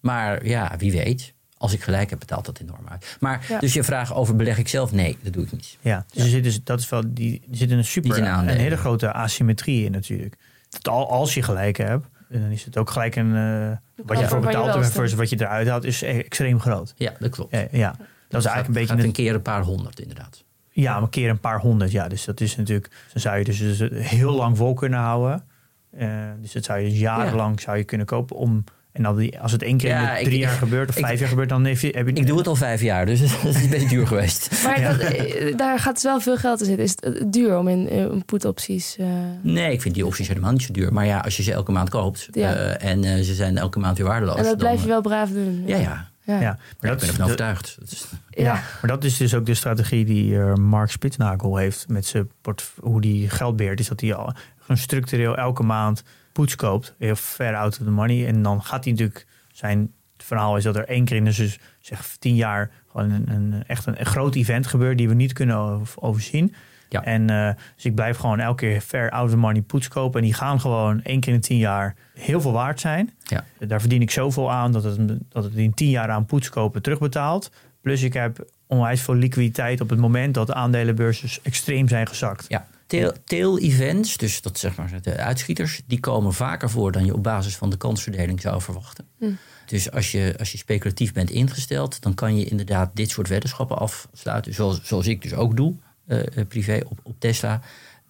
Maar 0.00 0.46
ja, 0.46 0.74
wie 0.78 0.92
weet. 0.92 1.34
Als 1.60 1.72
ik 1.72 1.82
gelijk 1.82 2.10
heb, 2.10 2.18
betaalt 2.18 2.44
dat 2.46 2.58
enorm 2.60 2.88
uit. 2.88 3.16
Maar 3.20 3.44
Ja. 3.48 3.58
dus 3.58 3.72
je 3.72 3.82
vraag 3.82 4.14
over 4.14 4.36
beleg 4.36 4.58
ik 4.58 4.68
zelf? 4.68 4.92
Nee, 4.92 5.18
dat 5.22 5.32
doe 5.32 5.44
ik 5.44 5.52
niet. 5.52 5.76
Ja, 5.80 6.04
dus 6.12 6.22
Er 6.22 6.28
zit 6.28 6.44
dus, 6.44 6.64
dat 6.64 6.80
is 6.80 6.88
wel, 6.88 7.02
die, 7.06 7.42
er 7.50 7.56
zit 7.56 7.70
een 7.70 7.84
super, 7.84 8.18
een 8.18 8.48
hele 8.48 8.76
grote 8.76 9.12
asymmetrie 9.12 9.84
in 9.84 9.92
natuurlijk. 9.92 10.36
Dat 10.68 10.88
al, 10.88 11.10
als 11.10 11.34
je 11.34 11.42
gelijk 11.42 11.76
hebt, 11.76 12.06
dan 12.28 12.50
is 12.50 12.64
het 12.64 12.76
ook 12.76 12.90
gelijk 12.90 13.16
een, 13.16 13.36
eh, 13.36 13.76
wat 14.06 14.18
je 14.18 14.26
voor 14.26 14.36
ervoor 14.36 14.40
je 14.40 14.46
betaalt 14.46 14.84
en 14.84 14.90
versus 14.90 15.18
wat 15.18 15.30
je 15.30 15.36
eruit 15.40 15.68
haalt, 15.68 15.84
is 15.84 16.00
e- 16.00 16.06
extreem 16.06 16.60
groot. 16.60 16.92
Ja, 16.96 17.12
dat 17.18 17.30
klopt. 17.30 17.52
Ja, 17.52 17.66
ja. 17.70 17.94
dat 18.28 18.40
is 18.40 18.46
eigenlijk 18.46 18.66
een 18.66 18.72
beetje 18.72 18.96
gaat 18.96 19.04
een, 19.04 19.12
keer 19.12 19.34
een 19.34 19.42
paar 19.42 19.62
honderd 19.62 20.00
inderdaad. 20.00 20.44
Ja, 20.70 20.92
maar 20.92 21.02
een 21.02 21.08
keer 21.10 21.30
een 21.30 21.40
paar 21.40 21.58
honderd. 21.60 21.90
Ja, 21.90 22.08
dus 22.08 22.24
dat 22.24 22.40
is 22.40 22.56
natuurlijk. 22.56 22.90
Dan 23.12 23.22
zou 23.22 23.38
je 23.38 23.44
dus, 23.44 23.58
dus 23.58 23.78
heel 24.10 24.32
lang 24.32 24.56
vol 24.56 24.74
kunnen 24.74 24.98
houden. 24.98 25.42
Eh, 25.90 26.08
dus 26.40 26.52
dat 26.52 26.64
zou 26.64 26.78
je 26.78 26.88
dus 26.88 26.98
jarenlang 26.98 27.60
zou 27.60 27.76
je 27.76 27.84
kunnen 27.84 28.06
kopen 28.06 28.36
om. 28.36 28.64
En 28.92 29.02
dan 29.02 29.16
die, 29.16 29.40
als 29.40 29.52
het 29.52 29.62
één 29.62 29.76
keer 29.76 29.88
Ja, 29.90 30.16
in 30.16 30.24
drie 30.24 30.36
ik- 30.36 30.42
jaar 30.44 30.52
gebeurt 30.56 30.88
of 30.88 30.96
ik- 30.96 31.04
vijf 31.04 31.18
jaar 31.20 31.28
gebeurt, 31.28 31.48
dan 31.48 31.64
heb 31.64 31.78
je. 31.78 31.88
Heb 31.96 32.06
je 32.06 32.12
Ik 32.12 32.26
doe 32.26 32.38
het 32.38 32.46
al 32.46 32.54
vijf 32.56 32.80
jaar, 32.82 33.06
dus 33.06 33.20
dat 33.42 33.54
is 33.54 33.62
een 33.62 33.70
beetje 33.70 33.88
duur 33.88 34.06
geweest. 34.06 34.62
Maar 34.64 34.80
dat, 34.82 34.98
eh, 34.98 35.56
daar 35.56 35.78
gaat 35.78 35.94
dus 35.94 36.02
wel 36.02 36.20
veel 36.20 36.36
geld 36.36 36.60
in 36.60 36.66
zitten. 36.66 36.84
Is 36.84 36.90
het 36.90 37.04
eh, 37.04 37.24
duur 37.26 37.58
om 37.58 37.68
in 37.68 37.88
een 37.90 38.24
put-opties... 38.24 38.96
eh, 38.98 39.06
Nee, 39.42 39.72
ik 39.72 39.82
vind 39.82 39.94
die 39.94 40.06
opties 40.06 40.28
helemaal 40.28 40.52
niet 40.52 40.62
zo 40.62 40.72
duur. 40.72 40.92
Maar 40.92 41.06
ja, 41.06 41.18
als 41.18 41.36
je 41.36 41.42
ze 41.42 41.52
elke 41.52 41.72
maand 41.72 41.88
koopt 41.90 42.28
Ja. 42.30 42.54
eh, 42.54 42.90
en 42.90 43.04
eh, 43.04 43.22
ze 43.22 43.34
zijn 43.34 43.58
elke 43.58 43.78
maand 43.78 43.98
weer 43.98 44.06
waardeloos. 44.06 44.36
en 44.36 44.44
dat 44.44 44.56
blijf 44.56 44.74
dan, 44.74 44.82
je 44.84 44.88
wel 44.88 45.00
braaf 45.00 45.30
doen. 45.30 45.62
Ja, 45.66 45.76
ja. 45.76 46.08
Ja. 46.24 46.34
ja, 46.34 46.40
Ja. 46.40 46.46
maar 46.48 46.58
Ja, 46.80 46.88
dat 46.88 46.92
ik 46.92 46.98
ben 46.98 47.08
ervan 47.08 47.24
overtuigd. 47.24 47.76
Dat 47.78 47.90
is, 47.92 48.06
ja, 48.30 48.52
maar 48.52 48.90
dat 48.90 49.04
is 49.04 49.16
dus 49.16 49.34
ook 49.34 49.46
de 49.46 49.54
strategie 49.54 50.04
die 50.04 50.40
eh, 50.40 50.54
Mark 50.54 50.90
Spitsnagel 50.90 51.56
heeft 51.56 51.88
met 51.88 52.06
zijn 52.06 52.30
port, 52.42 52.70
hoe 52.80 53.00
die 53.00 53.28
geld 53.30 53.56
beheert. 53.56 53.80
Is 53.80 53.88
dat 53.88 54.00
hij 54.00 54.14
al 54.14 54.32
gewoon 54.60 54.76
structureel 54.76 55.36
elke 55.36 55.62
maand 55.62 56.02
poets 56.40 56.56
koopt, 56.56 56.94
heel 56.98 57.16
ver 57.16 57.56
out 57.56 57.78
of 57.78 57.84
the 57.84 57.90
money. 57.90 58.26
En 58.26 58.42
dan 58.42 58.62
gaat 58.62 58.84
hij 58.84 58.92
natuurlijk 58.92 59.26
zijn 59.52 59.92
verhaal 60.16 60.56
is 60.56 60.64
dat 60.64 60.76
er 60.76 60.88
één 60.88 61.04
keer 61.04 61.16
in 61.16 61.24
de 61.24 61.34
dus, 61.34 61.58
zeg 61.80 62.16
tien 62.18 62.34
jaar 62.34 62.70
gewoon 62.90 63.10
een, 63.10 63.28
een 63.30 63.64
echt 63.66 63.86
een, 63.86 64.00
een 64.00 64.06
groot 64.06 64.34
event 64.34 64.66
gebeurt 64.66 64.98
die 64.98 65.08
we 65.08 65.14
niet 65.14 65.32
kunnen 65.32 65.56
over- 65.56 66.02
overzien. 66.02 66.54
Ja. 66.88 67.04
En 67.04 67.30
eh, 67.30 67.50
dus 67.74 67.84
ik 67.84 67.94
blijf 67.94 68.16
gewoon 68.16 68.40
elke 68.40 68.66
keer 68.66 68.80
ver 68.80 69.10
out 69.10 69.24
of 69.24 69.30
the 69.30 69.36
money 69.36 69.62
poets 69.62 69.88
kopen. 69.88 70.20
En 70.20 70.26
die 70.26 70.34
gaan 70.34 70.60
gewoon 70.60 71.02
één 71.02 71.20
keer 71.20 71.34
in 71.34 71.40
tien 71.40 71.58
jaar 71.58 71.94
heel 72.14 72.40
veel 72.40 72.52
waard 72.52 72.80
zijn. 72.80 73.10
Ja. 73.22 73.44
Daar 73.58 73.80
verdien 73.80 74.02
ik 74.02 74.10
zoveel 74.10 74.50
aan 74.52 74.72
dat 74.72 74.84
het, 74.84 74.98
dat 75.28 75.44
het 75.44 75.54
in 75.54 75.74
tien 75.74 75.90
jaar 75.90 76.10
aan 76.10 76.24
poets 76.26 76.48
kopen 76.48 76.82
terugbetaalt. 76.82 77.50
Plus 77.80 78.02
ik 78.02 78.12
heb 78.12 78.44
onwijs 78.66 79.02
veel 79.02 79.14
liquiditeit 79.14 79.80
op 79.80 79.90
het 79.90 79.98
moment 79.98 80.34
dat 80.34 80.46
de 80.46 80.54
aandelenbeurzen 80.54 81.28
extreem 81.42 81.88
zijn 81.88 82.06
gezakt. 82.06 82.44
ja. 82.48 82.66
Tail, 82.90 83.12
tail 83.24 83.58
events, 83.58 84.16
dus 84.16 84.42
dat 84.42 84.58
zeg 84.58 84.76
maar 84.76 85.02
de 85.02 85.16
uitschieters, 85.16 85.82
die 85.86 86.00
komen 86.00 86.32
vaker 86.32 86.70
voor 86.70 86.92
dan 86.92 87.04
je 87.04 87.14
op 87.14 87.22
basis 87.22 87.56
van 87.56 87.70
de 87.70 87.76
kansverdeling 87.76 88.40
zou 88.40 88.60
verwachten. 88.60 89.06
Hm. 89.18 89.30
Dus 89.66 89.90
als 89.90 90.10
je, 90.10 90.34
als 90.38 90.52
je 90.52 90.58
speculatief 90.58 91.12
bent 91.12 91.30
ingesteld, 91.30 92.02
dan 92.02 92.14
kan 92.14 92.36
je 92.36 92.44
inderdaad 92.44 92.90
dit 92.94 93.10
soort 93.10 93.28
weddenschappen 93.28 93.78
afsluiten. 93.78 94.54
Zoals, 94.54 94.80
zoals 94.82 95.06
ik 95.06 95.22
dus 95.22 95.34
ook 95.34 95.56
doe, 95.56 95.74
eh, 96.06 96.18
eh, 96.18 96.46
privé 96.48 96.80
op, 96.88 96.98
op 97.02 97.14
Tesla. 97.18 97.60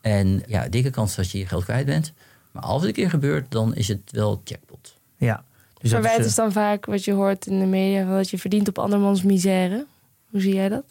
En 0.00 0.42
ja, 0.46 0.68
dikke 0.68 0.90
kans 0.90 1.14
dat 1.14 1.30
je 1.30 1.38
je 1.38 1.46
geld 1.46 1.64
kwijt 1.64 1.86
bent. 1.86 2.12
Maar 2.50 2.62
als 2.62 2.80
het 2.80 2.88
een 2.88 2.96
keer 2.96 3.10
gebeurt, 3.10 3.50
dan 3.50 3.74
is 3.74 3.88
het 3.88 4.00
wel 4.10 4.40
jackpot. 4.44 4.96
Ja. 5.16 5.44
Dus 5.80 5.90
Verwijt 5.90 6.18
is, 6.18 6.26
is 6.26 6.34
dan 6.34 6.52
vaak 6.52 6.86
wat 6.86 7.04
je 7.04 7.12
hoort 7.12 7.46
in 7.46 7.58
de 7.58 7.66
media... 7.66 8.16
dat 8.16 8.30
je 8.30 8.38
verdient 8.38 8.68
op 8.68 8.78
andermans 8.78 9.22
misère. 9.22 9.86
Hoe 10.30 10.40
zie 10.40 10.54
jij 10.54 10.68
dat? 10.68 10.84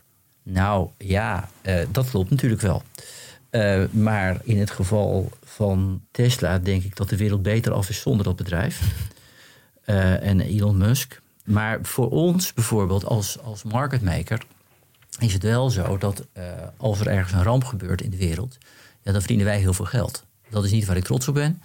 Nou 0.43 0.89
ja, 0.97 1.49
eh, 1.61 1.85
dat 1.91 2.09
klopt 2.09 2.29
natuurlijk 2.29 2.61
wel. 2.61 2.83
Eh, 3.49 3.83
maar 3.91 4.39
in 4.43 4.59
het 4.59 4.71
geval 4.71 5.31
van 5.43 6.01
Tesla 6.11 6.59
denk 6.59 6.83
ik 6.83 6.95
dat 6.95 7.09
de 7.09 7.17
wereld 7.17 7.41
beter 7.41 7.71
af 7.71 7.89
is 7.89 8.01
zonder 8.01 8.25
dat 8.25 8.35
bedrijf. 8.35 8.81
Eh, 9.83 10.23
en 10.23 10.41
Elon 10.41 10.77
Musk. 10.77 11.21
Maar 11.43 11.79
voor 11.81 12.09
ons 12.09 12.53
bijvoorbeeld 12.53 13.05
als, 13.05 13.39
als 13.39 13.63
marketmaker 13.63 14.45
is 15.19 15.33
het 15.33 15.43
wel 15.43 15.69
zo 15.69 15.97
dat 15.97 16.27
eh, 16.33 16.43
als 16.77 16.99
er 16.99 17.07
ergens 17.07 17.33
een 17.33 17.43
ramp 17.43 17.63
gebeurt 17.63 18.01
in 18.01 18.09
de 18.09 18.17
wereld, 18.17 18.57
ja, 19.01 19.11
dan 19.11 19.19
verdienen 19.19 19.45
wij 19.45 19.59
heel 19.59 19.73
veel 19.73 19.85
geld. 19.85 20.25
Dat 20.49 20.63
is 20.63 20.71
niet 20.71 20.85
waar 20.85 20.97
ik 20.97 21.03
trots 21.03 21.27
op 21.27 21.33
ben. 21.33 21.61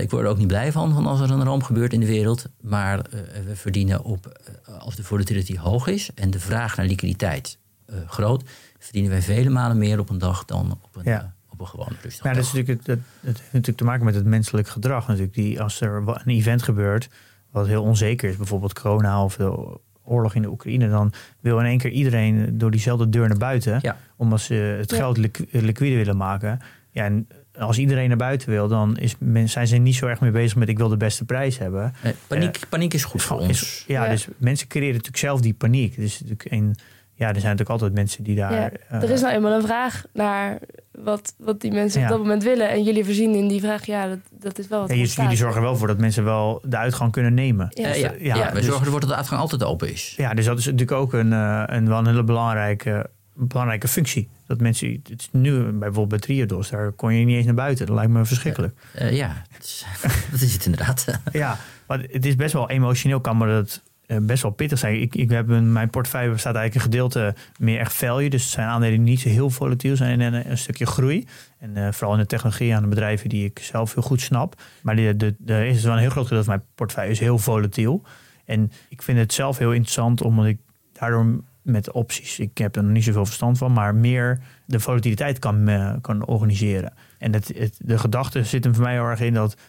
Ik 0.00 0.10
word 0.10 0.24
er 0.24 0.30
ook 0.30 0.38
niet 0.38 0.46
blij 0.46 0.72
van, 0.72 0.94
van 0.94 1.06
als 1.06 1.20
er 1.20 1.30
een 1.30 1.44
ramp 1.44 1.62
gebeurt 1.62 1.92
in 1.92 2.00
de 2.00 2.06
wereld. 2.06 2.46
Maar 2.60 3.02
we 3.46 3.56
verdienen 3.56 4.04
op, 4.04 4.40
als 4.78 4.96
de 4.96 5.04
volatility 5.04 5.58
hoog 5.58 5.86
is 5.86 6.10
en 6.14 6.30
de 6.30 6.40
vraag 6.40 6.76
naar 6.76 6.86
liquiditeit 6.86 7.58
groot, 8.06 8.42
verdienen 8.84 9.10
wij 9.10 9.22
vele 9.22 9.50
malen 9.50 9.78
meer 9.78 9.98
op 9.98 10.10
een 10.10 10.18
dag 10.18 10.44
dan 10.44 10.78
op 10.82 10.96
een, 10.96 11.02
Ja. 11.04 11.20
eh, 11.20 11.24
op 11.48 11.60
een 11.60 11.66
gewone 11.66 11.94
rustige 12.02 12.28
Ja, 12.28 12.34
dat, 12.34 12.42
is 12.44 12.50
dag. 12.50 12.60
natuurlijk, 12.60 12.86
het- 12.86 12.96
dat, 12.96 12.98
dat 13.20 13.36
heeft 13.40 13.52
natuurlijk 13.52 13.78
te 13.78 13.84
maken 13.84 14.04
met 14.04 14.14
het 14.14 14.24
menselijk 14.24 14.68
gedrag. 14.68 15.06
Natuurlijk. 15.08 15.34
Die, 15.34 15.60
als 15.62 15.80
er 15.80 16.02
een 16.06 16.20
event 16.34 16.62
gebeurt 16.62 17.08
wat 17.50 17.66
heel 17.66 17.82
onzeker 17.82 18.28
is, 18.30 18.36
bijvoorbeeld 18.36 18.80
corona 18.80 19.24
of 19.24 19.36
de 19.36 19.78
oorlog 20.04 20.34
in 20.34 20.42
de 20.42 20.48
Oekraïne, 20.50 20.88
dan 20.88 21.12
wil 21.40 21.58
in 21.58 21.64
één 21.66 21.78
keer 21.78 21.90
iedereen 21.90 22.58
door 22.58 22.70
diezelfde 22.70 23.08
deur 23.08 23.28
naar 23.28 23.38
buiten. 23.38 23.78
Ja. 23.82 23.96
Omdat 24.16 24.40
ze 24.40 24.54
het 24.54 24.90
Ja. 24.90 24.96
geld 24.96 25.16
liqu- 25.16 25.46
liquide 25.50 25.96
willen 25.96 26.16
maken. 26.16 26.60
Ja, 26.90 27.04
en 27.04 27.28
als 27.58 27.78
iedereen 27.78 28.08
naar 28.08 28.16
buiten 28.16 28.48
wil, 28.50 28.68
dan 28.68 28.96
is 28.96 29.14
men, 29.18 29.48
zijn 29.48 29.66
ze 29.66 29.76
niet 29.76 29.94
zo 29.94 30.06
erg 30.06 30.20
mee 30.20 30.30
bezig 30.30 30.56
met 30.56 30.68
ik 30.68 30.78
wil 30.78 30.88
de 30.88 30.96
beste 30.96 31.24
prijs 31.24 31.58
hebben. 31.58 31.94
Eh, 32.02 32.10
paniek, 32.26 32.58
paniek 32.68 32.94
is 32.94 33.04
goed 33.04 33.22
voor 33.22 33.40
Is- 33.40 33.46
ons. 33.48 33.84
ja, 33.86 34.04
Ja. 34.04 34.10
dus 34.10 34.28
mensen 34.36 34.68
creëren 34.68 34.90
natuurlijk 34.92 35.18
zelf 35.22 35.40
die 35.40 35.54
paniek. 35.54 35.96
Dus 35.96 36.12
natuurlijk 36.20 36.50
een, 36.50 36.74
ja, 37.14 37.28
er 37.28 37.40
zijn 37.40 37.56
natuurlijk 37.56 37.70
altijd 37.70 37.92
mensen 37.92 38.24
die 38.24 38.36
daar. 38.36 38.52
Ja, 38.52 38.70
eh, 38.88 39.02
er 39.02 39.10
is 39.10 39.20
nou 39.20 39.34
eenmaal 39.34 39.52
een 39.52 39.62
vraag 39.62 40.04
naar 40.12 40.58
wat, 40.92 41.34
wat 41.38 41.60
die 41.60 41.72
mensen 41.72 42.00
Ja. 42.00 42.06
op 42.06 42.12
dat 42.12 42.20
moment 42.20 42.42
willen. 42.42 42.68
En 42.70 42.82
jullie 42.82 43.04
voorzien 43.04 43.34
in 43.34 43.48
die 43.48 43.60
vraag, 43.60 43.86
ja, 43.86 44.08
dat, 44.08 44.18
dat 44.30 44.58
is 44.58 44.68
wel 44.68 44.80
wat 44.80 44.88
ja, 44.88 44.94
jullie, 44.94 45.36
zorgen 45.36 45.56
er 45.56 45.62
wel 45.62 45.76
voor 45.76 45.86
dat 45.86 45.98
mensen 45.98 46.24
wel 46.24 46.60
de 46.64 46.76
uitgang 46.76 47.12
kunnen 47.12 47.34
nemen. 47.34 47.66
Ja. 47.70 47.88
Eh, 47.88 48.00
ja, 48.00 48.12
ja, 48.18 48.36
ja, 48.36 48.48
we 48.48 48.54
dus- 48.54 48.64
zorgen 48.64 48.84
ervoor 48.84 49.00
dat 49.00 49.08
de 49.08 49.16
uitgang 49.16 49.40
altijd 49.40 49.64
open 49.64 49.92
is. 49.92 50.14
Ja, 50.16 50.34
dus 50.34 50.44
dat 50.44 50.58
is 50.58 50.64
natuurlijk 50.64 50.92
ook 50.92 51.12
een, 51.12 51.32
eh, 51.32 51.62
een, 51.66 51.88
wel 51.88 51.98
een 51.98 52.06
hele 52.06 52.24
belangrijke, 52.24 53.10
belangrijke 53.34 53.88
functie. 53.88 54.28
Dat 54.46 54.60
mensen, 54.60 55.00
het 55.08 55.20
is 55.20 55.28
nu 55.32 55.62
bijvoorbeeld 55.62 56.08
bij 56.08 56.18
Triodos, 56.18 56.70
daar 56.70 56.92
kon 56.92 57.14
je 57.14 57.24
niet 57.24 57.36
eens 57.36 57.46
naar 57.46 57.54
buiten. 57.54 57.86
Dat 57.86 57.94
lijkt 57.94 58.12
me 58.12 58.24
verschrikkelijk. 58.24 58.74
Eh, 58.94 59.16
ja, 59.16 59.42
dat 59.52 59.62
is, 59.62 59.84
dat 60.32 60.40
is 60.40 60.52
het 60.52 60.64
inderdaad. 60.64 61.06
Ja, 61.32 61.58
maar 61.86 62.00
het 62.10 62.26
is 62.26 62.36
best 62.36 62.52
wel 62.52 62.70
emotioneel, 62.70 63.20
kan 63.20 63.36
me 63.38 63.46
dat 63.46 63.70
eh, 63.76 63.91
best 64.06 64.42
wel 64.42 64.50
pittig 64.50 64.78
zijn. 64.78 65.00
Ik, 65.00 65.14
ik 65.14 65.30
heb 65.30 65.48
een, 65.48 65.72
mijn 65.72 65.90
portefeuille 65.90 66.32
bestaat 66.32 66.54
eigenlijk 66.54 66.84
een 66.84 66.92
gedeelte 66.92 67.34
meer 67.58 67.78
echt 67.78 67.94
value. 67.94 68.30
Dus 68.30 68.42
het 68.42 68.52
zijn 68.52 68.68
aandelen 68.68 68.96
die 68.96 69.08
niet 69.08 69.20
zo 69.20 69.28
heel 69.28 69.50
volatiel 69.50 69.96
zijn 69.96 70.20
en 70.20 70.32
een, 70.32 70.50
een 70.50 70.58
stukje 70.58 70.86
groei. 70.86 71.26
En 71.58 71.76
eh, 71.76 71.92
vooral 71.92 72.14
in 72.14 72.20
de 72.20 72.26
technologie 72.26 72.74
aan 72.74 72.82
de 72.82 72.88
bedrijven 72.88 73.28
die 73.28 73.44
ik 73.44 73.58
zelf 73.58 73.94
heel 73.94 74.02
goed 74.02 74.20
snap. 74.20 74.62
Maar 74.82 74.96
de, 74.96 75.16
de, 75.16 75.34
de, 75.38 75.68
is 75.68 75.84
wel 75.84 75.92
een 75.92 75.98
heel 75.98 76.10
groot 76.10 76.26
gedeelte 76.26 76.44
van 76.44 76.56
mijn 76.56 76.68
portefeuille 76.74 77.10
is 77.10 77.20
heel 77.20 77.38
volatiel. 77.38 78.02
En 78.44 78.72
ik 78.88 79.02
vind 79.02 79.18
het 79.18 79.32
zelf 79.32 79.58
heel 79.58 79.72
interessant, 79.72 80.22
omdat 80.22 80.46
ik 80.46 80.58
daardoor 80.92 81.42
met 81.62 81.92
opties. 81.92 82.38
Ik 82.38 82.58
heb 82.58 82.76
er 82.76 82.82
nog 82.82 82.92
niet 82.92 83.04
zoveel 83.04 83.26
verstand 83.26 83.58
van, 83.58 83.72
maar 83.72 83.94
meer 83.94 84.40
de 84.66 84.80
volatiliteit 84.80 85.38
kan, 85.38 85.68
eh, 85.68 85.94
kan 86.00 86.26
organiseren. 86.26 86.92
En 87.18 87.32
het, 87.32 87.52
het, 87.56 87.78
de 87.84 87.98
gedachte 87.98 88.44
zit 88.44 88.64
hem 88.64 88.74
voor 88.74 88.84
mij 88.84 88.92
heel 88.92 89.04
erg 89.04 89.20
in 89.20 89.34
dat 89.34 89.52
eh, 89.52 89.60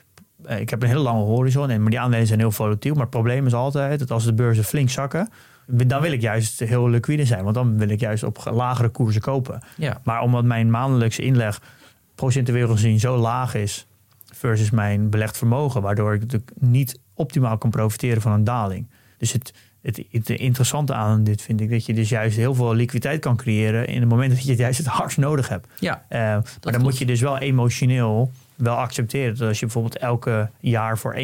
ik 0.47 0.69
heb 0.69 0.81
een 0.81 0.87
hele 0.87 0.99
lange 0.99 1.23
horizon 1.23 1.69
en 1.69 1.81
maar 1.81 1.89
die 1.89 1.99
aandelen 1.99 2.27
zijn 2.27 2.39
heel 2.39 2.51
volatiel. 2.51 2.93
Maar 2.93 3.01
het 3.01 3.09
probleem 3.09 3.45
is 3.45 3.53
altijd 3.53 3.99
dat 3.99 4.11
als 4.11 4.25
de 4.25 4.33
beurzen 4.33 4.63
flink 4.63 4.89
zakken, 4.89 5.29
dan 5.67 6.01
wil 6.01 6.11
ik 6.11 6.21
juist 6.21 6.59
heel 6.59 6.89
liquide 6.89 7.25
zijn, 7.25 7.43
want 7.43 7.55
dan 7.55 7.77
wil 7.77 7.89
ik 7.89 7.99
juist 7.99 8.23
op 8.23 8.51
lagere 8.51 8.89
koersen 8.89 9.21
kopen. 9.21 9.63
Ja. 9.77 10.01
Maar 10.03 10.21
omdat 10.21 10.43
mijn 10.43 10.71
maandelijkse 10.71 11.21
inleg 11.21 11.61
procentueel 12.15 12.67
gezien 12.67 12.99
zo 12.99 13.17
laag 13.17 13.55
is 13.55 13.87
versus 14.33 14.69
mijn 14.69 15.09
belegd 15.09 15.37
vermogen, 15.37 15.81
waardoor 15.81 16.13
ik 16.13 16.19
natuurlijk 16.19 16.51
niet 16.59 16.99
optimaal 17.13 17.57
kan 17.57 17.69
profiteren 17.69 18.21
van 18.21 18.31
een 18.31 18.43
daling. 18.43 18.87
Dus 19.17 19.31
het, 19.31 19.53
het, 19.81 20.03
het 20.11 20.29
interessante 20.29 20.93
aan 20.93 21.23
dit 21.23 21.41
vind 21.41 21.61
ik 21.61 21.69
dat 21.69 21.85
je 21.85 21.93
dus 21.93 22.09
juist 22.09 22.37
heel 22.37 22.55
veel 22.55 22.73
liquiditeit 22.73 23.19
kan 23.19 23.35
creëren 23.35 23.87
in 23.87 23.99
het 23.99 24.09
moment 24.09 24.31
dat 24.31 24.43
je 24.43 24.49
het 24.49 24.59
juist 24.59 24.77
het 24.77 24.87
hardst 24.87 25.17
nodig 25.17 25.49
hebt. 25.49 25.67
Ja, 25.79 26.05
Uh, 26.09 26.19
maar 26.19 26.41
dan 26.59 26.71
klopt. 26.71 26.83
moet 26.83 26.97
je 26.97 27.05
dus 27.05 27.21
wel 27.21 27.37
emotioneel 27.37 28.31
wel 28.63 28.75
accepteren 28.75 29.37
dat 29.37 29.47
als 29.47 29.59
je 29.59 29.65
bijvoorbeeld 29.65 29.97
elke 29.97 30.49
jaar 30.59 30.97
voor 30.97 31.15
1% 31.15 31.19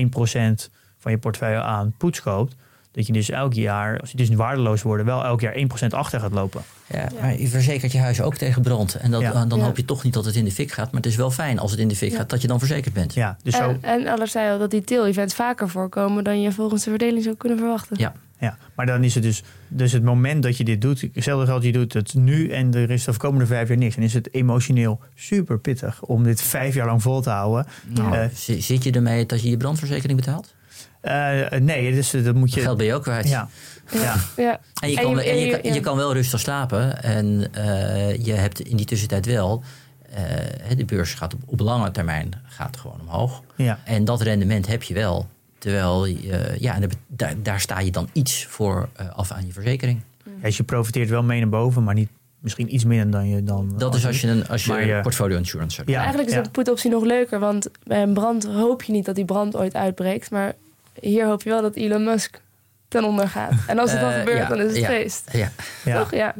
van 0.97 1.11
je 1.11 1.17
portefeuille 1.17 1.61
aan 1.61 1.93
poets 1.97 2.21
koopt, 2.21 2.55
dat 2.91 3.07
je 3.07 3.13
dus 3.13 3.29
elk 3.29 3.53
jaar, 3.53 3.99
als 3.99 4.11
je 4.11 4.17
dus 4.17 4.29
waardeloos 4.29 4.81
wordt, 4.81 5.03
wel 5.03 5.23
elk 5.25 5.41
jaar 5.41 5.53
1% 5.57 5.59
achter 5.89 6.19
gaat 6.19 6.31
lopen. 6.31 6.61
Ja, 6.87 7.07
maar 7.21 7.39
je 7.39 7.47
verzekert 7.47 7.91
je 7.91 7.99
huis 7.99 8.21
ook 8.21 8.35
tegen 8.35 8.61
brand. 8.61 8.95
En 8.95 9.11
dat, 9.11 9.21
Ja. 9.21 9.45
dan 9.45 9.59
Ja. 9.59 9.65
hoop 9.65 9.77
je 9.77 9.85
toch 9.85 10.03
niet 10.03 10.13
dat 10.13 10.25
het 10.25 10.35
in 10.35 10.45
de 10.45 10.51
fik 10.51 10.71
gaat. 10.71 10.85
Maar 10.91 11.01
het 11.01 11.09
is 11.11 11.15
wel 11.15 11.31
fijn 11.31 11.59
als 11.59 11.71
het 11.71 11.79
in 11.79 11.87
de 11.87 11.95
fik 11.95 12.11
Ja. 12.11 12.17
gaat 12.17 12.29
dat 12.29 12.41
je 12.41 12.47
dan 12.47 12.59
verzekerd 12.59 12.93
bent. 12.93 13.13
Ja, 13.13 13.37
dus 13.43 13.55
zo, 13.55 13.69
En, 13.69 13.81
en 13.81 14.07
Aller 14.07 14.27
zei 14.27 14.51
al 14.51 14.59
dat 14.59 14.71
die 14.71 14.83
tail-events 14.83 15.33
vaker 15.35 15.69
voorkomen 15.69 16.23
dan 16.23 16.41
je 16.41 16.51
volgens 16.51 16.83
de 16.83 16.89
verdeling 16.89 17.23
zou 17.23 17.35
kunnen 17.35 17.57
verwachten. 17.57 17.97
Ja. 17.99 18.13
Ja, 18.39 18.57
maar 18.75 18.85
dan 18.85 19.03
is 19.03 19.13
het 19.13 19.23
dus, 19.23 19.43
dus 19.67 19.91
het 19.91 20.03
moment 20.03 20.43
dat 20.43 20.57
je 20.57 20.63
dit 20.63 20.81
doet, 20.81 21.05
hetzelfde 21.13 21.45
geldt, 21.45 21.65
je 21.65 21.71
doet 21.71 21.93
het 21.93 22.13
nu 22.13 22.49
en 22.49 22.73
er 22.73 22.89
is 22.91 23.03
de 23.03 23.17
komende 23.17 23.45
vijf 23.45 23.67
jaar 23.67 23.77
niks. 23.77 23.95
En 23.95 24.03
is 24.03 24.13
het 24.13 24.33
emotioneel 24.33 24.99
super 25.15 25.59
pittig 25.59 26.01
om 26.01 26.23
dit 26.23 26.41
vijf 26.41 26.73
jaar 26.75 26.85
lang 26.85 27.01
vol 27.01 27.21
te 27.21 27.29
houden. 27.29 27.65
Nou, 27.87 28.15
Eh, 28.15 28.25
zi- 28.33 28.61
zit 28.61 28.83
je 28.83 28.91
ermee 28.91 29.25
dat 29.25 29.41
je 29.41 29.49
je 29.49 29.57
brandverzekering 29.57 30.19
betaalt? 30.19 30.53
Eh, 31.01 31.59
nee, 31.59 31.93
dus 31.93 32.11
dat 32.11 32.35
moet 32.35 32.41
Dat 32.49 32.53
je. 32.53 32.61
geld 32.61 32.77
ben 32.77 32.85
je 32.85 32.93
ook 32.93 33.03
kwijt. 33.03 33.29
Ja, 33.29 33.49
ja. 33.91 34.15
Ja. 34.37 34.59
En, 34.81 34.89
je 34.89 34.95
kan, 34.95 35.11
je- 35.15 35.21
en 35.23 35.25
je, 35.25 35.31
en 35.31 35.39
je- 35.45 35.51
kan, 35.51 35.59
je 35.71 35.73
ja. 35.73 35.81
kan 35.81 35.95
wel 35.97 36.13
rustig 36.13 36.39
slapen. 36.39 37.03
En 37.03 37.47
eh, 37.53 38.25
je 38.25 38.33
hebt 38.33 38.59
in 38.59 38.77
die 38.77 38.85
tussentijd 38.85 39.25
wel... 39.25 39.63
eh, 40.09 40.75
de 40.77 40.85
beurs 40.85 41.13
gaat 41.13 41.33
op, 41.33 41.39
op 41.45 41.59
lange 41.59 41.91
termijn 41.91 42.29
gaat 42.43 42.77
gewoon 42.77 42.99
omhoog. 43.01 43.43
ja. 43.55 43.79
En 43.85 44.05
dat 44.05 44.21
rendement 44.21 44.67
heb 44.67 44.83
je 44.83 44.93
wel. 44.93 45.27
Terwijl, 45.60 46.05
je- 46.05 46.55
ja, 46.60 46.76
en 46.76 46.89
daar, 47.07 47.34
daar, 47.41 47.60
sta 47.60 47.80
je 47.80 47.91
dan 47.91 48.10
iets 48.14 48.45
voor 48.49 48.89
eh, 48.95 49.10
af 49.18 49.32
aan 49.32 49.45
je 49.45 49.53
verzekering. 49.53 50.01
Ja, 50.26 50.32
dus 50.41 50.57
je 50.57 50.64
profiteert 50.64 51.10
wel 51.10 51.24
mee 51.24 51.39
naar 51.39 51.49
boven, 51.49 51.84
maar 51.84 51.93
niet 51.93 52.10
misschien 52.39 52.74
iets 52.74 52.84
minder 52.86 53.10
dan 53.12 53.30
je 53.30 53.43
dan. 53.43 53.74
Dat 53.78 53.95
is 53.95 54.05
als 54.05 54.22
je 54.22 54.28
een 54.28 54.47
als 54.47 54.66
je 54.66 54.72
Maar 54.72 55.01
portfolio 55.01 55.38
insurance 55.38 55.78
hebt. 55.78 55.89
Ja, 55.89 55.97
Eigenlijk 55.99 56.30
is 56.30 56.36
ja. 56.36 56.41
de 56.41 56.49
put-optie 56.49 56.91
nog 56.91 57.03
leuker, 57.03 57.39
want 57.39 57.70
bij 57.84 58.01
een 58.01 58.14
brand 58.14 58.45
hoop 58.45 58.84
je 58.84 58.91
niet 58.91 59.05
dat 59.05 59.16
die 59.16 59.26
brand 59.26 59.55
ooit 59.55 59.76
uitbreekt. 59.76 60.32
Maar 60.32 60.53
hier 61.01 61.26
hoop 61.26 61.43
je 61.43 61.49
wel 61.49 61.62
dat 61.62 61.76
Elon 61.76 62.03
Musk 62.03 62.41
ten 62.88 63.03
onder 63.03 63.28
gaat. 63.28 63.51
En 63.68 63.80
als 63.80 63.91
het 63.91 63.99
dan 64.01 64.12
Eh, 64.12 64.20
gebeurt, 64.20 64.38
ja, 64.38 64.47
dan 64.47 64.60
is 64.60 64.66
het 64.72 64.78
ja. 64.78 64.88
feest. 64.88 65.30
Ja. 65.32 65.51
Ja. 65.86 65.99
Toch? 65.99 66.12
Ja. 66.14 66.36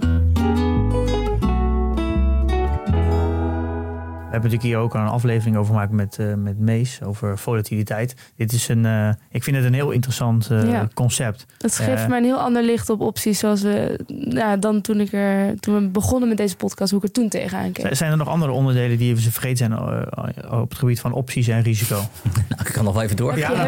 We 4.30 4.36
hebben 4.36 4.52
natuurlijk 4.52 4.82
hier 4.82 4.88
ook 4.90 4.96
al 4.96 5.02
een 5.02 5.14
aflevering 5.18 5.58
over 5.58 5.74
gemaakt 5.74 5.92
met, 5.92 6.18
eh, 6.20 6.34
met 6.34 6.60
Mees 6.60 7.00
over 7.04 7.38
volatiliteit. 7.38 8.16
Dit 8.36 8.52
is 8.52 8.68
een, 8.68 8.86
eh, 8.86 9.10
ik 9.32 9.44
vind 9.44 9.56
het 9.56 9.66
een 9.66 9.74
heel 9.74 9.92
interessant 9.92 10.50
eh, 10.52 10.64
Ja. 10.72 10.88
concept. 10.94 11.46
Het 11.58 11.76
geeft 11.76 12.08
mij 12.08 12.18
een 12.18 12.24
heel 12.24 12.40
ander 12.40 12.64
licht 12.64 12.90
op 12.90 13.02
opties 13.02 13.40
zoals 13.40 13.62
we, 13.62 14.00
ja, 14.30 14.58
dan 14.58 14.82
toen, 14.82 15.00
ik 15.00 15.14
er, 15.14 15.60
toen 15.60 15.76
we 15.76 15.88
begonnen 15.88 16.30
met 16.30 16.38
deze 16.38 16.56
podcast, 16.56 16.92
hoe 16.92 17.00
ik 17.00 17.06
er 17.08 17.12
toen 17.14 17.30
tegenaan 17.30 17.72
keek. 17.72 17.96
Zijn 17.96 18.12
er 18.12 18.18
nog 18.18 18.28
andere 18.28 18.52
onderdelen 18.52 18.98
die 18.98 19.16
we 19.16 19.22
vergeten 19.22 19.58
zijn 19.58 19.72
eh, 19.72 20.60
op 20.62 20.70
het 20.70 20.80
gebied 20.80 21.00
van 21.00 21.14
opties 21.14 21.48
en 21.48 21.62
risico? 21.62 21.96
Nou, 22.50 22.62
ik 22.68 22.74
kan 22.74 22.84
nog 22.84 22.94
wel 22.94 23.04
even 23.04 23.16
door. 23.16 23.38
Ja. 23.38 23.66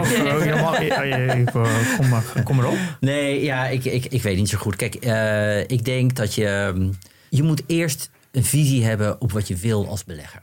kom, 1.98 2.10
maar, 2.10 2.24
kom 2.44 2.56
maar 2.56 2.68
op. 2.68 2.78
Nee, 3.00 3.44
ja, 3.44 3.68
ik, 3.68 3.86
ik, 3.86 4.06
ik 4.06 4.22
weet 4.22 4.38
niet 4.38 4.50
zo 4.50 4.58
goed. 4.58 4.76
Kijk, 4.76 4.96
eh, 4.96 5.60
ik 5.60 5.86
denk 5.86 6.16
dat 6.16 6.34
je... 6.36 6.72
mm, 6.76 6.90
Je 7.30 7.44
moet 7.44 7.64
eerst 7.68 8.10
een 8.32 8.44
visie 8.44 8.86
hebben 8.86 9.22
op 9.22 9.32
wat 9.32 9.48
je 9.48 9.56
wil 9.56 9.88
als 9.88 10.04
belegger. 10.04 10.42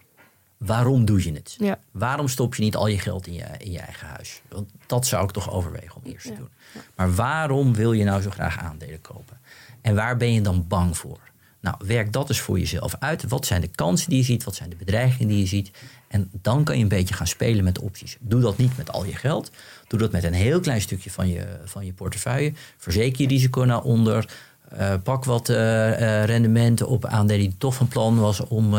Waarom 0.59 1.05
doe 1.05 1.25
je 1.25 1.33
het? 1.33 1.57
Ja. 1.59 1.79
Waarom 1.91 2.29
stop 2.29 2.55
je 2.55 2.63
niet 2.63 2.77
al 2.77 2.87
je 2.87 2.99
geld 2.99 3.27
in 3.27 3.33
je, 3.33 3.45
in 3.59 3.71
je 3.71 3.79
eigen 3.79 4.07
huis? 4.07 4.43
Want 4.49 4.71
dat 4.87 5.07
zou 5.07 5.25
ik 5.25 5.31
toch 5.31 5.51
overwegen 5.51 5.97
om 5.97 6.03
eerst 6.05 6.27
te 6.27 6.33
Ja. 6.33 6.39
doen. 6.39 6.49
Maar 6.97 7.15
waarom 7.15 7.75
wil 7.75 7.93
je 7.93 8.05
nou 8.05 8.23
zo 8.23 8.31
graag 8.31 8.59
aandelen 8.59 9.01
kopen? 9.01 9.39
En 9.81 9.95
waar 9.95 10.17
ben 10.17 10.33
je 10.33 10.41
dan 10.41 10.65
bang 10.69 10.97
voor? 10.97 11.19
Nou, 11.61 11.77
werk 11.87 12.13
dat 12.13 12.29
eens 12.29 12.41
voor 12.41 12.59
jezelf 12.59 12.95
uit. 12.99 13.29
Wat 13.29 13.47
zijn 13.47 13.61
de 13.61 13.69
kansen 13.69 14.09
die 14.09 14.19
je 14.19 14.25
ziet? 14.25 14.45
Wat 14.45 14.55
zijn 14.55 14.71
de 14.71 14.77
bedreigingen 14.77 15.29
die 15.29 15.39
je 15.39 15.47
ziet? 15.47 15.71
En 16.09 16.31
dan 16.33 16.65
kan 16.65 16.77
je 16.77 16.83
een 16.83 16.89
beetje 16.89 17.15
gaan 17.15 17.27
spelen 17.27 17.65
met 17.65 17.79
opties. 17.79 18.17
Doe 18.21 18.41
dat 18.41 18.57
niet 18.59 18.77
met 18.77 18.93
al 18.93 19.05
je 19.05 19.15
geld. 19.15 19.51
Doe 19.87 19.99
dat 19.99 20.13
met 20.13 20.25
een 20.25 20.33
heel 20.33 20.61
klein 20.61 20.81
stukje 20.81 21.11
van 21.11 21.29
je, 21.29 21.59
van 21.65 21.87
je 21.87 21.93
portefeuille. 21.93 22.53
Verzeker 22.77 23.23
je 23.23 23.29
risico 23.29 23.65
naar 23.65 23.83
onder. 23.83 24.31
Eh, 24.69 24.95
pak 25.03 25.25
wat 25.25 25.49
eh, 25.49 26.21
eh, 26.21 26.25
rendementen 26.25 26.89
op 26.89 27.05
aandelen 27.07 27.41
die 27.49 27.59
toch 27.59 27.75
van 27.75 27.89
plan 27.89 28.19
was 28.19 28.41
om 28.41 28.75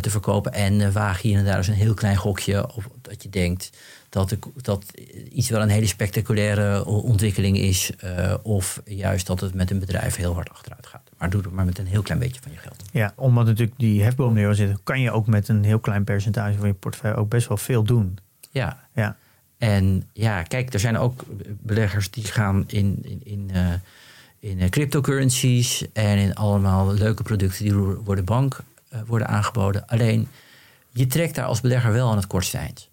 te 0.00 0.10
verkopen. 0.10 0.52
En 0.52 0.80
eh, 0.80 0.92
waag 0.92 1.22
hier 1.22 1.38
en 1.38 1.44
daar 1.44 1.56
eens 1.56 1.68
een 1.68 1.74
heel 1.74 1.94
klein 1.94 2.16
gokje 2.16 2.74
op 2.74 2.84
dat 3.02 3.22
je 3.22 3.28
denkt 3.28 3.70
dat, 4.08 4.28
de, 4.28 4.38
dat 4.56 4.84
iets 5.32 5.48
wel 5.48 5.62
een 5.62 5.68
hele 5.68 5.86
spectaculaire 5.86 6.84
ontwikkeling 6.84 7.58
is. 7.58 7.90
eh, 7.96 8.34
of 8.42 8.82
juist 8.84 9.26
dat 9.26 9.40
het 9.40 9.54
met 9.54 9.70
een 9.70 9.78
bedrijf 9.78 10.16
heel 10.16 10.34
hard 10.34 10.50
achteruit 10.50 10.86
gaat. 10.86 11.10
Maar 11.18 11.30
doe 11.30 11.42
het 11.42 11.52
maar 11.52 11.64
met 11.64 11.78
een 11.78 11.86
heel 11.86 12.02
klein 12.02 12.20
beetje 12.20 12.40
van 12.42 12.52
je 12.52 12.58
geld. 12.58 12.82
Ja, 12.92 13.12
omdat 13.16 13.46
natuurlijk 13.46 13.78
die 13.78 14.02
hefboom 14.02 14.36
er 14.36 14.54
zit, 14.54 14.78
kan 14.82 15.00
je 15.00 15.10
ook 15.10 15.26
met 15.26 15.48
een 15.48 15.64
heel 15.64 15.78
klein 15.78 16.04
percentage 16.04 16.58
van 16.58 16.66
je 16.66 16.74
portefeuille 16.74 17.16
ook 17.16 17.28
best 17.28 17.48
wel 17.48 17.56
veel 17.56 17.82
doen. 17.82 18.18
Ja, 18.50 18.88
Ja, 18.94 19.16
En 19.58 20.08
ja, 20.12 20.42
kijk, 20.42 20.72
er 20.72 20.80
zijn 20.80 20.98
ook 20.98 21.24
beleggers 21.48 22.10
die 22.10 22.24
gaan 22.24 22.64
in, 22.66 22.98
in, 23.02 23.20
in, 23.24 23.50
eh, 23.52 23.72
in 24.38 24.60
eh, 24.60 24.68
cryptocurrencies 24.68 25.84
en 25.92 26.18
in 26.18 26.34
allemaal 26.34 26.94
leuke 26.94 27.22
producten 27.22 27.64
die 27.64 27.72
door 28.04 28.16
de 28.16 28.22
bank 28.22 28.54
eh, 28.54 28.73
worden 29.06 29.28
aangeboden. 29.28 29.86
Alleen, 29.86 30.28
je 30.90 31.06
trekt 31.06 31.34
daar 31.34 31.44
als 31.44 31.60
belegger 31.60 31.92
wel 31.92 32.10
aan 32.10 32.16
het 32.16 32.26
kortste 32.26 32.58
eind. 32.58 32.88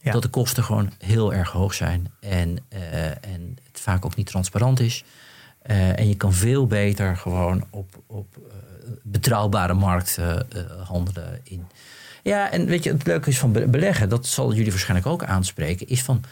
Ja. 0.00 0.12
Dat 0.12 0.22
de 0.22 0.28
kosten 0.28 0.64
gewoon 0.64 0.90
heel 0.98 1.34
erg 1.34 1.50
hoog 1.50 1.74
zijn 1.74 2.12
en, 2.20 2.58
eh, 2.68 3.06
en 3.06 3.58
het 3.72 3.80
vaak 3.80 4.04
ook 4.04 4.16
niet 4.16 4.26
transparant 4.26 4.80
is. 4.80 5.04
Eh, 5.62 5.98
en 5.98 6.08
je 6.08 6.14
kan 6.16 6.32
veel 6.32 6.66
beter 6.66 7.16
gewoon 7.16 7.64
op, 7.70 8.02
op 8.06 8.36
eh, 8.36 8.90
betrouwbare 9.02 9.74
markt 9.74 10.18
eh, 10.18 10.30
eh, 10.32 10.40
handelen 10.88 11.40
in. 11.42 11.66
Ja, 12.22 12.50
en 12.50 12.66
weet 12.66 12.84
je, 12.84 12.90
het 12.92 13.06
leuke 13.06 13.28
is 13.30 13.38
van 13.38 13.52
be- 13.52 13.68
beleggen, 13.68 14.08
dat 14.08 14.26
zal 14.26 14.54
jullie 14.54 14.70
waarschijnlijk 14.70 15.08
ook 15.08 15.24
aanspreken, 15.24 15.88
is 15.88 16.02
van, 16.02 16.22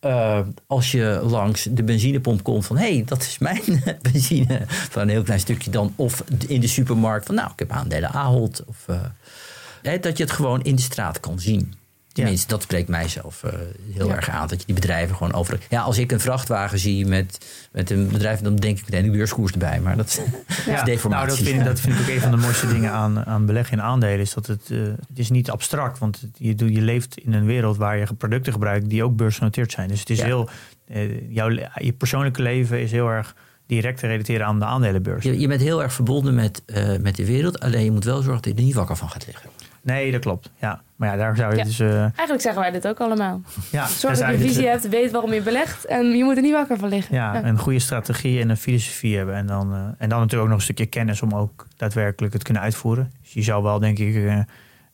eh, 0.00 0.40
als 0.66 0.90
je 0.90 1.20
langs 1.22 1.68
de 1.70 1.82
benzinepomp 1.82 2.42
komt 2.42 2.66
van, 2.66 2.76
hé, 2.76 2.94
hey, 2.94 3.04
dat 3.04 3.22
is 3.22 3.38
mijn 3.38 3.82
benzine, 4.12 4.62
van 4.66 5.02
een 5.02 5.08
heel 5.08 5.22
klein 5.22 5.40
stukje 5.40 5.70
dan, 5.70 5.92
of 5.96 6.24
in 6.46 6.60
de 6.60 6.66
supermarkt 6.66 7.26
van, 7.26 7.34
nou, 7.34 7.50
ik 7.50 7.58
heb 7.58 7.70
aandelen 7.70 8.10
Ahold, 8.10 8.64
of 8.66 8.84
eh, 8.86 10.00
dat 10.00 10.16
je 10.16 10.22
het 10.24 10.32
gewoon 10.32 10.62
in 10.62 10.74
de 10.74 10.82
straat 10.82 11.20
kan 11.20 11.40
zien. 11.40 11.74
Tenminste, 12.12 12.46
dat 12.48 12.62
spreekt 12.62 12.88
mijzelf 12.88 13.42
eh, 13.44 13.52
heel 13.92 14.08
Ja. 14.08 14.14
erg 14.14 14.28
aan. 14.28 14.48
Dat 14.48 14.60
je 14.60 14.66
die 14.66 14.74
bedrijven 14.74 15.16
gewoon 15.16 15.32
over. 15.32 15.58
Ja, 15.68 15.80
als 15.82 15.98
ik 15.98 16.12
een 16.12 16.20
vrachtwagen 16.20 16.78
zie 16.78 17.06
met, 17.06 17.46
met 17.72 17.90
een 17.90 18.08
bedrijf, 18.08 18.40
dan 18.40 18.56
denk 18.56 18.78
ik 18.78 18.84
meteen 18.84 19.04
de 19.04 19.10
beurskoers 19.16 19.52
erbij. 19.52 19.80
Maar 19.80 19.96
dat, 19.96 20.06
is- 20.06 20.14
dat 20.66 20.74
is 20.76 20.82
deformatie. 20.84 21.08
Nou, 21.08 21.26
dat 21.26 21.38
vind, 21.38 21.58
ik, 21.58 21.64
dat 21.64 21.80
vind 21.80 21.94
ik 21.94 22.00
ook 22.00 22.08
een 22.08 22.20
van 22.20 22.30
de 22.30 22.36
mooiste 22.36 22.66
dingen 22.74 22.90
aan, 22.92 23.24
aan 23.26 23.46
beleggen 23.46 23.76
in 23.78 23.82
aandelen. 23.82 24.18
Is 24.20 24.34
dat 24.34 24.46
het, 24.46 24.70
eh, 24.70 24.78
het 24.82 25.18
is 25.18 25.30
niet 25.30 25.50
abstract. 25.50 25.98
Want 25.98 26.20
het- 26.20 26.30
je, 26.38 26.54
doe- 26.54 26.72
je 26.72 26.80
leeft 26.80 27.18
in 27.18 27.32
een 27.32 27.44
wereld 27.46 27.76
waar 27.76 27.96
je 27.98 28.06
producten 28.18 28.52
gebruikt 28.52 28.88
die 28.88 29.04
ook 29.04 29.16
beursgenoteerd 29.16 29.72
zijn. 29.72 29.88
Dus 29.88 30.00
het 30.00 30.10
is 30.10 30.18
Ja. 30.18 30.24
heel. 30.24 30.48
eh, 30.88 31.30
jouw, 31.34 31.50
je 31.74 31.92
persoonlijke 31.98 32.42
leven 32.42 32.80
is 32.80 32.90
heel 32.90 33.08
erg 33.08 33.34
direct 33.66 33.98
te 33.98 34.06
relateren 34.06 34.46
aan 34.46 34.58
de 34.58 34.64
aandelenbeurs. 34.64 35.24
Je, 35.24 35.38
je 35.40 35.48
bent 35.48 35.60
heel 35.60 35.82
erg 35.82 35.92
verbonden 35.92 36.34
met, 36.34 36.62
eh, 36.66 36.96
met 36.98 37.16
de 37.16 37.26
wereld. 37.26 37.60
Alleen 37.60 37.84
je 37.84 37.90
moet 37.90 38.04
wel 38.04 38.22
zorgen 38.22 38.42
dat 38.42 38.52
je 38.52 38.58
er 38.58 38.64
niet 38.64 38.74
wakker 38.74 38.96
van 38.96 39.10
gaat 39.10 39.26
liggen. 39.26 39.50
Nee, 39.82 40.12
dat 40.12 40.20
klopt. 40.20 40.50
Ja. 40.58 40.80
Maar 40.96 41.08
ja, 41.08 41.16
daar 41.16 41.36
zou 41.36 41.50
je 41.50 41.56
Ja. 41.56 41.64
dus. 41.64 41.80
eh, 41.80 42.00
Eigenlijk 42.00 42.40
zeggen 42.40 42.62
wij 42.62 42.70
dit 42.70 42.88
ook 42.88 42.98
allemaal. 43.00 43.40
ja, 43.70 43.86
Zorg 43.86 44.18
dat 44.18 44.30
je 44.30 44.36
dus, 44.36 44.46
visie 44.46 44.64
eh, 44.64 44.70
hebt, 44.70 44.88
weet 44.88 45.10
waarom 45.10 45.32
je 45.32 45.42
belegt 45.42 45.84
en 45.84 46.06
je 46.16 46.24
moet 46.24 46.36
er 46.36 46.42
niet 46.42 46.52
wakker 46.52 46.78
van 46.78 46.88
liggen. 46.88 47.14
Ja, 47.14 47.44
een 47.44 47.58
goede 47.58 47.78
strategie 47.78 48.40
en 48.40 48.48
een 48.50 48.56
filosofie 48.56 49.16
hebben. 49.16 49.34
En 49.34 49.46
dan, 49.46 49.72
eh, 49.72 49.78
en 49.98 50.08
dan 50.08 50.18
natuurlijk 50.18 50.42
ook 50.42 50.48
nog 50.48 50.56
een 50.56 50.60
stukje 50.62 50.86
kennis 50.86 51.22
om 51.22 51.34
ook 51.34 51.66
daadwerkelijk 51.76 52.32
het 52.32 52.42
kunnen 52.42 52.62
uitvoeren. 52.62 53.12
Dus 53.22 53.32
je 53.32 53.42
zou 53.42 53.62
wel, 53.62 53.78
denk 53.78 53.98
ik, 53.98 54.44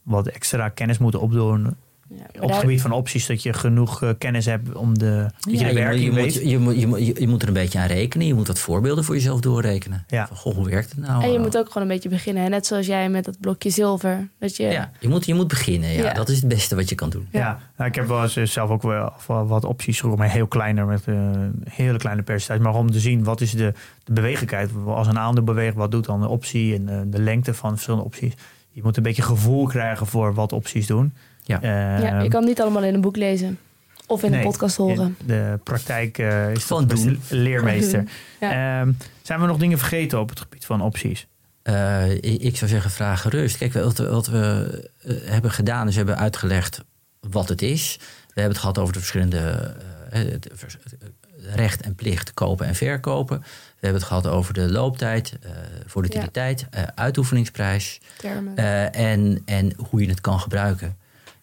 wat 0.02 0.26
extra 0.26 0.68
kennis 0.68 0.98
moeten 0.98 1.20
opdoen 1.20 1.76
Ja, 2.08 2.40
op 2.42 2.48
het 2.48 2.58
gebied 2.58 2.80
van 2.80 2.92
opties 2.92 3.26
dat 3.26 3.42
je 3.42 3.52
genoeg 3.52 4.02
eh, 4.02 4.10
kennis 4.18 4.46
hebt 4.46 4.74
om 4.74 4.98
de, 4.98 5.26
je 5.50 5.58
de 5.58 5.72
werking 5.72 6.04
je, 6.14 6.20
moet, 6.20 6.34
je, 6.34 6.58
moet, 6.58 6.80
je, 6.80 6.86
moet, 6.86 7.06
je, 7.06 7.36
er 7.38 7.48
een 7.48 7.52
beetje 7.52 7.78
aan 7.78 7.86
rekenen. 7.86 8.26
Je 8.26 8.34
moet 8.34 8.46
wat 8.46 8.58
voorbeelden 8.58 9.04
voor 9.04 9.14
jezelf 9.14 9.40
doorrekenen. 9.40 10.04
Ja. 10.08 10.26
Van, 10.26 10.36
goh, 10.36 10.54
hoe 10.54 10.68
werkt 10.68 10.90
het 10.90 10.98
nou? 10.98 11.22
En 11.22 11.28
je 11.30 11.36
Eh, 11.36 11.42
moet 11.42 11.56
ook 11.58 11.66
gewoon 11.66 11.82
een 11.82 11.94
beetje 11.94 12.08
beginnen. 12.08 12.42
hè. 12.42 12.48
Net 12.48 12.66
zoals 12.66 12.86
jij 12.86 13.08
met 13.10 13.24
dat 13.24 13.40
blokje 13.40 13.70
zilver. 13.70 14.28
Dat 14.38 14.56
je, 14.56 14.62
ja, 14.66 14.90
je, 15.00 15.08
moet, 15.08 15.26
je 15.26 15.34
moet 15.34 15.48
beginnen. 15.48 15.90
Ja. 15.92 16.04
Ja. 16.04 16.12
Dat 16.12 16.28
is 16.28 16.36
het 16.36 16.48
beste 16.48 16.74
wat 16.74 16.88
je 16.88 16.94
kan 16.94 17.10
doen. 17.10 17.28
Ja, 17.30 17.58
nou, 17.76 17.88
ik 17.90 17.94
heb 17.96 18.06
wel 18.06 18.22
eens 18.22 18.36
eh, 18.36 18.44
zelf 18.44 18.70
ook 18.70 18.82
wel 18.82 19.12
wel 19.26 19.46
wat 19.46 19.64
opties 19.64 20.00
geroepen, 20.00 20.24
maar 20.24 20.32
heel 20.34 20.46
kleiner 20.46 20.86
met 20.86 21.02
eh, 21.06 21.14
een 21.14 21.62
hele 21.70 21.98
kleine 21.98 22.22
percentage. 22.22 22.62
Maar 22.62 22.74
om 22.74 22.90
te 22.90 23.00
zien 23.00 23.24
wat 23.24 23.40
is 23.40 23.50
de, 23.50 23.72
de 24.04 24.12
bewegelijkheid. 24.12 24.70
Als 24.86 25.06
een 25.06 25.18
aandeel 25.18 25.44
beweegt, 25.44 25.74
wat 25.74 25.90
doet 25.90 26.04
dan 26.04 26.20
de 26.20 26.28
optie 26.28 26.74
en 26.74 26.88
eh, 26.88 27.00
de 27.06 27.20
lengte 27.22 27.54
van 27.54 27.70
verschillende 27.70 28.04
opties. 28.04 28.32
Je 28.70 28.80
moet 28.82 28.96
een 28.96 29.02
beetje 29.02 29.22
gevoel 29.22 29.66
krijgen 29.66 30.06
voor 30.06 30.34
wat 30.34 30.52
opties 30.52 30.86
doen. 30.86 31.14
Ja. 31.46 31.58
Ja, 31.62 32.22
je 32.22 32.28
kan 32.28 32.40
het 32.40 32.48
niet 32.48 32.60
allemaal 32.60 32.84
in 32.84 32.94
een 32.94 33.00
boek 33.00 33.16
lezen. 33.16 33.58
Of 34.06 34.22
in 34.22 34.30
nee, 34.30 34.40
een 34.40 34.50
podcast 34.50 34.76
horen. 34.76 35.16
De 35.26 35.58
praktijk 35.62 36.18
eh, 36.18 36.50
is 36.50 36.66
beste 36.66 36.86
doen. 36.86 37.20
leermeester. 37.28 38.04
Ja. 38.40 38.80
Ehm, 38.80 38.92
zijn 39.22 39.40
we 39.40 39.46
nog 39.46 39.58
dingen 39.58 39.78
vergeten 39.78 40.20
op 40.20 40.28
het 40.28 40.40
gebied 40.40 40.64
van 40.64 40.80
opties? 40.80 41.26
Eh, 41.62 42.10
ik 42.22 42.56
zou 42.56 42.70
zeggen, 42.70 42.90
vraag 42.90 43.20
gerust. 43.20 43.56
Kijk, 43.56 43.72
wat 43.72 43.98
we, 43.98 44.08
wat 44.10 44.26
we 44.26 44.90
eh, 45.02 45.14
hebben 45.24 45.50
gedaan 45.50 45.86
is 45.86 45.92
we 45.92 45.98
hebben 45.98 46.18
uitgelegd 46.18 46.84
wat 47.20 47.48
het 47.48 47.62
is. 47.62 47.96
We 48.00 48.40
hebben 48.40 48.52
het 48.52 48.60
gehad 48.60 48.78
over 48.78 48.92
de 48.92 48.98
verschillende 48.98 49.74
de 50.10 50.38
vers- 50.54 50.76
recht 51.54 51.80
en 51.80 51.94
plicht 51.94 52.34
kopen 52.34 52.66
en 52.66 52.74
verkopen. 52.74 53.38
We 53.40 53.46
hebben 53.80 54.00
het 54.00 54.08
gehad 54.08 54.26
over 54.26 54.54
de 54.54 54.70
looptijd, 54.70 55.38
eh 55.42 55.50
volatiliteit, 55.86 56.66
eh, 56.70 56.82
uitoefeningsprijs 56.94 58.00
Termen. 58.16 58.56
eh, 58.56 59.12
en, 59.12 59.42
en 59.44 59.72
hoe 59.90 60.02
je 60.02 60.08
het 60.08 60.20
kan 60.20 60.40
gebruiken. 60.40 60.96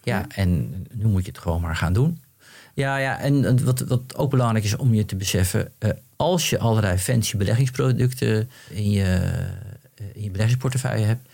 Ja, 0.04 0.18
Ja. 0.18 0.26
en 0.36 0.86
nu 0.92 1.06
moet 1.06 1.22
je 1.26 1.32
het 1.32 1.40
gewoon 1.40 1.62
maar 1.62 1.76
gaan 1.76 1.94
doen. 1.94 2.22
Ja, 2.74 2.98
ja 2.98 3.20
en 3.20 3.66
wat, 3.66 3.80
wat 3.80 4.16
ook 4.16 4.30
belangrijk 4.30 4.66
is 4.66 4.76
om 4.76 4.94
je 4.94 5.06
te 5.06 5.16
beseffen... 5.16 5.72
eh, 5.80 5.90
als 6.16 6.50
je 6.50 6.60
allerlei 6.60 6.98
fancy 6.98 7.38
beleggingsproducten 7.38 8.50
in 8.70 8.90
je, 8.92 9.04
eh, 9.96 10.06
in 10.14 10.24
je 10.24 10.30
beleggingsportefeuille 10.32 11.06
hebt... 11.06 11.28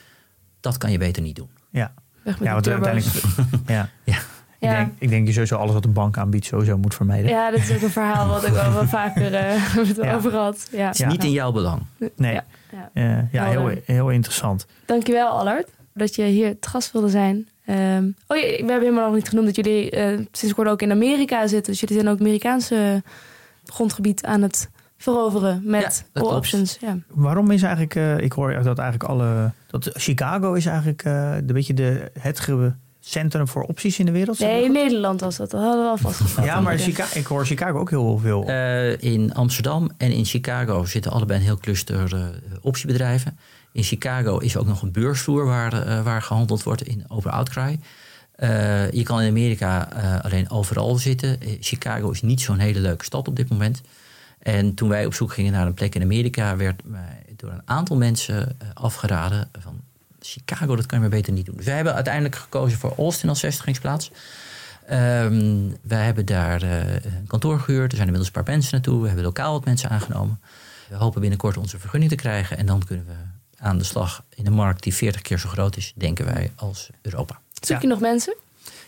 dat 0.59 0.77
kan 0.77 0.91
je 0.91 0.97
beter 0.97 1.21
niet 1.21 1.35
doen. 1.35 1.49
Ja, 1.69 1.93
Weg 2.23 2.39
met 2.39 2.47
ja 2.47 2.53
want 2.53 2.67
uiteindelijk. 2.67 3.15
ja. 3.67 3.89
Ja. 4.03 4.17
Ik, 4.59 4.69
Ja. 4.69 4.75
denk, 4.75 4.91
ik 4.97 5.09
denk 5.09 5.27
je 5.27 5.33
sowieso 5.33 5.55
alles 5.55 5.73
wat 5.73 5.83
de 5.83 5.89
bank 5.89 6.17
aanbiedt 6.17 6.45
sowieso 6.45 6.77
moet 6.77 6.95
vermijden. 6.95 7.29
Ja, 7.29 7.51
dat 7.51 7.59
is 7.59 7.71
ook 7.75 7.81
een 7.81 7.89
verhaal 7.89 8.27
wat 8.27 8.45
ik 8.47 8.53
wel, 8.53 8.73
wel 8.73 8.87
vaker 8.99 9.33
eh, 9.33 9.75
het 9.87 9.95
Ja. 9.95 10.15
over 10.15 10.33
had. 10.35 10.67
Ja. 10.71 10.87
Het 10.87 10.99
is 10.99 11.05
niet 11.05 11.23
in 11.23 11.31
jouw 11.31 11.51
belang. 11.51 11.81
Nee, 12.15 12.33
Ja, 12.33 12.43
ja. 12.71 12.89
Eh, 12.93 13.31
ja 13.33 13.45
heel, 13.45 13.71
heel 13.85 14.09
interessant. 14.09 14.65
Dankjewel, 14.85 15.27
Allard, 15.29 15.67
dat 15.93 16.15
je 16.15 16.23
hier 16.23 16.59
te 16.59 16.69
gast 16.69 16.91
wilde 16.91 17.09
zijn. 17.09 17.47
Ehm, 17.69 18.03
oh 18.27 18.37
ja, 18.37 18.43
we 18.43 18.55
hebben 18.57 18.79
helemaal 18.79 19.05
nog 19.05 19.15
niet 19.15 19.29
genoemd 19.29 19.45
dat 19.45 19.55
jullie 19.55 19.89
eh, 19.91 20.19
sinds 20.31 20.55
kort 20.55 20.67
ook 20.67 20.81
in 20.81 20.91
Amerika 20.91 21.47
zitten. 21.47 21.71
Dus 21.71 21.79
jullie 21.81 21.95
zijn 21.95 22.09
ook 22.09 22.19
Amerikaanse 22.19 23.03
grondgebied 23.65 24.25
aan 24.25 24.41
het 24.41 24.69
veroveren 24.97 25.61
met 25.63 26.05
Ja, 26.13 26.21
all 26.21 26.35
options. 26.35 26.77
Ja. 26.81 26.97
Waarom 27.07 27.51
is 27.51 27.61
eigenlijk, 27.61 27.95
eh, 27.95 28.17
ik 28.17 28.31
hoor 28.31 28.63
dat 28.63 28.77
eigenlijk 28.77 29.09
alle, 29.09 29.51
dat 29.67 29.89
Chicago 29.93 30.53
is 30.53 30.65
eigenlijk 30.65 31.03
eh 31.03 31.35
een 31.35 31.45
beetje 31.45 31.73
de, 31.73 32.11
het 32.19 32.39
centrum 32.99 33.47
voor 33.47 33.63
opties 33.63 33.99
in 33.99 34.05
de 34.05 34.11
wereld. 34.11 34.39
Nee, 34.39 34.63
in 34.63 34.71
Nederland 34.71 35.21
was 35.21 35.37
dat. 35.37 35.51
Dat 35.51 35.61
hadden 35.61 35.83
we 35.83 35.89
al 35.89 35.97
vastgesteld. 35.97 36.45
ja, 36.45 36.61
maar. 36.61 36.77
Chica- 36.77 37.07
ik 37.13 37.25
hoor 37.25 37.45
Chicago 37.45 37.79
ook 37.79 37.89
heel 37.89 38.17
veel. 38.17 38.45
Eh, 38.45 39.01
in 39.01 39.33
Amsterdam 39.33 39.91
en 39.97 40.11
in 40.11 40.25
Chicago 40.25 40.85
zitten 40.85 41.11
allebei 41.11 41.39
een 41.39 41.45
heel 41.45 41.57
cluster 41.57 42.15
eh, 42.15 42.21
optiebedrijven. 42.61 43.37
In 43.71 43.83
Chicago 43.83 44.37
is 44.37 44.57
ook 44.57 44.65
nog 44.65 44.81
een 44.81 44.91
beursvloer 44.91 45.45
waar, 45.45 45.73
eh, 45.73 46.03
waar 46.03 46.21
gehandeld 46.21 46.63
wordt 46.63 46.81
in 46.81 47.03
open 47.07 47.31
outcry. 47.31 47.79
Eh, 48.35 48.91
je 48.91 49.03
kan 49.03 49.21
in 49.21 49.29
Amerika 49.29 49.91
eh, 49.91 50.19
alleen 50.23 50.49
overal 50.49 50.95
zitten. 50.95 51.37
Chicago 51.59 52.11
is 52.11 52.21
niet 52.21 52.41
zo'n 52.41 52.59
hele 52.59 52.79
leuke 52.79 53.05
stad 53.05 53.27
op 53.27 53.35
dit 53.35 53.49
moment. 53.49 53.81
En 54.39 54.73
toen 54.73 54.89
wij 54.89 55.05
op 55.05 55.13
zoek 55.13 55.33
gingen 55.33 55.51
naar 55.51 55.65
een 55.65 55.73
plek 55.73 55.95
in 55.95 56.01
Amerika, 56.01 56.55
werd 56.55 56.81
mij 56.85 57.23
door 57.35 57.51
een 57.51 57.61
aantal 57.65 57.95
mensen 57.97 58.57
afgeraden 58.73 59.49
van 59.59 59.81
Chicago, 60.19 60.75
dat 60.75 60.85
kan 60.85 60.97
je 60.97 61.09
maar 61.09 61.17
beter 61.17 61.33
niet 61.33 61.45
doen. 61.45 61.55
Dus 61.55 61.65
wij 61.65 61.75
hebben 61.75 61.93
uiteindelijk 61.93 62.35
gekozen 62.35 62.77
voor 62.77 62.93
Austin 62.97 63.29
als 63.29 63.39
vestigingsplaats. 63.39 64.11
Ehm, 64.87 65.69
wij 65.81 66.05
hebben 66.05 66.25
daar 66.25 66.61
een 66.61 67.27
kantoor 67.27 67.59
gehuurd. 67.59 67.91
Er 67.91 67.97
zijn 67.97 68.07
inmiddels 68.07 68.27
een 68.27 68.43
paar 68.43 68.53
mensen 68.53 68.73
naartoe. 68.73 69.01
We 69.01 69.07
hebben 69.07 69.25
lokaal 69.25 69.53
wat 69.53 69.65
mensen 69.65 69.89
aangenomen. 69.89 70.39
We 70.89 70.95
hopen 70.95 71.21
binnenkort 71.21 71.57
onze 71.57 71.79
vergunning 71.79 72.11
te 72.11 72.17
krijgen. 72.17 72.57
En 72.57 72.65
dan 72.65 72.85
kunnen 72.85 73.05
we 73.05 73.38
aan 73.59 73.77
de 73.77 73.83
slag 73.83 74.23
in 74.35 74.45
een 74.47 74.53
markt 74.53 74.83
die 74.83 74.93
40 74.93 75.21
keer 75.21 75.39
zo 75.39 75.49
groot 75.49 75.77
is, 75.77 75.93
denken 75.95 76.25
wij, 76.25 76.51
als 76.55 76.89
Europa. 77.01 77.39
Zoek 77.53 77.69
Ja. 77.69 77.77
je 77.81 77.87
nog 77.87 77.99
mensen? 77.99 78.35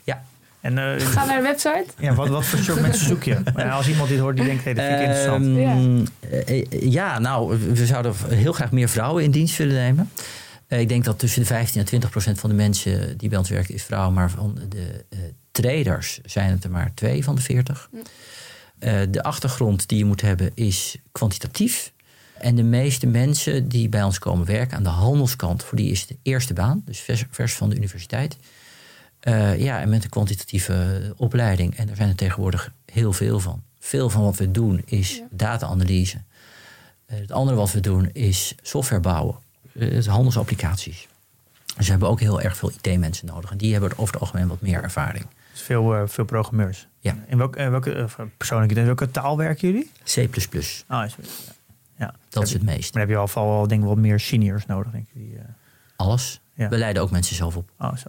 Ja, 0.03 0.24
En 0.61 0.78
eh, 0.78 1.05
Ga 1.05 1.26
naar 1.26 1.38
de 1.38 1.43
website. 1.43 1.86
ja, 1.97 2.13
wat, 2.13 2.28
wat 2.28 2.45
voor 2.45 2.59
soort 2.59 2.82
mensen 2.82 3.05
zoek 3.05 3.24
je? 3.24 3.53
Als 3.72 3.88
iemand 3.88 4.09
dit 4.09 4.19
hoort 4.19 4.36
die 4.36 4.45
denkt, 4.45 4.63
hey, 4.63 4.74
dat 4.74 4.86
vind 4.86 4.99
ik 4.99 5.05
interessant. 5.05 5.45
Ehm, 5.45 6.05
eh, 6.47 6.59
eh, 6.61 6.91
ja, 6.91 7.19
nou, 7.19 7.57
we 7.74 7.86
zouden 7.86 8.13
heel 8.30 8.53
graag 8.53 8.72
meer 8.72 8.89
vrouwen 8.89 9.24
in 9.24 9.32
dienst 9.32 9.57
willen 9.57 9.74
nemen. 9.76 10.09
Eh, 10.67 10.80
ik 10.80 10.89
denk 10.89 11.03
dat 11.03 11.19
tussen 11.19 11.41
de 11.41 11.47
15 11.47 11.80
en 11.80 11.86
20 11.86 12.09
procent 12.09 12.39
van 12.39 12.49
de 12.49 12.55
mensen 12.55 13.17
die 13.17 13.30
bij 13.30 13.38
ons 13.38 13.49
werken 13.49 13.74
is 13.74 13.84
vrouw. 13.84 14.11
Maar 14.11 14.30
van 14.30 14.59
de 14.69 15.05
eh, 15.09 15.19
traders 15.51 16.19
zijn 16.26 16.51
het 16.51 16.63
er 16.63 16.69
maar 16.72 16.91
twee 16.93 17.24
van 17.24 17.36
de 17.36 17.41
40. 17.41 17.89
Eh, 18.80 18.99
de 19.09 19.24
achtergrond 19.24 19.88
die 19.88 19.97
je 19.97 20.05
moet 20.05 20.22
hebben 20.22 20.51
is 20.53 20.95
kwantitatief. 21.11 21.91
En 22.41 22.55
de 22.55 22.63
meeste 22.63 23.07
mensen 23.07 23.67
die 23.69 23.89
bij 23.89 24.03
ons 24.03 24.19
komen 24.19 24.45
werken 24.45 24.77
aan 24.77 24.83
de 24.83 24.89
handelskant, 24.89 25.63
voor 25.63 25.77
die 25.77 25.91
is 25.91 25.99
het 25.99 26.07
de 26.09 26.17
eerste 26.21 26.53
baan, 26.53 26.81
dus 26.85 26.99
vers, 26.99 27.25
vers 27.29 27.53
van 27.53 27.69
de 27.69 27.75
universiteit. 27.75 28.37
Eh, 29.19 29.59
ja, 29.59 29.79
en 29.81 29.89
met 29.89 30.03
een 30.03 30.09
kwantitatieve 30.09 31.13
opleiding. 31.17 31.75
En 31.75 31.87
daar 31.87 31.95
zijn 31.95 32.09
er 32.09 32.15
tegenwoordig 32.15 32.71
heel 32.85 33.13
veel 33.13 33.39
van. 33.39 33.63
Veel 33.79 34.09
van 34.09 34.21
wat 34.23 34.37
we 34.37 34.51
doen 34.51 34.81
is 34.85 35.15
Ja. 35.17 35.27
data-analyse. 35.31 36.21
Eh, 37.05 37.19
het 37.19 37.31
andere 37.31 37.57
wat 37.57 37.71
we 37.71 37.79
doen 37.79 38.09
is 38.13 38.55
software 38.61 39.01
bouwen. 39.01 39.35
Is 39.73 40.07
handelsapplicaties. 40.07 41.07
Dus 41.75 41.85
we 41.85 41.91
hebben 41.91 42.09
ook 42.09 42.19
heel 42.19 42.41
erg 42.41 42.57
veel 42.57 42.71
IT-mensen 42.81 43.25
nodig. 43.27 43.51
En 43.51 43.57
die 43.57 43.71
hebben 43.71 43.91
over 43.97 44.13
het 44.13 44.21
algemeen 44.21 44.47
wat 44.47 44.61
meer 44.61 44.83
ervaring. 44.83 45.25
Dus 45.51 45.61
veel, 45.61 45.95
eh, 45.95 46.01
veel 46.05 46.25
programmeurs. 46.25 46.87
Ja. 46.99 47.15
In 47.27 47.37
welke, 47.37 47.69
welke 47.69 48.07
persoonlijk, 48.37 48.71
in 48.71 48.85
welke 48.85 49.11
taal 49.11 49.37
werken 49.37 49.67
jullie? 49.71 49.91
C++, 50.03 50.17
Ah, 50.87 51.05
is, 51.05 51.15
ja. 52.05 52.13
dat 52.29 52.43
is 52.43 52.53
het 52.53 52.63
meest. 52.63 52.81
Maar 52.81 52.91
dan 52.91 53.01
heb 53.01 53.09
je 53.09 53.15
al 53.17 53.27
vooral 53.27 53.51
wel, 53.51 53.67
denk 53.67 53.81
ik, 53.81 53.87
wat 53.87 53.97
meer 53.97 54.19
seniors 54.19 54.65
nodig, 54.65 54.91
denk 54.91 55.05
ik. 55.07 55.13
Die, 55.13 55.35
eh, 55.37 55.43
Alles. 55.95 56.41
Ja. 56.53 56.69
We 56.69 56.77
leiden 56.77 57.01
ook 57.03 57.11
mensen 57.11 57.35
zelf 57.35 57.55
op. 57.55 57.71
oh, 57.79 57.95
zo. 57.95 58.07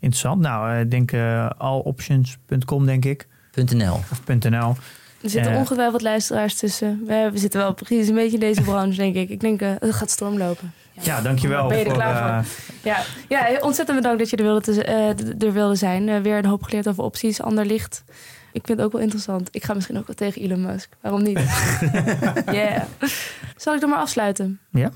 Interessant. 0.00 0.40
Nou, 0.40 0.70
eh, 0.72 0.80
ik 0.80 0.90
denk 0.90 1.12
eh 1.12 1.50
alloptions.com, 1.58 2.86
denk 2.86 3.04
ik. 3.04 3.26
.nl. 3.72 3.92
Of 3.92 4.20
.nl. 4.26 4.76
Er 5.22 5.30
zitten 5.30 5.52
Eh. 5.52 5.58
ongetwijfeld 5.58 6.02
luisteraars 6.02 6.54
tussen. 6.54 7.02
We, 7.06 7.28
we 7.32 7.38
zitten 7.38 7.60
wel 7.60 7.74
precies 7.74 8.08
een 8.08 8.14
beetje 8.14 8.34
in 8.34 8.40
deze 8.40 8.62
branche, 8.62 8.96
denk 8.96 9.14
ik. 9.14 9.28
Ik 9.28 9.40
denk, 9.40 9.60
eh, 9.60 9.70
het 9.78 9.94
gaat 9.94 10.10
stormlopen. 10.10 10.72
Ja, 11.00 11.20
dankjewel. 11.20 11.68
Ben 11.68 11.78
je 11.78 11.84
er 11.84 11.90
voor, 11.90 11.98
klaar 11.98 12.38
eh, 12.38 12.44
Ja, 12.82 13.02
ja 13.28 13.58
ontzettend 13.60 13.96
bedankt 13.98 14.18
dat 14.18 14.30
je 14.30 14.36
er 14.36 14.42
wilde, 14.42 14.60
te- 14.60 14.84
eh, 14.84 15.42
er 15.48 15.52
wilde 15.52 15.74
zijn. 15.74 16.22
Weer 16.22 16.38
een 16.38 16.46
hoop 16.46 16.62
geleerd 16.62 16.88
over 16.88 17.04
opties, 17.04 17.40
ander 17.42 17.66
licht. 17.66 18.04
Ik 18.54 18.66
vind 18.66 18.78
het 18.78 18.86
ook 18.86 18.92
wel 18.92 19.00
interessant. 19.00 19.48
Ik 19.52 19.64
ga 19.64 19.74
misschien 19.74 19.98
ook 19.98 20.06
wel 20.06 20.16
tegen 20.16 20.42
Elon 20.42 20.62
Musk. 20.62 20.96
Waarom 21.00 21.22
niet? 21.22 21.38
yeah. 22.58 22.82
Zal 23.56 23.74
ik 23.74 23.80
dan 23.80 23.90
maar 23.90 23.98
afsluiten? 23.98 24.60
Ja. 24.70 24.90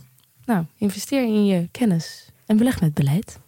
Nou, 0.44 0.64
investeer 0.76 1.22
in 1.22 1.46
je 1.46 1.68
kennis 1.70 2.28
en 2.46 2.56
beleg 2.56 2.80
met 2.80 2.94
beleid. 2.94 3.38